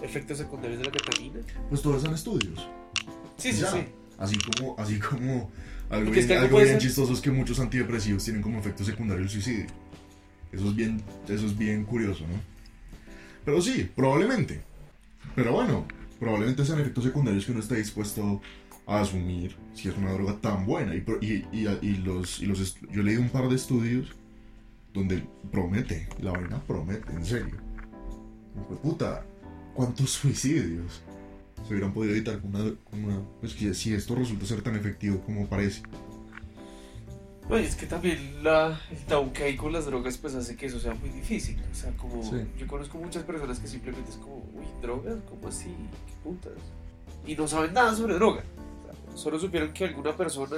efectos 0.01 0.37
secundarios 0.39 0.79
de 0.79 0.85
la 0.85 0.91
ketamina. 0.91 1.39
Pues 1.69 1.81
todos 1.81 2.01
son 2.01 2.13
estudios. 2.13 2.67
Sí, 3.37 3.51
sí, 3.51 3.61
Ya. 3.61 3.71
sí. 3.71 3.85
Así 4.17 4.37
como, 4.37 4.75
así 4.77 4.99
como 4.99 5.49
algo, 5.89 6.11
bien, 6.11 6.27
que 6.27 6.35
algo 6.37 6.57
bien 6.57 6.69
ser- 6.69 6.77
chistoso 6.79 7.13
es 7.13 7.19
que 7.21 7.31
muchos 7.31 7.59
antidepresivos 7.59 8.23
tienen 8.23 8.41
como 8.41 8.59
efecto 8.59 8.83
secundario 8.83 9.23
el 9.23 9.29
suicidio. 9.29 9.65
Eso 10.51 10.67
es 10.69 10.75
bien, 10.75 11.01
eso 11.27 11.45
es 11.45 11.57
bien 11.57 11.83
curioso, 11.83 12.21
¿no? 12.27 12.35
Pero 13.43 13.61
sí, 13.61 13.89
probablemente. 13.95 14.61
Pero 15.35 15.51
bueno, 15.53 15.85
probablemente 16.19 16.63
sean 16.63 16.79
efectos 16.79 17.03
secundarios 17.03 17.45
que 17.45 17.51
uno 17.51 17.59
está 17.61 17.75
dispuesto 17.75 18.39
a 18.85 18.99
asumir 19.01 19.55
si 19.73 19.89
es 19.89 19.97
una 19.97 20.11
droga 20.13 20.39
tan 20.41 20.65
buena. 20.65 20.93
Y, 20.95 21.03
y, 21.21 21.47
y, 21.51 21.67
y 21.81 21.95
los, 21.97 22.41
y 22.41 22.45
los 22.47 22.75
yo 22.91 23.01
he 23.01 23.03
leído 23.03 23.21
un 23.21 23.29
par 23.29 23.47
de 23.49 23.55
estudios 23.55 24.09
donde 24.93 25.23
promete, 25.51 26.07
la 26.19 26.31
vaina 26.31 26.61
promete, 26.67 27.11
en 27.13 27.25
serio. 27.25 27.55
De 28.69 28.75
puta, 28.77 29.25
¿cuántos 29.73 30.11
suicidios 30.11 31.01
se 31.67 31.73
hubieran 31.73 31.93
podido 31.93 32.13
evitar 32.13 32.39
con 32.41 32.55
una, 32.55 32.75
con 32.89 33.03
una- 33.05 33.21
pues 33.39 33.53
que 33.55 33.73
si 33.73 33.93
esto 33.93 34.13
resulta 34.15 34.45
ser 34.45 34.61
tan 34.61 34.75
efectivo 34.75 35.19
como 35.21 35.47
parece? 35.47 35.81
Y 37.49 37.55
es 37.55 37.75
que 37.75 37.85
también 37.85 38.41
la, 38.43 38.79
el 38.89 38.97
tabú 39.05 39.33
que 39.33 39.43
hay 39.43 39.55
con 39.57 39.73
las 39.73 39.85
drogas 39.85 40.17
pues 40.17 40.33
hace 40.33 40.55
que 40.55 40.65
eso 40.67 40.79
sea 40.79 40.93
muy 40.95 41.09
difícil. 41.09 41.57
O 41.71 41.75
sea, 41.75 41.91
como 41.97 42.23
Sí. 42.23 42.37
yo 42.57 42.67
conozco 42.67 42.97
muchas 42.97 43.23
personas 43.23 43.59
que 43.59 43.67
simplemente 43.67 44.09
es 44.11 44.17
como, 44.17 44.37
uy, 44.55 44.65
drogas, 44.81 45.15
¿cómo 45.29 45.47
así? 45.49 45.65
¿Qué 46.07 46.13
putas? 46.23 46.53
Y 47.27 47.35
no 47.35 47.47
saben 47.47 47.73
nada 47.73 47.93
sobre 47.95 48.15
droga. 48.15 48.43
Solo 49.15 49.39
supieron 49.39 49.73
que 49.73 49.85
alguna 49.85 50.15
persona 50.15 50.57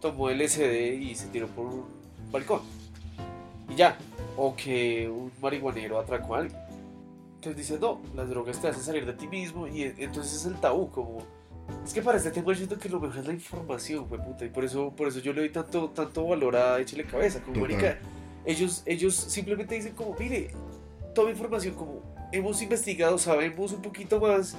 tomó 0.00 0.30
LSD 0.30 0.94
y 1.00 1.14
se 1.14 1.26
tiró 1.28 1.48
por 1.48 1.66
un 1.66 1.84
balcón. 2.30 2.60
Y 3.68 3.74
ya. 3.74 3.96
O 4.36 4.54
que 4.56 5.08
un 5.08 5.30
marihuanero 5.40 5.98
atracó 5.98 6.34
a 6.34 6.38
alguien. 6.38 6.60
Entonces 7.36 7.56
dicen, 7.56 7.80
no, 7.80 8.00
las 8.14 8.28
drogas 8.28 8.60
te 8.60 8.68
hacen 8.68 8.82
salir 8.82 9.04
de 9.04 9.12
ti 9.12 9.28
mismo 9.28 9.68
y 9.68 9.82
e- 9.82 9.94
entonces 9.98 10.34
es 10.34 10.46
el 10.46 10.54
tabú, 10.56 10.90
como... 10.90 11.18
Es 11.84 11.92
que 11.92 12.02
para 12.02 12.18
este 12.18 12.30
tema 12.30 12.48
yo 12.48 12.56
siento 12.56 12.78
que 12.78 12.88
lo 12.88 13.00
mejor 13.00 13.18
es 13.18 13.26
la 13.26 13.32
información, 13.32 14.06
fue 14.06 14.18
puta, 14.18 14.44
y 14.44 14.48
por 14.48 14.64
eso, 14.64 14.92
por 14.96 15.08
eso 15.08 15.18
yo 15.20 15.32
le 15.32 15.40
doy 15.40 15.50
tanto, 15.50 15.90
tanto 15.90 16.26
valor 16.26 16.56
a 16.56 16.80
Échale 16.80 17.04
Cabeza, 17.04 17.42
como 17.42 17.60
marica, 17.60 17.98
ellos, 18.44 18.82
ellos 18.86 19.14
simplemente 19.14 19.74
dicen 19.74 19.94
como, 19.94 20.14
mire, 20.18 20.50
toma 21.14 21.30
información, 21.30 21.74
como 21.74 22.00
hemos 22.32 22.60
investigado, 22.60 23.16
sabemos 23.18 23.72
un 23.72 23.82
poquito 23.82 24.20
más, 24.20 24.56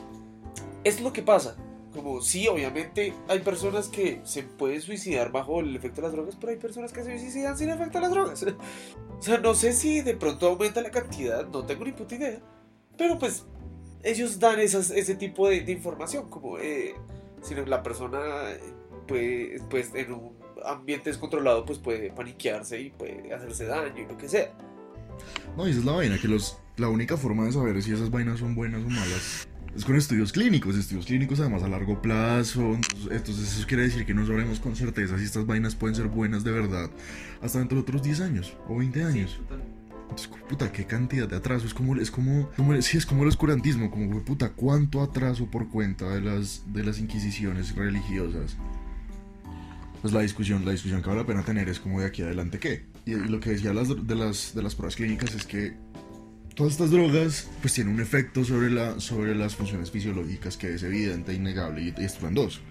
es 0.84 1.02
lo 1.02 1.12
que 1.14 1.22
pasa, 1.22 1.56
como 1.96 2.22
sí, 2.22 2.48
obviamente 2.48 3.14
hay 3.28 3.40
personas 3.40 3.88
que 3.88 4.22
se 4.24 4.44
pueden 4.44 4.82
suicidar 4.82 5.32
bajo 5.32 5.62
el 5.62 5.76
efecto 5.76 6.02
de 6.02 6.08
las 6.08 6.12
drogas, 6.12 6.36
pero 6.40 6.52
hay 6.52 6.58
personas 6.58 6.92
que 6.92 7.04
se 7.04 7.18
suicidan 7.18 7.58
sin 7.58 7.70
efecto 7.70 7.98
de 7.98 8.02
las 8.02 8.12
drogas. 8.12 8.46
O 9.18 9.22
sea, 9.22 9.38
no 9.38 9.56
sé 9.56 9.72
si 9.74 10.02
de 10.02 10.16
pronto 10.16 10.48
aumenta 10.48 10.82
la 10.82 10.92
cantidad, 10.92 11.48
no 11.48 11.66
tengo 11.66 11.86
ni 11.86 11.94
puta 11.94 12.16
idea, 12.16 12.40
pero 12.98 13.18
pues 13.18 13.46
ellos 14.04 14.40
dan 14.40 14.60
esas, 14.60 14.92
ese 14.92 15.16
tipo 15.16 15.48
de, 15.50 15.62
de 15.62 15.72
información, 15.72 16.30
como 16.30 16.60
eh, 16.60 16.96
si 17.42 17.56
la 17.56 17.82
persona 17.82 18.20
puede, 19.08 19.62
pues 19.70 19.92
en 19.96 20.12
un 20.12 20.36
ambiente 20.66 21.10
descontrolado 21.10 21.66
pues 21.66 21.80
puede 21.80 22.12
paniquearse 22.12 22.80
y 22.80 22.90
puede 22.90 23.34
hacerse 23.34 23.66
daño 23.66 24.02
y 24.02 24.06
lo 24.06 24.18
que 24.18 24.28
sea. 24.28 24.52
No, 25.56 25.66
y 25.66 25.72
esa 25.72 25.80
es 25.80 25.86
la 25.86 25.94
vaina, 25.94 26.20
que 26.20 26.28
los, 26.28 26.58
la 26.78 26.90
única 26.90 27.18
forma 27.18 27.46
de 27.46 27.54
saber 27.54 27.82
si 27.82 27.94
esas 27.94 28.12
vainas 28.12 28.40
son 28.40 28.54
buenas 28.54 28.84
o 28.84 28.90
malas 28.90 29.48
es 29.76 29.84
con 29.84 29.96
estudios 29.96 30.32
clínicos, 30.32 30.76
estudios 30.76 31.06
clínicos 31.06 31.40
además 31.40 31.64
a 31.64 31.68
largo 31.68 32.02
plazo, 32.02 32.62
entonces, 32.62 33.12
entonces 33.12 33.58
eso 33.58 33.68
quiere 33.68 33.84
decir 33.84 34.06
que 34.06 34.14
no 34.14 34.26
sabremos 34.26 34.60
con 34.60 34.76
certeza 34.76 35.18
si 35.18 35.26
estas 35.26 35.46
vainas 35.46 35.76
pueden 35.76 35.96
ser 35.96 36.08
buenas 36.08 36.44
de 36.44 36.52
verdad 36.52 36.90
hasta 37.42 37.60
dentro 37.60 37.76
de 37.76 37.82
otros 37.82 38.02
10 38.02 38.22
años 38.22 38.54
o 38.70 38.78
20 38.78 39.04
años. 39.04 39.40
Entonces, 40.04 40.30
puta, 40.48 40.72
qué 40.72 40.86
cantidad 40.86 41.28
de 41.28 41.36
atraso, 41.36 41.66
es 41.66 41.74
como, 41.74 41.96
es 41.96 42.12
como, 42.12 42.50
como 42.56 42.80
sí, 42.82 42.98
es 42.98 43.06
como 43.06 43.24
el 43.24 43.30
oscurantismo, 43.30 43.90
como, 43.92 44.22
puta, 44.22 44.52
cuánto 44.52 45.02
atraso 45.02 45.48
por 45.48 45.68
cuenta 45.70 46.10
de 46.10 46.22
las, 46.22 46.64
de 46.68 46.84
las 46.84 47.00
inquisiciones 47.00 47.76
religiosas. 47.76 48.56
Pues 50.02 50.14
la 50.14 50.22
discusión, 50.22 50.64
la 50.64 50.72
discusión 50.72 51.02
que 51.02 51.10
vale 51.10 51.22
la 51.22 51.28
pena 51.28 51.44
tener 51.44 51.68
es 51.68 51.80
como 51.80 52.00
de 52.00 52.06
aquí 52.06 52.22
adelante 52.22 52.60
qué. 52.60 52.86
Y, 53.06 53.14
y 53.14 53.28
lo 53.28 53.40
que 53.40 53.50
decía 53.50 53.74
las, 53.74 53.90
de, 53.90 54.16
las, 54.16 54.54
de 54.54 54.62
las 54.62 54.76
pruebas 54.76 54.96
clínicas 54.96 55.34
es 55.34 55.46
que 55.46 55.74
todas 56.56 56.74
estas 56.74 56.90
drogas 56.90 57.50
pues 57.62 57.74
tienen 57.74 57.94
un 57.94 58.02
efecto 58.02 58.44
sobre, 58.44 58.72
la, 58.72 59.00
sobre 59.00 59.36
las 59.36 59.56
funciones 59.56 59.92
fisiológicas 59.92 60.58
que 60.58 60.74
es 60.74 60.84
evidente, 60.84 61.34
innegable 61.34 61.82
y, 61.82 62.02
y 62.02 62.06
estruendoso. 62.06 62.62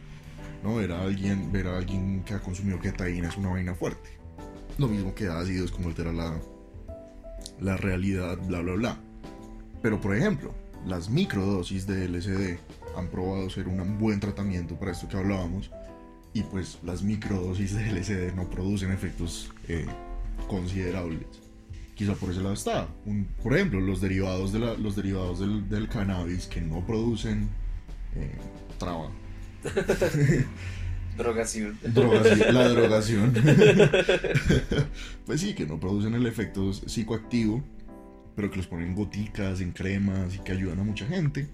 ¿no? 0.62 0.76
Ver 0.76 0.92
a 0.92 1.02
alguien, 1.02 1.52
ver 1.52 1.68
a 1.68 1.76
alguien 1.76 2.24
que 2.24 2.34
ha 2.34 2.40
consumido 2.40 2.80
ketaína 2.80 3.28
es 3.28 3.36
una 3.36 3.50
vaina 3.50 3.74
fuerte. 3.74 4.08
Lo 4.78 4.88
mismo 4.88 5.14
que 5.14 5.28
ácidos, 5.28 5.70
como 5.70 5.88
altera 5.88 6.12
la, 6.12 6.40
la 7.60 7.76
realidad, 7.76 8.38
bla, 8.48 8.60
bla, 8.60 8.72
bla. 8.72 8.98
Pero, 9.82 10.00
por 10.00 10.16
ejemplo, 10.16 10.54
las 10.86 11.10
microdosis 11.10 11.86
de 11.86 12.08
LSD 12.08 12.58
han 12.96 13.08
probado 13.08 13.50
ser 13.50 13.68
un 13.68 13.98
buen 13.98 14.18
tratamiento 14.18 14.76
para 14.76 14.92
esto 14.92 15.08
que 15.08 15.18
hablábamos. 15.18 15.70
Y 16.32 16.42
pues 16.42 16.78
las 16.82 17.02
microdosis 17.02 17.74
de 17.74 17.92
LSD 17.92 18.34
no 18.34 18.48
producen 18.48 18.90
efectos 18.90 19.52
eh, 19.68 19.86
considerables. 20.48 21.43
Quizá 21.94 22.14
por 22.14 22.30
ese 22.30 22.40
lado 22.40 22.54
está. 22.54 22.88
Un- 23.06 23.26
por 23.42 23.54
ejemplo, 23.54 23.80
los 23.80 24.00
derivados, 24.00 24.52
de 24.52 24.58
la- 24.58 24.74
los 24.74 24.96
derivados 24.96 25.40
del, 25.40 25.68
del 25.68 25.88
cannabis 25.88 26.46
que 26.46 26.60
no 26.60 26.84
producen 26.86 27.48
eh, 28.16 28.30
traba. 28.78 29.10
Drogación. 31.16 31.78
Drogaci- 31.84 32.50
la 32.50 32.68
drogación. 32.74 33.32
pues 35.26 35.40
sí, 35.40 35.54
que 35.54 35.66
no 35.66 35.78
producen 35.78 36.14
el 36.14 36.26
efecto 36.26 36.72
psicoactivo, 36.72 37.62
pero 38.34 38.50
que 38.50 38.56
los 38.56 38.66
ponen 38.66 38.88
en 38.88 38.94
goticas, 38.96 39.60
en 39.60 39.70
cremas 39.70 40.34
y 40.34 40.38
que 40.38 40.52
ayudan 40.52 40.80
a 40.80 40.84
mucha 40.84 41.06
gente. 41.06 41.48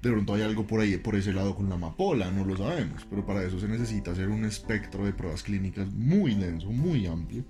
De 0.00 0.10
pronto 0.10 0.34
hay 0.34 0.42
algo 0.42 0.66
por 0.66 0.80
ahí, 0.80 0.96
por 0.98 1.16
ese 1.16 1.32
lado 1.32 1.54
con 1.54 1.68
la 1.68 1.74
amapola, 1.76 2.30
no 2.30 2.44
lo 2.44 2.56
sabemos, 2.56 3.06
pero 3.08 3.24
para 3.24 3.42
eso 3.42 3.58
se 3.58 3.68
necesita 3.68 4.10
hacer 4.12 4.28
un 4.28 4.44
espectro 4.44 5.04
de 5.04 5.12
pruebas 5.12 5.42
clínicas 5.42 5.90
muy 5.92 6.34
denso, 6.34 6.70
muy 6.70 7.06
amplio, 7.06 7.42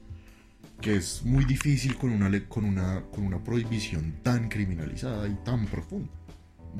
que 0.80 0.96
es 0.96 1.22
muy 1.24 1.44
difícil 1.44 1.96
con 1.96 2.10
una, 2.10 2.30
con 2.48 2.64
una, 2.64 3.02
con 3.14 3.24
una 3.26 3.42
prohibición 3.42 4.20
tan 4.22 4.48
criminalizada 4.48 5.28
y 5.28 5.34
tan 5.44 5.66
profunda. 5.66 6.10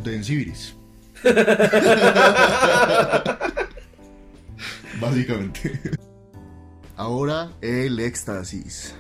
Densibiris. 0.03 0.75
Básicamente. 5.01 5.81
Ahora 6.97 7.53
el 7.61 8.01
éxtasis. 8.01 8.95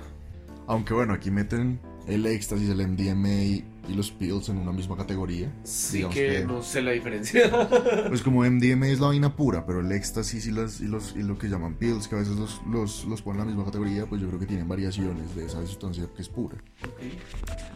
Aunque 0.66 0.95
bueno, 0.95 1.14
aquí 1.14 1.30
meten 1.30 1.80
el 2.07 2.26
éxtasis, 2.26 2.68
el 2.70 2.86
MDMA 2.88 3.74
y 3.89 3.95
los 3.95 4.11
pills 4.11 4.49
en 4.49 4.59
una 4.59 4.72
misma 4.72 4.97
categoría. 4.97 5.53
Sí 5.62 5.99
Digamos 5.99 6.14
que, 6.16 6.26
que- 6.28 6.45
no 6.47 6.62
sé 6.62 6.82
la 6.82 6.93
diferencia. 6.93 7.51
Pues 8.09 8.22
como 8.22 8.43
MDMA 8.45 8.89
es 8.89 9.01
la 9.01 9.09
vaina 9.09 9.35
pura, 9.37 9.66
pero 9.66 9.80
el 9.80 9.91
éxtasis 9.93 10.47
y, 10.47 10.51
las, 10.53 10.80
y, 10.80 10.87
los, 10.87 11.14
y 11.16 11.22
lo 11.22 11.37
que 11.39 11.49
llaman 11.49 11.74
pills, 11.74 12.07
que 12.09 12.14
a 12.14 12.18
veces 12.18 12.37
los, 12.37 12.61
los, 12.70 13.05
los 13.07 13.22
ponen 13.22 13.41
en 13.43 13.47
la 13.49 13.53
misma 13.55 13.64
categoría, 13.64 14.07
pues 14.07 14.20
yo 14.20 14.28
creo 14.28 14.39
que 14.41 14.47
tienen 14.47 14.68
variaciones 14.68 15.35
de 15.35 15.47
esa 15.47 15.64
sustancia 15.66 16.07
que 16.14 16.22
es 16.22 16.28
pura. 16.28 16.57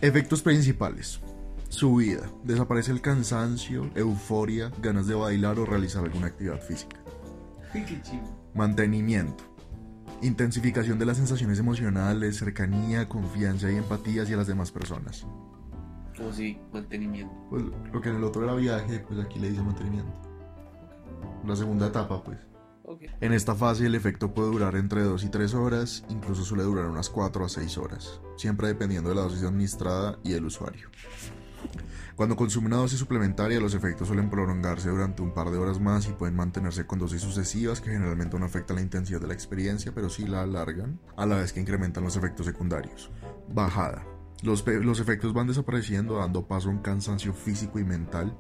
Efectos 0.00 0.42
principales. 0.42 1.20
Subida. 1.68 2.30
Desaparece 2.44 2.92
el 2.92 3.00
cansancio, 3.02 3.90
euforia, 3.94 4.70
ganas 4.82 5.06
de 5.06 5.14
bailar 5.14 5.59
o 5.59 5.66
realizar 5.66 6.02
alguna 6.04 6.28
actividad 6.28 6.61
física. 6.62 6.96
Qué 7.72 7.84
chido. 8.02 8.22
Mantenimiento. 8.54 9.44
Intensificación 10.22 10.98
de 10.98 11.06
las 11.06 11.16
sensaciones 11.18 11.59
emocionales, 11.59 12.38
cercanía, 12.38 13.09
confianza 13.09 13.70
y 13.70 13.76
empatía 13.76 14.22
hacia 14.22 14.36
las 14.36 14.46
demás 14.46 14.72
personas. 14.72 15.26
Como 16.18 16.32
si 16.32 16.60
mantenimiento. 16.72 17.34
Pues 17.48 17.64
lo 17.92 18.00
que 18.00 18.08
en 18.10 18.16
el 18.16 18.24
otro 18.24 18.44
era 18.44 18.54
viaje, 18.54 18.98
pues 19.06 19.18
aquí 19.20 19.38
le 19.38 19.50
dice 19.50 19.62
mantenimiento. 19.62 20.12
La 21.46 21.56
segunda 21.56 21.86
etapa, 21.86 22.22
pues. 22.22 22.38
En 23.20 23.32
esta 23.32 23.54
fase 23.54 23.86
el 23.86 23.94
efecto 23.94 24.32
puede 24.32 24.50
durar 24.50 24.74
entre 24.76 25.02
2 25.02 25.22
y 25.24 25.28
3 25.28 25.54
horas, 25.54 26.04
incluso 26.08 26.44
suele 26.44 26.64
durar 26.64 26.86
unas 26.86 27.10
4 27.10 27.44
a 27.44 27.48
6 27.48 27.78
horas, 27.78 28.20
siempre 28.36 28.68
dependiendo 28.68 29.10
de 29.10 29.16
la 29.16 29.22
dosis 29.22 29.44
administrada 29.44 30.18
y 30.24 30.32
el 30.32 30.46
usuario. 30.46 30.88
Cuando 32.16 32.34
consume 32.34 32.66
una 32.66 32.78
dosis 32.78 32.98
suplementaria, 32.98 33.60
los 33.60 33.74
efectos 33.74 34.08
suelen 34.08 34.30
prolongarse 34.30 34.88
durante 34.88 35.22
un 35.22 35.32
par 35.32 35.50
de 35.50 35.58
horas 35.58 35.78
más 35.80 36.08
y 36.08 36.12
pueden 36.12 36.34
mantenerse 36.34 36.86
con 36.86 36.98
dosis 36.98 37.22
sucesivas 37.22 37.80
que 37.80 37.90
generalmente 37.90 38.38
no 38.38 38.46
afectan 38.46 38.76
la 38.76 38.82
intensidad 38.82 39.20
de 39.20 39.28
la 39.28 39.34
experiencia, 39.34 39.92
pero 39.94 40.08
sí 40.08 40.26
la 40.26 40.42
alargan, 40.42 40.98
a 41.16 41.26
la 41.26 41.36
vez 41.36 41.52
que 41.52 41.60
incrementan 41.60 42.04
los 42.04 42.16
efectos 42.16 42.46
secundarios. 42.46 43.10
Bajada. 43.48 44.04
Los, 44.43 44.64
efectos 45.01 45.32
van 45.32 45.49
desapareciendo 45.49 46.18
dando 46.18 46.47
paso 46.47 46.68
a 46.68 46.72
un 46.72 46.78
cansancio 46.78 47.32
físico 47.34 47.78
y 47.78 47.84
mental, 47.84 48.36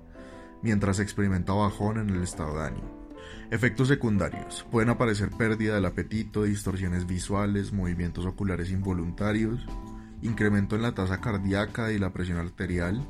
mientras 0.62 1.00
experimenta 1.00 1.52
bajón 1.52 1.98
en 1.98 2.10
el 2.10 2.22
estado 2.22 2.58
de 2.58 2.66
ánimo. 2.66 3.08
Efectos 3.50 3.88
secundarios. 3.88 4.64
Pueden 4.70 4.90
aparecer 4.90 5.30
pérdida 5.30 5.74
del 5.74 5.86
apetito, 5.86 6.44
distorsiones 6.44 7.06
visuales, 7.06 7.72
movimientos 7.72 8.26
oculares 8.26 8.70
involuntarios, 8.70 9.66
incremento 10.22 10.76
en 10.76 10.82
la 10.82 10.92
tasa 10.92 11.20
cardíaca 11.20 11.90
y 11.90 11.98
la 11.98 12.12
presión 12.12 12.38
arterial, 12.38 13.06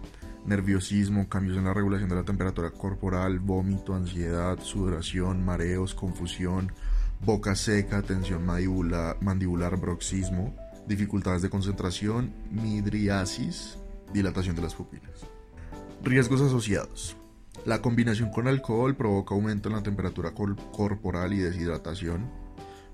nerviosismo, 0.47 1.29
cambios 1.29 1.59
en 1.59 1.65
la 1.65 1.75
regulación 1.75 2.09
de 2.09 2.17
la 2.17 2.25
temperatura 2.25 2.71
corporal, 2.71 3.39
vómito, 3.39 3.95
ansiedad, 3.95 4.59
sudoración, 4.61 5.45
mareos, 5.45 5.95
confusión, 5.95 6.73
boca 7.21 7.55
seca, 7.55 8.03
tensión 8.03 8.47
mandibula- 8.47 9.17
mandibular, 9.21 9.77
bruxismo, 9.77 10.55
dificultades 10.89 11.43
de 11.43 11.51
concentración, 11.51 12.33
midriasis, 12.51 13.77
dilatación 14.13 14.57
de 14.57 14.63
las 14.63 14.75
pupilas. 14.75 15.27
Riesgos 16.03 16.41
asociados. 16.41 17.17
La 17.65 17.83
combinación 17.83 18.31
con 18.31 18.49
alcohol 18.49 18.97
provoca 18.97 19.35
aumento 19.35 19.69
en 19.69 19.75
la 19.75 19.83
temperatura 19.83 20.33
corporal 20.33 21.33
y 21.33 21.39
deshidratación. 21.39 22.31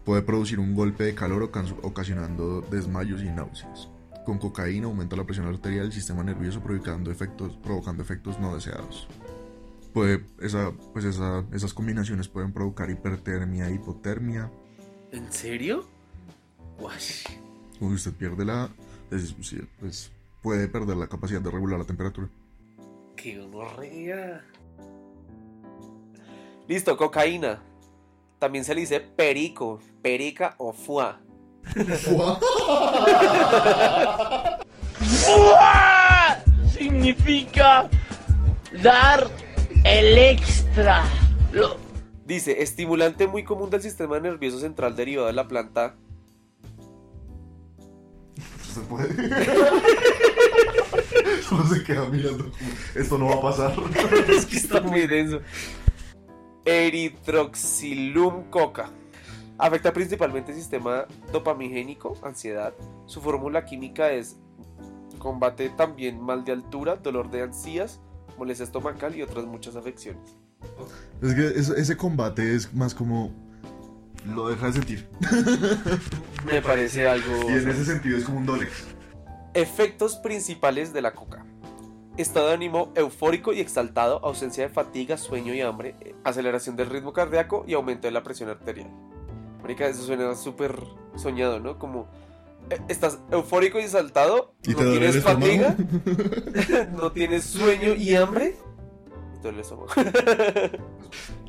Puede 0.05 0.23
producir 0.23 0.59
un 0.59 0.75
golpe 0.75 1.05
de 1.05 1.15
calor 1.15 1.51
ocasionando 1.83 2.61
desmayos 2.63 3.23
y 3.23 3.27
náuseas. 3.31 3.89
Con 4.25 4.39
cocaína 4.39 4.87
aumenta 4.87 5.17
la 5.17 5.25
presión 5.25 5.47
arterial 5.47 5.85
del 5.85 5.93
sistema 5.93 6.25
nervioso 6.25 6.61
provocando 6.61 7.11
efectos, 7.11 7.57
provocando 7.63 8.03
efectos 8.03 8.39
no 8.41 8.55
deseados. 8.55 9.07
Puede, 9.93 10.25
esa, 10.41 10.73
pues 10.93 11.05
esa- 11.05 11.45
esas 11.53 11.73
combinaciones 11.73 12.27
pueden 12.29 12.53
provocar 12.53 12.91
hipertermia 12.91 13.69
e 13.69 13.75
hipotermia. 13.75 14.51
¿En 15.13 15.31
serio? 15.31 15.87
Guash. 16.81 17.27
Cuando 17.85 17.97
usted 17.97 18.15
pierde 18.15 18.47
la... 18.47 18.71
es- 19.11 19.35
sí, 19.43 19.61
pues, 19.79 20.11
puede 20.43 20.69
perder 20.69 20.97
la 20.97 21.07
capacidad 21.07 21.43
de 21.43 21.51
regular 21.51 21.79
la 21.79 21.85
temperatura. 21.85 22.31
¡Qué 23.15 23.39
gonorrea! 23.39 24.43
Listo, 26.67 26.97
cocaína. 26.97 27.63
También 28.39 28.65
se 28.65 28.75
le 28.75 28.81
dice 28.81 29.01
perico, 29.01 29.81
perica 30.01 30.55
o 30.57 30.73
fuá. 30.73 31.21
significa 36.73 37.89
dar 38.83 39.29
el 39.85 40.19
extra. 40.19 41.05
Lo- 41.53 41.77
Dice, 42.27 42.63
estimulante 42.63 43.27
muy 43.27 43.45
común 43.45 43.69
del 43.69 43.83
sistema 43.83 44.19
nervioso 44.19 44.59
central 44.59 44.97
derivado 44.97 45.27
de 45.27 45.35
la 45.35 45.47
planta. 45.47 45.95
Se 48.75 48.81
puede. 48.81 49.15
Solo 51.49 51.65
se 51.67 51.85
queda 51.85 52.09
mirando. 52.09 52.51
Esto 52.95 53.19
no 53.19 53.27
va 53.27 53.35
a 53.37 53.41
pasar. 53.41 53.77
es 54.29 54.47
que 54.47 54.57
está 54.57 54.81
muy 54.81 55.07
denso. 55.07 55.41
Eritroxilum 56.65 58.51
coca. 58.51 58.91
Afecta 59.59 59.93
principalmente 59.93 60.51
el 60.51 60.59
sistema 60.59 61.07
dopamigénico, 61.31 62.19
ansiedad. 62.25 62.75
Su 63.07 63.21
fórmula 63.21 63.65
química 63.65 64.11
es 64.11 64.39
combate 65.19 65.71
también 65.71 66.21
mal 66.21 66.45
de 66.45 66.51
altura, 66.51 66.97
dolor 66.97 67.31
de 67.31 67.43
ansías, 67.43 68.01
molestia 68.37 68.65
estomacal 68.65 69.15
y 69.15 69.23
otras 69.23 69.45
muchas 69.45 69.77
afecciones. 69.77 70.37
Es 71.23 71.35
que 71.35 71.81
ese 71.81 71.97
combate 71.97 72.57
es 72.57 72.75
más 72.75 72.93
como. 72.93 73.33
Lo 74.25 74.49
deja 74.49 74.67
de 74.67 74.73
sentir. 74.73 75.09
Me 76.47 76.63
parece 76.63 77.09
algo... 77.09 77.51
Y 77.51 77.53
en 77.53 77.69
ese 77.69 77.85
sentido 77.85 78.19
es 78.19 78.25
como 78.25 78.39
un 78.39 78.47
Dolex. 78.47 78.87
Efectos 79.55 80.17
principales 80.17 80.93
de 80.93 81.03
la 81.03 81.15
coca. 81.15 81.45
Estado 82.17 82.49
de 82.49 82.55
ánimo 82.55 82.93
eufórico 82.95 83.53
y 83.53 83.61
exaltado, 83.61 84.21
ausencia 84.25 84.65
de 84.65 84.73
fatiga, 84.73 85.17
sueño 85.17 85.53
y 85.53 85.61
hambre, 85.61 85.97
eh, 86.01 86.15
aceleración 86.25 86.77
del 86.77 86.89
ritmo 86.91 87.13
cardíaco 87.13 87.65
y 87.67 87.75
aumento 87.75 88.07
de 88.07 88.13
la 88.13 88.23
presión 88.23 88.49
arterial. 88.51 88.89
Marica, 89.63 89.87
eso 89.87 90.03
suena 90.03 90.35
súper 90.37 90.77
soñado, 91.17 91.59
¿no? 91.59 91.79
Como 91.79 92.07
eh, 92.71 92.79
estás 92.89 93.19
eufórico 93.31 93.79
y 93.79 93.83
exaltado, 93.83 94.55
¿Y 94.63 94.71
no 94.71 94.79
tienes 94.79 95.23
fatiga, 95.23 95.77
no 96.97 97.13
tienes 97.13 97.45
sueño 97.45 97.95
y 97.95 98.15
hambre, 98.15 98.57
y 99.45 99.53
te 99.53 99.53
duele 99.53 99.59
el 99.59 99.61
estómago. 99.61 99.89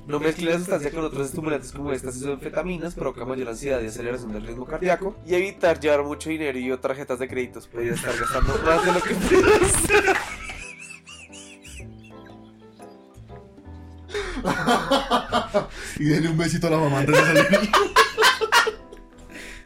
No 0.08 0.20
mezclen 0.20 0.52
la 0.52 0.60
sustancia 0.60 0.92
con 0.92 1.04
otros 1.04 1.26
estimulantes 1.28 1.72
como 1.72 1.92
estas 1.92 2.22
y 2.22 2.32
anfetaminas, 2.32 2.94
provoca 2.94 3.26
mayor 3.26 3.50
ansiedad 3.50 3.82
y 3.82 3.88
aceleración 3.88 4.34
del 4.34 4.46
ritmo 4.46 4.66
cardíaco. 4.66 5.16
Y 5.26 5.34
evitar 5.34 5.80
llevar 5.80 6.04
mucho 6.04 6.30
dinero 6.30 6.60
y 6.60 6.78
tarjetas 6.78 7.18
de 7.18 7.28
créditos. 7.28 7.68
Podría 7.68 7.94
estar 7.94 8.14
gastando 8.16 8.54
más 8.66 8.86
de 8.86 8.92
lo 8.94 9.02
que 9.02 9.16
puedes. 9.16 9.74
y 16.00 16.06
denle 16.06 16.30
un 16.30 16.38
besito 16.38 16.68
a 16.68 16.70
la 16.70 16.78
mamá 16.78 17.00
antes 17.00 17.16
de 17.16 17.44
salir. 17.44 17.70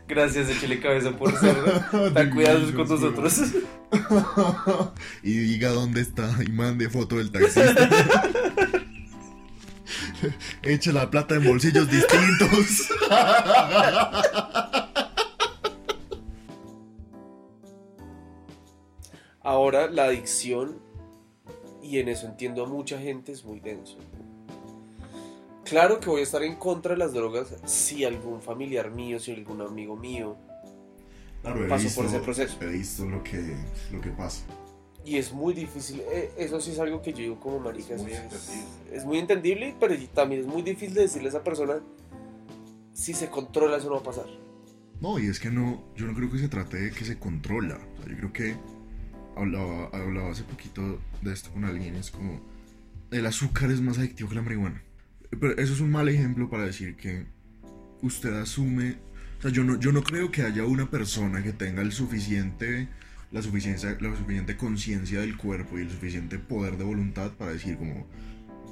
Gracias, 0.10 0.49
échale 0.49 0.80
cabeza 0.80 1.16
por 1.16 1.38
ser 1.38 1.55
tan 2.16 2.32
cuidadosos 2.32 2.72
con 2.72 2.89
nosotros. 2.89 3.41
y 5.24 5.38
diga 5.38 5.70
dónde 5.70 6.01
está 6.01 6.36
y 6.43 6.51
mande 6.51 6.89
foto 6.89 7.18
del 7.18 7.32
taxista. 7.32 7.76
Eche 10.64 10.91
la 10.91 11.12
plata 11.12 11.36
en 11.36 11.45
bolsillos 11.45 11.88
distintos. 11.91 12.89
Ahora, 19.43 19.88
la 19.89 20.05
adicción, 20.05 20.80
y 21.84 21.99
en 21.99 22.10
eso 22.10 22.26
entiendo 22.26 22.66
a 22.66 22.68
mucha 22.68 22.97
gente, 22.97 23.32
es 23.32 23.45
muy 23.45 23.60
denso. 23.60 23.99
Claro 25.70 25.99
que 25.99 26.09
voy 26.09 26.22
a 26.22 26.24
estar 26.24 26.41
en 26.43 26.55
contra 26.55 26.93
de 26.93 26.97
las 26.97 27.13
drogas 27.13 27.47
si 27.65 28.03
algún 28.03 28.41
familiar 28.41 28.89
mío, 28.91 29.20
si 29.20 29.32
algún 29.32 29.61
amigo 29.61 29.95
mío 29.95 30.36
Claro, 31.41 31.67
pasó 31.70 31.84
visto, 31.84 32.01
por 32.01 32.09
ese 32.09 32.20
proceso. 32.20 32.57
he 32.61 32.67
visto 32.67 33.05
lo 33.05 33.24
que, 33.24 33.55
lo 33.91 34.01
que 34.01 34.09
pasa. 34.09 34.43
Y 35.05 35.17
es 35.17 35.32
muy 35.32 35.53
difícil, 35.53 36.01
eh, 36.11 36.32
eso 36.38 36.59
sí 36.59 36.72
es 36.72 36.80
algo 36.80 37.01
que 37.01 37.11
yo 37.11 37.20
digo 37.20 37.39
como 37.39 37.59
marica. 37.59 37.95
Es 37.95 38.01
muy 38.01 38.11
es- 38.11 38.20
entendible. 38.20 38.67
es 38.97 39.05
muy 39.05 39.17
entendible, 39.20 39.76
pero 39.80 39.95
también 40.13 40.41
es 40.41 40.47
muy 40.47 40.61
difícil 40.61 40.93
de 40.95 41.01
decirle 41.01 41.28
a 41.28 41.30
esa 41.30 41.43
persona, 41.43 41.80
si 42.93 43.13
se 43.13 43.30
controla 43.30 43.78
eso 43.78 43.88
no 43.88 43.93
va 43.95 43.99
a 44.01 44.03
pasar. 44.03 44.26
No, 44.99 45.17
y 45.20 45.28
es 45.28 45.39
que 45.39 45.49
no, 45.49 45.82
yo 45.95 46.05
no 46.05 46.13
creo 46.13 46.30
que 46.30 46.39
se 46.39 46.49
trate 46.49 46.78
de 46.78 46.91
que 46.91 47.05
se 47.05 47.17
controla. 47.17 47.80
O 47.93 48.01
sea, 48.03 48.11
yo 48.11 48.17
creo 48.17 48.34
que 48.34 48.55
hablaba, 49.38 49.86
hablaba 49.93 50.32
hace 50.32 50.43
poquito 50.43 50.99
de 51.22 51.32
esto 51.32 51.51
con 51.51 51.63
alguien, 51.63 51.95
es 51.95 52.11
como 52.11 52.41
el 53.11 53.26
azúcar 53.26 53.72
es 53.72 53.80
más 53.82 53.97
adictivo 53.97 54.28
que 54.30 54.36
la 54.36 54.41
marihuana. 54.41 54.84
Pero 55.30 55.58
eso 55.58 55.74
es 55.74 55.80
un 55.80 55.92
mal 55.92 56.10
ejemplo 56.10 56.50
para 56.50 56.66
decir 56.66 56.96
que 56.96 57.26
usted 58.02 58.34
asume, 58.34 58.98
o 59.38 59.42
sea, 59.42 59.52
yo 59.52 59.64
no, 59.64 59.80
yo 59.80 59.92
no 59.92 60.04
creo 60.04 60.32
que 60.32 60.42
haya 60.44 60.66
una 60.66 60.90
persona 60.90 61.44
que 61.44 61.54
tenga 61.54 61.82
el 61.82 61.92
suficiente, 61.92 62.88
la 63.32 63.42
suficiencia, 63.42 63.96
la 64.00 64.16
suficiente 64.16 64.58
conciencia 64.58 65.22
del 65.22 65.38
cuerpo 65.38 65.78
y 65.78 65.84
el 65.84 65.90
suficiente 65.90 66.40
poder 66.40 66.78
de 66.78 66.84
voluntad 66.84 67.32
para 67.34 67.52
decir 67.52 67.78
como 67.78 68.08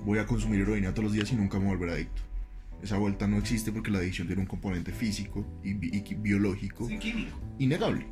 voy 0.04 0.20
a 0.20 0.26
consumir 0.26 0.62
heroína 0.62 0.92
todos 0.92 1.06
los 1.06 1.14
días 1.14 1.32
y 1.32 1.36
nunca 1.36 1.58
me 1.60 1.66
voy 1.66 1.74
a 1.76 1.78
volver 1.78 1.94
adicto. 1.96 2.22
Esa 2.82 2.98
vuelta 2.98 3.28
no 3.28 3.38
existe 3.38 3.72
porque 3.72 3.92
la 3.92 4.00
adicción 4.00 4.28
tiene 4.28 4.42
un 4.42 4.48
componente 4.48 4.92
físico 4.92 5.46
y, 5.64 5.74
bi- 5.74 5.92
y 5.94 6.16
biológico 6.16 6.88
innegable. 7.60 8.06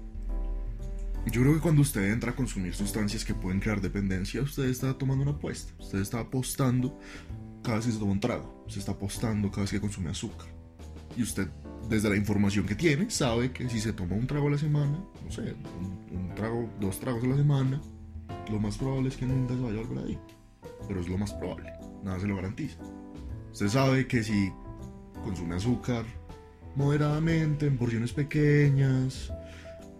Yo 1.31 1.41
creo 1.41 1.53
que 1.55 1.59
cuando 1.59 1.81
usted 1.81 2.11
entra 2.11 2.31
a 2.31 2.35
consumir 2.35 2.73
sustancias 2.75 3.25
que 3.25 3.33
pueden 3.33 3.59
crear 3.59 3.81
dependencia, 3.81 4.41
usted 4.41 4.65
está 4.65 4.95
tomando 4.97 5.23
una 5.23 5.31
apuesta. 5.33 5.73
Usted 5.79 5.99
está 5.99 6.19
apostando 6.19 6.99
cada 7.65 7.77
vez 7.77 7.87
que 7.87 7.91
se 7.91 7.99
toma 7.99 8.11
un 8.11 8.19
trago. 8.19 8.63
Usted 8.67 8.79
está 8.79 8.93
apostando 8.93 9.49
cada 9.49 9.61
vez 9.61 9.71
que 9.71 9.81
consume 9.81 10.11
azúcar. 10.11 10.47
Y 11.17 11.23
usted, 11.23 11.47
desde 11.89 12.09
la 12.09 12.15
información 12.15 12.65
que 12.65 12.75
tiene, 12.75 13.09
sabe 13.09 13.51
que 13.51 13.67
si 13.69 13.79
se 13.79 13.91
toma 13.91 14.15
un 14.15 14.27
trago 14.27 14.47
a 14.47 14.51
la 14.51 14.57
semana, 14.57 15.03
no 15.23 15.31
sé, 15.31 15.55
un, 16.11 16.19
un 16.19 16.35
trago, 16.35 16.69
dos 16.79 16.99
tragos 16.99 17.23
a 17.23 17.27
la 17.27 17.35
semana, 17.35 17.81
lo 18.51 18.59
más 18.59 18.77
probable 18.77 19.09
es 19.09 19.17
que 19.17 19.25
nunca 19.25 19.55
se 19.55 19.61
vaya 19.61 19.79
a 19.79 19.83
volver 19.83 20.03
adicto. 20.03 20.33
Pero 20.87 21.01
es 21.01 21.09
lo 21.09 21.17
más 21.17 21.33
probable. 21.33 21.73
Nada 22.03 22.19
se 22.19 22.27
lo 22.27 22.35
garantiza. 22.35 22.77
Usted 23.51 23.69
sabe 23.69 24.07
que 24.07 24.23
si 24.23 24.51
consume 25.23 25.55
azúcar 25.55 26.05
moderadamente, 26.75 27.65
en 27.65 27.77
porciones 27.77 28.13
pequeñas, 28.13 29.31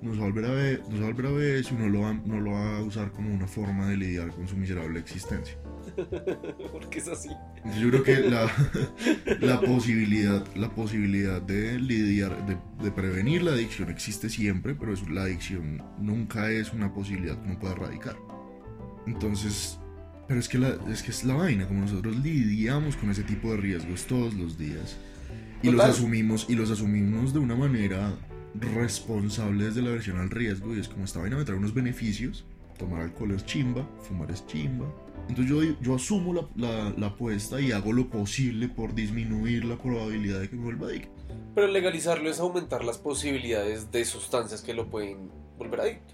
no 0.05 0.13
se 0.13 0.19
va 0.19 0.25
a 0.25 0.29
volver 0.29 0.45
a 0.45 0.51
ver, 0.53 0.81
no 0.89 0.95
se 0.95 1.01
va 1.01 1.07
a 1.07 1.11
volver 1.11 1.25
a 1.25 1.31
ver 1.31 1.55
eso 1.57 1.73
y 1.73 1.77
no 1.77 1.89
lo, 1.89 2.01
va, 2.01 2.13
no 2.13 2.39
lo 2.39 2.51
va 2.51 2.77
a 2.77 2.81
usar 2.83 3.11
como 3.11 3.33
una 3.33 3.47
forma 3.47 3.87
de 3.89 3.97
lidiar 3.97 4.29
con 4.29 4.47
su 4.47 4.55
miserable 4.55 4.99
existencia. 4.99 5.57
Porque 6.71 6.99
es 6.99 7.07
así. 7.07 7.29
Yo 7.79 7.89
creo 7.89 8.03
que 8.03 8.19
la, 8.29 8.49
la 9.41 9.59
posibilidad, 9.61 10.45
la 10.55 10.69
posibilidad 10.69 11.41
de 11.41 11.79
lidiar, 11.79 12.45
de, 12.45 12.57
de 12.83 12.91
prevenir 12.91 13.43
la 13.43 13.51
adicción 13.51 13.89
existe 13.89 14.29
siempre, 14.29 14.75
pero 14.75 14.93
es- 14.93 15.09
la 15.09 15.23
adicción 15.23 15.81
nunca 15.99 16.49
es 16.51 16.71
una 16.73 16.93
posibilidad 16.93 17.41
que 17.41 17.49
uno 17.49 17.59
pueda 17.59 17.73
erradicar. 17.73 18.15
Entonces, 19.07 19.79
pero 20.27 20.39
es 20.39 20.49
que, 20.49 20.57
la, 20.57 20.75
es 20.91 21.03
que 21.03 21.11
es 21.11 21.23
la 21.23 21.35
vaina, 21.35 21.67
como 21.67 21.81
nosotros 21.81 22.15
lidiamos 22.17 22.95
con 22.97 23.11
ese 23.11 23.23
tipo 23.23 23.51
de 23.51 23.57
riesgos 23.57 24.05
todos 24.05 24.33
los 24.33 24.57
días 24.57 24.97
y 25.61 25.71
los 25.71 25.83
asumimos 25.85 26.45
y 26.49 26.55
los 26.55 26.69
asumimos 26.71 27.31
de 27.33 27.39
una 27.39 27.55
manera 27.55 28.13
responsable 28.61 29.65
desde 29.65 29.81
la 29.81 29.89
versión 29.91 30.17
al 30.17 30.29
riesgo 30.29 30.75
y 30.75 30.79
es 30.79 30.87
como 30.87 31.05
esta 31.05 31.19
vaina 31.19 31.37
me 31.37 31.45
trae 31.45 31.57
unos 31.57 31.73
beneficios, 31.73 32.45
tomar 32.77 33.01
alcohol 33.01 33.31
es 33.31 33.45
chimba, 33.45 33.87
fumar 34.07 34.31
es 34.31 34.45
chimba. 34.47 34.85
Entonces 35.27 35.49
yo, 35.49 35.63
yo 35.81 35.95
asumo 35.95 36.33
la, 36.33 36.47
la, 36.55 36.93
la 36.97 37.07
apuesta 37.07 37.59
y 37.59 37.71
hago 37.71 37.91
lo 37.93 38.09
posible 38.09 38.67
por 38.67 38.93
disminuir 38.93 39.65
la 39.65 39.75
probabilidad 39.77 40.39
de 40.39 40.49
que 40.49 40.55
me 40.55 40.63
vuelva 40.63 40.87
adicto. 40.87 41.09
Pero 41.55 41.67
legalizarlo 41.67 42.29
es 42.29 42.39
aumentar 42.39 42.83
las 42.83 42.97
posibilidades 42.99 43.91
de 43.91 44.05
sustancias 44.05 44.61
que 44.61 44.73
lo 44.73 44.89
pueden 44.89 45.29
volver 45.57 45.79
adicto. 45.81 46.13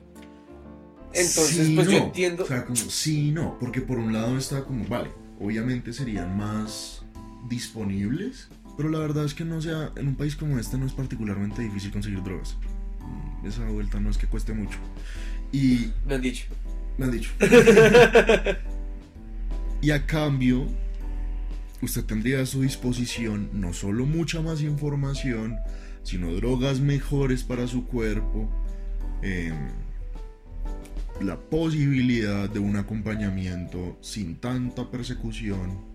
Entonces, 1.14 1.68
Sí, 1.68 1.76
pues 1.76 1.90
yo 1.90 2.00
no. 2.00 2.06
entiendo. 2.06 2.44
O 2.44 2.48
sea, 2.48 2.64
como 2.64 2.76
sí 2.78 3.32
no, 3.32 3.58
porque 3.60 3.82
por 3.82 3.98
un 4.00 4.14
lado 4.14 4.38
está 4.38 4.64
como, 4.64 4.86
vale, 4.88 5.12
obviamente 5.42 5.92
serían 5.92 6.38
más 6.38 7.04
disponibles, 7.50 8.48
pero 8.78 8.90
la 8.90 9.00
verdad 9.00 9.26
es 9.26 9.34
que 9.34 9.46
no 9.46 9.62
sea, 9.62 9.92
en 9.96 10.08
un 10.08 10.16
país 10.16 10.36
como 10.36 10.58
este 10.60 10.78
no 10.78 10.86
es 10.86 10.94
particularmente 10.94 11.62
difícil 11.62 11.92
conseguir 11.92 12.24
drogas. 12.24 12.58
Mm, 13.00 13.46
Esa 13.48 13.66
vuelta 13.70 14.00
no 14.00 14.10
es 14.10 14.18
que 14.18 14.28
cueste 14.28 14.54
mucho. 14.54 14.78
Y 15.52 15.92
Me 16.08 16.16
han 16.16 16.22
dicho. 16.22 16.46
me 16.98 17.06
han 17.06 17.12
dicho. 17.12 17.32
y 19.82 19.92
a 19.92 20.06
cambio, 20.06 20.68
usted 21.82 22.06
tendría 22.06 22.42
a 22.42 22.46
su 22.46 22.62
disposición 22.62 23.50
no 23.54 23.74
solo 23.74 24.06
mucha 24.06 24.42
más 24.42 24.62
información, 24.62 25.58
sino 26.04 26.34
drogas 26.34 26.80
mejores 26.80 27.44
para 27.44 27.68
su 27.68 27.86
cuerpo, 27.86 28.50
em, 29.22 29.70
la 31.22 31.38
posibilidad 31.40 32.50
de 32.50 32.60
un 32.60 32.76
acompañamiento 32.78 33.98
sin 34.02 34.36
tanta 34.38 34.90
persecución 34.90 35.91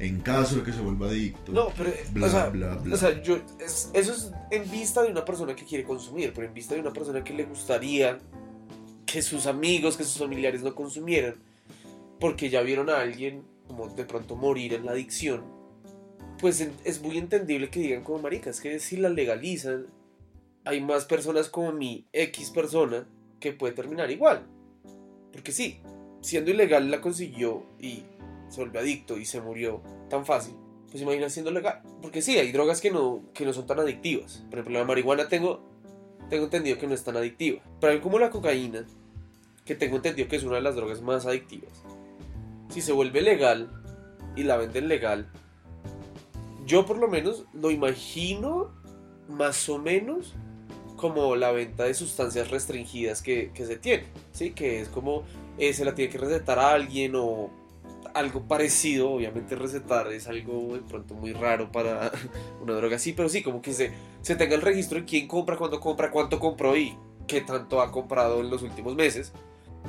en 0.00 0.20
caso 0.20 0.56
de 0.56 0.62
que 0.64 0.72
se 0.72 0.80
vuelva 0.80 1.06
adicto. 1.08 1.52
No, 1.52 1.68
pero, 1.76 1.92
Bla, 2.12 2.26
o 2.26 2.30
sea, 2.30 2.48
bla, 2.48 2.74
bla. 2.76 2.94
o 2.94 2.98
sea, 2.98 3.22
yo, 3.22 3.36
es- 3.64 3.90
eso 3.92 4.12
es 4.12 4.32
en 4.50 4.68
vista 4.70 5.02
de 5.02 5.10
una 5.12 5.24
persona 5.24 5.54
que 5.54 5.64
quiere 5.64 5.84
consumir, 5.84 6.32
pero 6.34 6.46
en 6.46 6.54
vista 6.54 6.74
de 6.74 6.80
una 6.80 6.92
persona 6.92 7.22
que 7.22 7.32
le 7.34 7.44
gustaría 7.44 8.18
que 9.06 9.22
sus 9.22 9.46
amigos, 9.46 9.96
que 9.96 10.04
sus 10.04 10.18
familiares 10.18 10.62
no 10.62 10.74
consumieran, 10.74 11.34
porque 12.18 12.48
ya 12.50 12.62
vieron 12.62 12.90
a 12.90 13.00
alguien 13.00 13.42
como 13.68 13.88
de 13.88 14.04
pronto 14.04 14.36
morir 14.36 14.74
en 14.74 14.84
la 14.86 14.92
adicción, 14.92 15.42
pues 16.38 16.66
es 16.84 17.02
muy 17.02 17.18
entendible 17.18 17.68
que 17.70 17.80
digan 17.80 18.02
como 18.02 18.18
maricas, 18.20 18.60
que 18.60 18.78
si 18.80 18.96
la 18.96 19.08
legalizan, 19.10 19.86
hay 20.64 20.80
más 20.80 21.04
personas 21.04 21.48
como 21.48 21.72
mi 21.72 22.06
X 22.12 22.50
persona 22.50 23.06
que 23.38 23.52
puede 23.52 23.74
terminar 23.74 24.10
igual. 24.10 24.46
Porque 25.32 25.52
sí, 25.52 25.80
siendo 26.22 26.50
ilegal 26.50 26.90
la 26.90 27.00
consiguió 27.00 27.64
y 27.78 28.02
se 28.50 28.60
volvió 28.60 28.80
adicto 28.80 29.16
y 29.16 29.24
se 29.24 29.40
murió 29.40 29.80
tan 30.10 30.26
fácil. 30.26 30.54
Pues 30.90 31.02
imagina 31.02 31.30
siendo 31.30 31.50
legal. 31.52 31.80
Porque 32.02 32.20
sí, 32.20 32.36
hay 32.36 32.52
drogas 32.52 32.80
que 32.80 32.90
no, 32.90 33.22
que 33.32 33.46
no 33.46 33.52
son 33.52 33.66
tan 33.66 33.78
adictivas. 33.78 34.44
Por 34.50 34.58
ejemplo, 34.58 34.80
la 34.80 34.84
marihuana 34.84 35.28
tengo, 35.28 35.62
tengo 36.28 36.44
entendido 36.44 36.78
que 36.78 36.86
no 36.86 36.94
es 36.94 37.04
tan 37.04 37.16
adictiva. 37.16 37.62
Pero 37.80 37.92
hay 37.92 38.00
como 38.00 38.18
la 38.18 38.30
cocaína, 38.30 38.84
que 39.64 39.74
tengo 39.76 39.96
entendido 39.96 40.28
que 40.28 40.36
es 40.36 40.42
una 40.42 40.56
de 40.56 40.62
las 40.62 40.74
drogas 40.74 41.00
más 41.00 41.26
adictivas. 41.26 41.72
Si 42.70 42.80
se 42.80 42.92
vuelve 42.92 43.22
legal 43.22 43.70
y 44.34 44.42
la 44.42 44.56
venden 44.56 44.88
legal, 44.88 45.30
yo 46.66 46.86
por 46.86 46.98
lo 46.98 47.08
menos 47.08 47.44
lo 47.52 47.70
imagino 47.70 48.72
más 49.28 49.68
o 49.68 49.78
menos 49.78 50.34
como 50.96 51.34
la 51.34 51.50
venta 51.50 51.84
de 51.84 51.94
sustancias 51.94 52.50
restringidas 52.50 53.22
que, 53.22 53.52
que 53.54 53.64
se 53.64 53.76
tiene, 53.76 54.04
¿sí? 54.32 54.50
Que 54.50 54.80
es 54.80 54.88
como 54.88 55.24
eh, 55.56 55.72
se 55.72 55.84
la 55.84 55.94
tiene 55.94 56.12
que 56.12 56.18
recetar 56.18 56.58
a 56.58 56.72
alguien 56.72 57.14
o 57.14 57.50
algo 58.14 58.42
parecido, 58.42 59.10
obviamente 59.10 59.56
recetar 59.56 60.12
es 60.12 60.26
algo 60.28 60.74
de 60.74 60.80
pronto 60.80 61.14
muy 61.14 61.32
raro 61.32 61.70
para 61.70 62.12
una 62.62 62.74
droga 62.74 62.96
así, 62.96 63.12
pero 63.12 63.28
sí, 63.28 63.42
como 63.42 63.62
que 63.62 63.72
se, 63.72 63.92
se 64.22 64.36
tenga 64.36 64.54
el 64.54 64.62
registro 64.62 64.98
de 64.98 65.04
quién 65.04 65.28
compra, 65.28 65.56
cuándo 65.56 65.80
compra, 65.80 66.10
cuánto 66.10 66.38
compró 66.38 66.76
y 66.76 66.96
qué 67.26 67.40
tanto 67.40 67.80
ha 67.80 67.92
comprado 67.92 68.40
en 68.40 68.50
los 68.50 68.62
últimos 68.62 68.94
meses. 68.94 69.32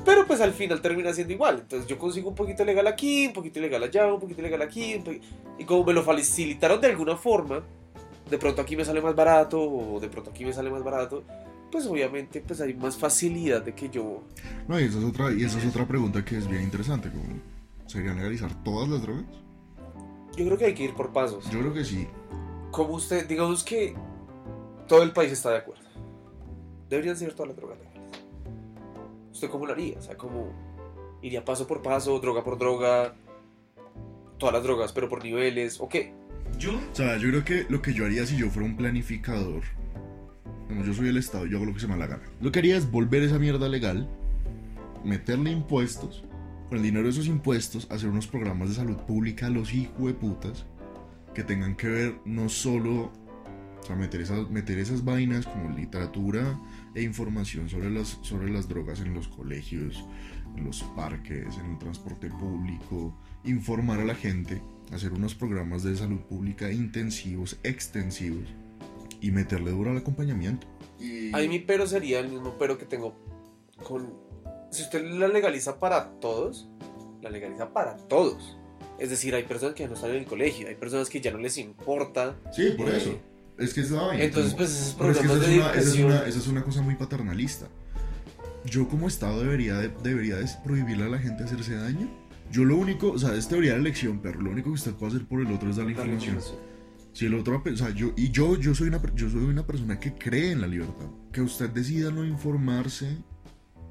Pero 0.06 0.26
pues 0.26 0.42
al 0.42 0.54
final 0.54 0.82
termina 0.82 1.14
siendo 1.14 1.34
igual. 1.34 1.60
Entonces 1.62 1.88
yo 1.88 1.98
consigo 1.98 2.30
un 2.30 2.36
poquito 2.36 2.64
legal 2.64 2.88
aquí, 2.88 3.28
un 3.28 3.34
poquito 3.34 3.60
legal 3.60 3.84
allá, 3.84 4.12
un 4.12 4.20
poquito 4.20 4.42
legal 4.42 4.62
aquí. 4.62 5.02
Y 5.58 5.66
como 5.66 5.84
me 5.84 5.94
lo 5.94 6.04
facilitaron 6.04 6.80
de 6.80 6.88
alguna 6.88 7.18
forma, 7.18 7.62
de 8.30 8.38
pronto 8.38 8.62
aquí 8.62 8.76
me 8.76 8.86
sale 8.86 9.02
más 9.02 9.16
barato 9.16 9.62
o 9.62 10.00
de 10.00 10.08
pronto 10.08 10.32
aquí 10.32 10.46
me 10.46 10.54
sale 10.54 10.70
más 10.70 10.84
barato, 10.84 11.24
pues 11.72 11.86
obviamente 11.86 12.42
pues 12.42 12.62
hay 12.62 12.74
más 12.74 12.98
facilidad 12.98 13.62
de 13.62 13.74
que 13.74 13.90
yo... 13.90 14.24
No, 14.68 14.80
y 14.80 14.84
esa 14.84 15.00
es 15.00 15.04
otra, 15.04 15.32
y 15.32 15.44
esa 15.44 15.60
es 15.60 15.66
otra 15.66 15.88
pregunta 15.88 16.24
que 16.24 16.38
es 16.38 16.48
bien 16.48 16.64
interesante. 16.64 17.10
Como, 17.10 17.24
¿Serían 17.92 18.16
legalizar 18.16 18.64
todas 18.64 18.88
las 18.88 19.02
drogas? 19.02 19.26
Yo 20.38 20.46
creo 20.46 20.58
que 20.58 20.66
hay 20.66 20.74
que 20.74 20.86
ir 20.86 20.94
por 20.94 21.12
pasos. 21.12 21.44
Yo 21.52 21.60
creo 21.60 21.74
que 21.74 21.84
sí. 21.84 22.08
como 22.72 22.94
usted, 22.94 23.28
digamos 23.28 23.66
que 23.66 23.94
todo 24.88 25.04
el 25.04 25.12
país 25.12 25.34
está 25.34 25.50
de 25.50 25.58
acuerdo. 25.58 25.84
Deberían 26.90 27.18
ser 27.18 27.34
todas 27.34 27.50
las 27.50 27.58
drogas 27.58 27.80
legales. 27.80 28.02
¿Usted 29.34 29.50
cómo 29.50 29.66
lo 29.66 29.74
haría? 29.74 29.98
O 29.98 30.02
sea, 30.02 30.16
¿cómo 30.16 30.54
iría 31.22 31.44
paso 31.44 31.68
por 31.68 31.82
paso, 31.82 32.18
droga 32.20 32.46
por 32.46 32.58
droga, 32.58 33.14
todas 34.38 34.54
las 34.54 34.64
drogas, 34.64 34.94
pero 34.94 35.10
por 35.10 35.22
niveles, 35.22 35.82
o 35.82 35.90
qué? 35.90 36.14
Yo, 36.58 36.72
O 36.72 36.96
sea, 36.96 37.18
yo 37.18 37.28
creo 37.28 37.44
que 37.44 37.66
lo 37.68 37.82
que 37.82 37.94
yo 37.94 38.06
haría 38.06 38.26
si 38.26 38.38
yo 38.38 38.50
fuera 38.50 38.70
un 38.70 38.78
planificador, 38.78 39.64
como 40.70 40.86
yo 40.86 40.94
soy 40.94 41.10
el 41.10 41.18
Estado, 41.18 41.46
yo 41.46 41.58
hago 41.58 41.66
lo 41.66 41.74
que 41.74 41.82
se 41.82 41.88
me 41.88 41.94
da 41.94 42.00
la 42.00 42.08
gana. 42.08 42.24
Lo 42.40 42.54
que 42.54 42.60
haría 42.60 42.78
es 42.78 42.90
volver 42.90 43.22
esa 43.24 43.38
mierda 43.38 43.68
legal, 43.68 44.08
meterle 45.04 45.52
impuestos, 45.52 46.24
con 46.72 46.78
el 46.78 46.86
dinero 46.86 47.04
de 47.04 47.10
esos 47.10 47.28
impuestos, 47.28 47.86
hacer 47.92 48.08
unos 48.08 48.28
programas 48.28 48.70
de 48.70 48.76
salud 48.76 48.96
pública 48.96 49.48
a 49.48 49.50
los 49.50 49.74
putas 50.22 50.66
que 51.36 51.44
tengan 51.44 51.76
que 51.76 51.90
ver 51.90 52.16
no 52.24 52.48
solo, 52.48 53.12
o 53.82 53.84
sea, 53.86 53.98
meter 53.98 54.22
esas, 54.22 54.50
meter 54.50 54.80
esas 54.80 55.04
vainas 55.04 55.46
como 55.46 55.76
literatura 55.76 56.58
e 56.96 57.02
información 57.02 57.68
sobre 57.68 57.90
las, 57.90 58.20
sobre 58.22 58.50
las 58.50 58.70
drogas 58.70 59.02
en 59.02 59.14
los 59.14 59.28
colegios, 59.28 60.06
en 60.56 60.64
los 60.64 60.82
parques, 60.96 61.58
en 61.58 61.72
el 61.72 61.78
transporte 61.78 62.30
público, 62.30 63.14
informar 63.44 64.00
a 64.00 64.06
la 64.06 64.16
gente, 64.16 64.62
hacer 64.94 65.12
unos 65.12 65.36
programas 65.36 65.84
de 65.84 65.98
salud 65.98 66.22
pública 66.22 66.72
intensivos, 66.72 67.60
extensivos 67.64 68.48
y 69.20 69.32
meterle 69.32 69.72
duro 69.72 69.92
al 69.92 69.98
acompañamiento. 69.98 70.68
Y... 71.02 71.36
Ahí 71.36 71.50
mi 71.50 71.60
pero 71.60 71.86
sería 71.86 72.22
el 72.22 72.30
mismo 72.30 72.56
pero 72.58 72.78
que 72.78 72.86
tengo 72.86 73.14
con... 73.84 74.31
Si 74.72 74.84
usted 74.84 75.04
la 75.06 75.28
legaliza 75.28 75.80
para 75.80 76.12
todos, 76.20 76.68
la 77.22 77.30
legaliza 77.30 77.72
para 77.74 77.98
todos. 77.98 78.58
Es 78.98 79.10
decir, 79.10 79.34
hay 79.36 79.44
personas 79.44 79.76
que 79.76 79.84
ya 79.84 79.90
no 79.90 79.96
están 79.96 80.12
en 80.12 80.18
el 80.18 80.26
colegio, 80.26 80.68
hay 80.68 80.76
personas 80.76 81.10
que 81.10 81.20
ya 81.22 81.32
no 81.32 81.38
les 81.40 81.58
importa. 81.58 82.36
Sí, 82.56 82.72
por 82.78 82.90
Eh, 82.90 82.98
eso. 82.98 83.20
Es 83.58 83.74
que 83.74 83.82
es 83.82 83.92
la 83.92 84.02
vaina. 84.04 84.24
Entonces, 84.24 84.54
pues 84.54 84.70
esos 84.72 84.96
Pero 84.98 85.12
es 85.12 85.18
que 85.20 85.26
esa 85.26 85.36
de 85.36 85.42
es, 85.42 85.58
una, 85.60 85.72
esa, 85.74 85.80
es 85.90 85.96
una, 86.00 86.26
esa 86.26 86.40
es 86.40 86.48
una 86.48 86.64
cosa 86.64 86.82
muy 86.82 86.96
paternalista. 86.96 87.68
Yo 88.66 88.88
como 88.88 89.08
Estado 89.08 89.42
debería, 89.42 89.76
de- 89.78 89.90
debería 90.04 90.36
de 90.38 90.48
prohibirle 90.64 91.04
a 91.06 91.10
la 91.10 91.20
gente 91.20 91.44
hacerse 91.44 91.76
daño. 91.76 92.10
Yo 92.52 92.64
lo 92.64 92.78
único, 92.78 93.12
o 93.12 93.18
sea, 93.18 93.34
es 93.36 93.48
teoría 93.48 93.74
de 93.74 93.80
elección, 93.80 94.20
pero 94.22 94.40
lo 94.42 94.52
único 94.52 94.70
que 94.70 94.76
usted 94.76 94.94
puede 94.94 95.14
hacer 95.16 95.28
por 95.28 95.42
el 95.42 95.52
otro 95.52 95.70
es 95.70 95.78
darle 95.78 95.92
información. 95.94 96.38
Si 97.14 97.26
el 97.26 97.34
otro, 97.34 97.62
o 97.66 97.76
sea, 97.76 97.90
yo, 97.90 98.12
y 98.16 98.30
yo, 98.32 98.56
yo 98.58 98.74
soy 98.76 98.88
una, 98.88 99.02
yo 99.16 99.30
soy 99.30 99.44
una 99.44 99.66
persona 99.66 100.00
que 100.00 100.14
cree 100.14 100.52
en 100.52 100.62
la 100.62 100.68
libertad. 100.68 101.08
Que 101.32 101.42
usted 101.42 101.70
decida 101.70 102.10
no 102.12 102.24
informarse 102.26 103.18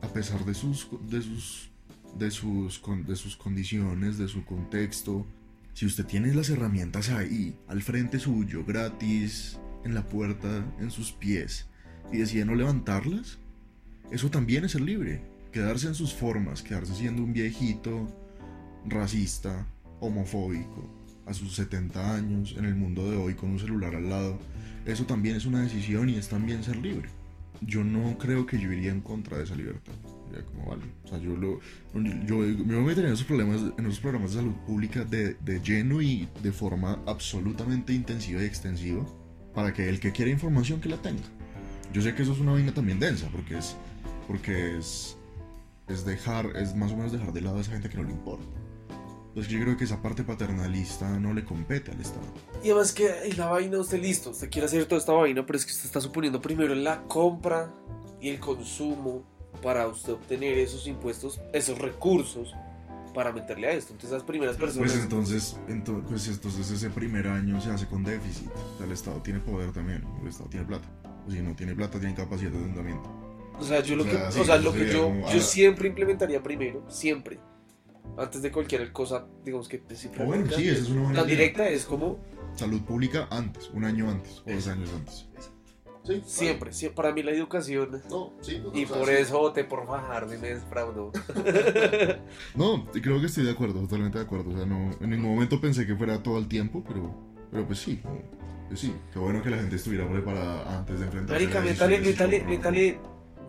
a 0.03 0.09
pesar 0.09 0.45
de 0.45 0.55
sus, 0.55 0.89
de 1.09 1.23
sus, 1.23 1.71
de 2.19 2.31
sus, 2.31 2.83
de 3.07 3.17
sus 3.17 3.37
condiciones, 3.37 4.19
de 4.19 4.29
su 4.29 4.45
contexto. 4.45 5.27
Si 5.75 5.87
usted 5.87 6.05
tiene 6.07 6.35
las 6.35 6.51
herramientas 6.51 7.11
ahí, 7.11 7.57
al 7.69 7.83
frente 7.83 8.19
suyo, 8.19 8.65
gratis, 8.65 9.59
en 9.85 9.95
la 9.95 10.05
puerta, 10.05 10.65
en 10.79 10.91
sus 10.91 11.13
pies, 11.13 11.67
y 12.13 12.19
decide 12.19 12.45
no 12.45 12.55
levantarlas, 12.55 13.39
eso 14.11 14.31
también 14.31 14.65
es 14.65 14.73
ser 14.73 14.83
libre. 14.83 15.23
Quedarse 15.53 15.87
en 15.87 15.95
sus 15.95 16.13
formas, 16.13 16.63
quedarse 16.63 16.95
siendo 16.95 17.23
un 17.23 17.33
viejito 17.33 18.09
racista, 18.87 19.67
homofóbico, 20.01 20.89
a 21.27 21.35
sus 21.35 21.55
70 21.55 22.15
años, 22.17 22.55
en 22.59 22.65
el 22.65 22.75
mundo 22.75 23.09
de 23.11 23.17
hoy 23.17 23.35
con 23.35 23.51
un 23.51 23.59
celular 23.59 23.95
al 23.95 24.09
lado, 24.09 24.39
eso 24.87 25.05
también 25.05 25.37
es 25.37 25.47
una 25.47 25.63
decisión 25.63 26.09
y 26.09 26.17
es 26.17 26.29
también 26.29 26.65
ser 26.65 26.77
libre. 26.77 27.09
Yo 27.61 27.85
no 27.85 28.17
creo 28.19 28.47
que 28.47 28.59
yo 28.59 28.73
iría 28.73 28.91
en 28.91 29.01
contra 29.01 29.39
de 29.39 29.45
esa 29.45 29.55
libertad. 29.55 29.93
Ya 30.33 30.43
como 30.45 30.67
vale. 30.67 30.85
O 31.05 31.09
sea, 31.09 31.19
yo 31.19 31.37
lo. 31.37 31.61
Yo, 32.27 32.45
yo 32.45 32.65
me 32.65 32.81
metería 32.81 33.09
en 33.09 33.15
esos 33.15 33.27
problemas, 33.27 33.61
en 33.77 33.87
esos 33.87 34.01
programas 34.01 34.33
de 34.33 34.39
salud 34.39 34.55
pública 34.67 35.05
de, 35.05 35.35
de 35.35 35.61
lleno 35.61 36.01
y 36.01 36.29
de 36.43 36.53
forma 36.53 37.03
absolutamente 37.07 37.93
intensiva 37.93 38.43
y 38.43 38.47
extensiva. 38.47 39.05
Para 39.55 39.73
que 39.73 39.89
el 39.89 39.99
que 39.99 40.13
quiera 40.13 40.31
información 40.31 40.81
que 40.81 40.89
la 40.89 40.97
tenga. 41.03 41.25
Yo 41.93 42.01
sé 42.03 42.15
que 42.15 42.23
eso 42.23 42.33
es 42.33 42.39
una 42.39 42.53
vaina 42.53 42.73
también 42.73 43.01
densa, 43.01 43.29
porque 43.33 43.59
es. 43.59 43.77
Porque 44.27 44.79
es. 44.79 45.17
Es 45.89 46.05
dejar. 46.05 46.57
Es 46.57 46.77
más 46.77 46.93
o 46.93 46.97
menos 46.97 47.13
dejar 47.13 47.33
de 47.33 47.41
lado 47.41 47.59
a 47.59 47.61
esa 47.61 47.73
gente 47.73 47.89
que 47.89 47.97
no 47.97 48.05
le 48.05 48.13
importa. 48.13 48.60
Entonces 49.31 49.53
yo 49.53 49.61
creo 49.61 49.77
que 49.77 49.85
esa 49.85 50.03
parte 50.03 50.25
paternalista 50.25 51.09
no 51.21 51.33
le 51.33 51.45
compete 51.45 51.93
al 51.93 52.01
Estado. 52.01 52.27
Y 52.65 52.71
además 52.71 52.93
que 52.93 53.09
en 53.29 53.39
la 53.39 53.47
vaina 53.47 53.79
usted 53.79 54.03
listo, 54.03 54.31
usted 54.31 54.51
quiere 54.51 54.67
hacer 54.67 54.85
toda 54.87 54.99
esta 54.99 55.13
vaina, 55.13 55.47
pero 55.47 55.57
es 55.57 55.65
que 55.65 55.71
usted 55.73 55.87
está 55.87 56.01
suponiendo 56.01 56.41
primero 56.41 56.75
la 56.75 57.03
compra 57.05 57.73
y 58.21 58.29
el 58.29 58.41
consumo 58.41 59.25
para 59.63 59.87
usted 59.87 60.15
obtener 60.15 60.59
esos 60.59 60.87
impuestos, 60.89 61.41
esos 61.53 61.79
recursos 61.79 62.53
para 63.15 63.33
meterle 63.33 63.69
a 63.69 63.73
esto. 63.73 63.93
Entonces 63.93 64.13
las 64.13 64.25
primeras 64.25 64.57
personas... 64.57 64.91
Pues 64.91 65.03
entonces, 65.03 65.57
ento- 65.69 66.03
pues 66.09 66.27
entonces 66.27 66.69
ese 66.71 66.91
primer 66.91 67.29
año 67.29 67.61
se 67.61 67.71
hace 67.71 67.87
con 67.87 68.03
déficit. 68.03 68.49
O 68.49 68.77
sea, 68.79 68.87
el 68.87 68.93
Estado 68.93 69.23
tiene 69.23 69.39
poder 69.39 69.73
también, 69.73 70.05
el 70.23 70.29
Estado 70.29 70.51
tiene 70.51 70.67
plata. 70.67 70.89
O 71.27 71.31
si 71.31 71.41
no 71.41 71.55
tiene 71.55 71.75
plata, 71.75 72.01
tiene 72.01 72.15
capacidad 72.17 72.51
de 72.51 72.59
endeudamiento. 72.59 73.09
O 73.59 73.65
sea, 73.65 73.81
yo 73.81 73.95
lo 73.95 74.05
O 74.05 74.07
que, 74.07 74.13
sea, 74.13 74.33
sí, 74.33 74.41
o 74.41 74.45
sea, 74.45 74.57
lo 74.57 74.73
que 74.73 74.87
yo, 74.87 75.13
yo 75.15 75.27
ah. 75.27 75.41
siempre 75.41 75.89
implementaría 75.89 76.43
primero, 76.43 76.83
siempre, 76.89 77.39
antes 78.19 78.43
de 78.43 78.51
cualquier 78.53 78.93
cosa, 78.93 79.27
digamos 79.45 79.69
que 79.69 79.77
O 79.79 79.83
Ah, 80.21 80.25
bueno, 80.25 80.47
sí, 80.55 80.69
esa 80.69 80.79
es 80.83 80.89
una 80.91 81.03
buena 81.03 81.21
tan 81.21 81.29
idea. 81.29 81.39
directa 81.39 81.69
es 81.69 81.85
como 81.85 82.19
Salud 82.57 82.81
pública 82.83 83.29
antes, 83.31 83.71
un 83.73 83.85
año 83.85 84.11
antes, 84.11 84.43
o 84.47 84.51
dos 84.53 84.67
años 84.69 84.91
antes. 84.95 85.27
Sí, 86.03 86.23
siempre, 86.25 86.73
sie- 86.73 86.91
para 86.93 87.13
mí 87.13 87.23
la 87.23 87.31
educación 87.31 88.03
No, 88.11 88.33
sí, 88.41 88.61
y 88.75 88.87
por 88.87 89.09
eso 89.11 89.39
voté 89.39 89.65
por 89.65 89.87
Fajardo 89.87 90.35
y 90.35 90.39
me 90.39 90.49
desfraudó. 90.55 91.13
No, 92.55 92.87
creo 92.91 93.21
que 93.21 93.27
estoy 93.27 93.45
de 93.45 93.53
acuerdo, 93.53 93.81
totalmente 93.81 94.19
de 94.19 94.25
acuerdo. 94.25 94.51
O 94.51 94.57
sea, 94.57 94.67
no, 94.67 94.91
en 95.01 95.11
ningún 95.11 95.35
momento 95.35 95.61
pensé 95.61 95.87
que 95.87 95.95
fuera 95.95 96.23
todo 96.23 96.39
el 96.39 96.49
tiempo, 96.49 96.83
pero, 96.87 97.15
pero 97.51 97.67
pues 97.67 97.79
sí. 97.79 98.01
Pues 98.69 98.81
sí, 98.81 98.95
qué 99.13 99.19
bueno 99.19 99.43
que 99.43 99.51
la 99.51 99.59
gente 99.59 99.77
estuviera 99.77 100.09
preparada 100.09 100.79
antes 100.79 101.01
de 101.01 101.07
enfrentarse 101.07 101.43
Marica, 101.45 101.59
a 101.61 101.63
métale, 101.63 101.99
decisiones 102.01 102.13
métale, 102.13 102.39
como- 102.41 102.51
métale 102.51 102.99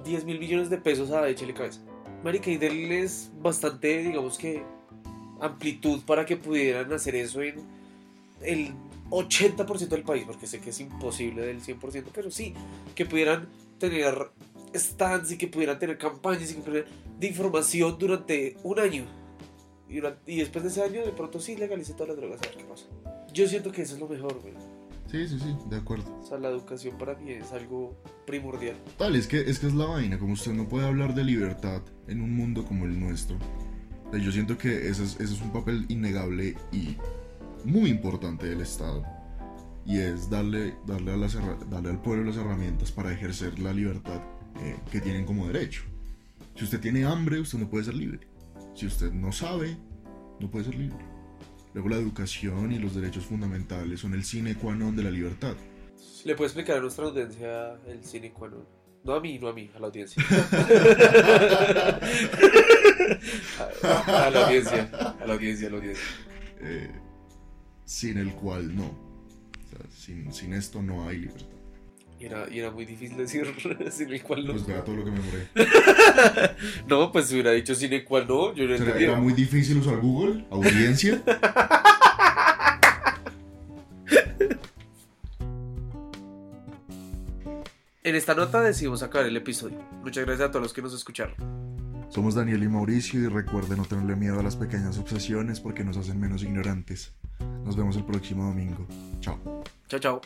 10 0.03 0.25
mil 0.25 0.39
millones 0.39 0.69
de 0.69 0.77
pesos 0.77 1.11
a 1.11 1.27
Échele 1.29 1.53
Cabeza. 1.53 1.81
Marica, 2.23 2.51
y 2.51 2.57
denles 2.57 3.31
bastante, 3.41 4.03
digamos 4.03 4.37
que, 4.37 4.63
amplitud 5.39 6.01
para 6.05 6.25
que 6.25 6.37
pudieran 6.37 6.91
hacer 6.93 7.15
eso 7.15 7.41
en 7.41 7.55
el 8.41 8.73
80% 9.09 9.95
del 9.95 10.03
país, 10.03 10.23
porque 10.25 10.47
sé 10.47 10.59
que 10.59 10.69
es 10.69 10.79
imposible 10.79 11.45
del 11.45 11.61
100%, 11.61 12.05
pero 12.13 12.29
sí, 12.31 12.53
que 12.95 13.05
pudieran 13.05 13.47
tener 13.79 14.29
stands 14.73 15.31
y 15.31 15.37
que 15.37 15.47
pudieran 15.47 15.79
tener 15.79 15.97
campañas 15.97 16.51
y 16.51 16.55
que 16.55 16.61
pudieran- 16.61 16.89
de 17.19 17.27
información 17.27 17.97
durante 17.97 18.55
un 18.63 18.79
año. 18.79 19.03
Y, 19.89 20.37
después 20.37 20.63
de 20.63 20.69
ese 20.69 20.83
año, 20.83 21.05
de 21.05 21.11
pronto 21.11 21.39
sí 21.39 21.57
legalice 21.57 21.93
todas 21.93 22.09
las 22.09 22.17
drogas, 22.17 22.39
a 22.41 22.47
ver 22.47 22.57
qué 22.57 22.63
pasa. 22.63 22.85
Yo 23.33 23.47
siento 23.47 23.71
que 23.71 23.81
eso 23.81 23.95
es 23.95 23.99
lo 23.99 24.07
mejor, 24.07 24.39
güey. 24.41 24.53
Sí, 25.11 25.27
sí, 25.27 25.37
sí, 25.39 25.55
de 25.69 25.75
acuerdo. 25.75 26.05
O 26.21 26.25
sea, 26.25 26.37
la 26.37 26.47
educación 26.49 26.97
para 26.97 27.15
mí 27.15 27.31
es 27.31 27.51
algo 27.51 28.01
primordial. 28.25 28.77
Tal, 28.97 29.15
es 29.17 29.27
que, 29.27 29.41
es 29.41 29.59
que 29.59 29.67
es 29.67 29.73
la 29.73 29.85
vaina, 29.85 30.17
como 30.17 30.33
usted 30.33 30.53
no 30.53 30.69
puede 30.69 30.87
hablar 30.87 31.13
de 31.13 31.25
libertad 31.25 31.81
en 32.07 32.21
un 32.21 32.33
mundo 32.35 32.63
como 32.63 32.85
el 32.85 32.97
nuestro. 32.97 33.37
Sea, 34.11 34.19
Yo 34.21 34.31
siento 34.31 34.57
que 34.57 34.87
ese 34.87 35.03
es, 35.03 35.19
ese 35.19 35.33
es 35.33 35.41
un 35.41 35.51
papel 35.51 35.85
innegable 35.89 36.55
y 36.71 36.95
muy 37.65 37.89
importante 37.89 38.47
del 38.47 38.61
Estado. 38.61 39.03
Y 39.85 39.97
es 39.99 40.29
darle, 40.29 40.75
darle, 40.87 41.11
a 41.11 41.17
las 41.17 41.35
herra- 41.35 41.57
darle 41.69 41.89
al 41.89 42.01
pueblo 42.01 42.23
las 42.23 42.37
herramientas 42.37 42.91
para 42.91 43.11
ejercer 43.11 43.59
la 43.59 43.73
libertad 43.73 44.21
eh, 44.61 44.77
que 44.91 45.01
tienen 45.01 45.25
como 45.25 45.45
derecho. 45.47 45.81
Si 46.55 46.63
usted 46.63 46.79
tiene 46.79 47.03
hambre, 47.03 47.39
usted 47.39 47.57
no 47.59 47.69
puede 47.69 47.83
ser 47.83 47.95
libre. 47.95 48.19
Si 48.75 48.85
usted 48.85 49.11
no 49.11 49.31
sabe, 49.33 49.75
no 50.39 50.49
puede 50.49 50.65
ser 50.65 50.75
libre. 50.75 51.03
Luego 51.73 51.89
la 51.89 51.97
educación 51.97 52.71
y 52.71 52.79
los 52.79 52.95
derechos 52.95 53.25
fundamentales 53.25 53.99
son 54.01 54.13
el 54.13 54.23
sine 54.23 54.55
qua 54.55 54.75
non 54.75 54.95
de 54.95 55.03
la 55.03 55.09
libertad. 55.11 55.55
¿Le 56.25 56.35
puede 56.35 56.47
explicar 56.47 56.77
a 56.77 56.81
nuestra 56.81 57.05
audiencia 57.05 57.79
el 57.87 58.03
cine 58.03 58.31
qua 58.31 58.49
non? 58.49 58.65
No 59.03 59.13
a 59.15 59.19
mí, 59.19 59.39
no 59.39 59.47
a 59.47 59.53
mí, 59.53 59.69
a 59.75 59.79
la 59.79 59.87
audiencia. 59.87 60.21
a, 63.83 64.27
a 64.27 64.29
la 64.29 64.45
audiencia, 64.45 64.89
a 65.19 65.25
la 65.25 65.33
audiencia, 65.33 65.67
a 65.67 65.71
la 65.71 65.77
audiencia. 65.77 66.03
eh, 66.61 66.91
sin 67.85 68.17
el 68.17 68.31
cual 68.33 68.75
no. 68.75 68.85
O 68.85 69.67
sea, 69.69 69.79
sin, 69.91 70.31
sin 70.33 70.53
esto 70.53 70.81
no 70.81 71.07
hay 71.07 71.17
libertad. 71.19 71.50
Y 72.21 72.25
era, 72.25 72.47
y 72.51 72.59
era 72.59 72.69
muy 72.69 72.85
difícil 72.85 73.17
decir 73.17 73.47
sin 73.91 74.13
el 74.13 74.21
cual 74.21 74.45
no. 74.45 74.51
Pues 74.53 74.67
vea 74.67 74.83
todo 74.83 74.95
lo 74.97 75.03
que 75.05 75.09
me 75.11 75.19
moré. 75.19 75.47
No, 76.87 77.11
pues 77.11 77.25
si 77.25 77.33
hubiera 77.33 77.51
dicho 77.51 77.73
sin 77.73 77.91
el 77.93 78.03
cual 78.05 78.27
no, 78.27 78.53
yo 78.53 78.65
no 78.65 78.77
¿Será- 78.77 78.91
entendía. 78.91 79.07
¿Era 79.13 79.19
muy 79.19 79.33
difícil 79.33 79.77
usar 79.79 79.97
Google? 79.97 80.45
¿Audiencia? 80.51 81.19
En 88.03 88.15
esta 88.15 88.33
nota 88.33 88.61
decidimos 88.61 89.03
acabar 89.03 89.27
el 89.27 89.37
episodio. 89.37 89.79
Muchas 90.03 90.25
gracias 90.25 90.49
a 90.49 90.51
todos 90.51 90.63
los 90.63 90.73
que 90.73 90.81
nos 90.81 90.93
escucharon. 90.93 91.35
Somos 92.09 92.35
Daniel 92.35 92.63
y 92.63 92.67
Mauricio 92.67 93.21
y 93.21 93.27
recuerden 93.27 93.77
no 93.77 93.85
tenerle 93.85 94.15
miedo 94.15 94.39
a 94.39 94.43
las 94.43 94.55
pequeñas 94.55 94.97
obsesiones 94.97 95.59
porque 95.59 95.83
nos 95.83 95.97
hacen 95.97 96.19
menos 96.19 96.43
ignorantes. 96.43 97.13
Nos 97.63 97.75
vemos 97.75 97.95
el 97.95 98.03
próximo 98.03 98.43
domingo. 98.45 98.85
Chao. 99.21 99.39
Chao, 99.87 99.99
chao. 99.99 100.21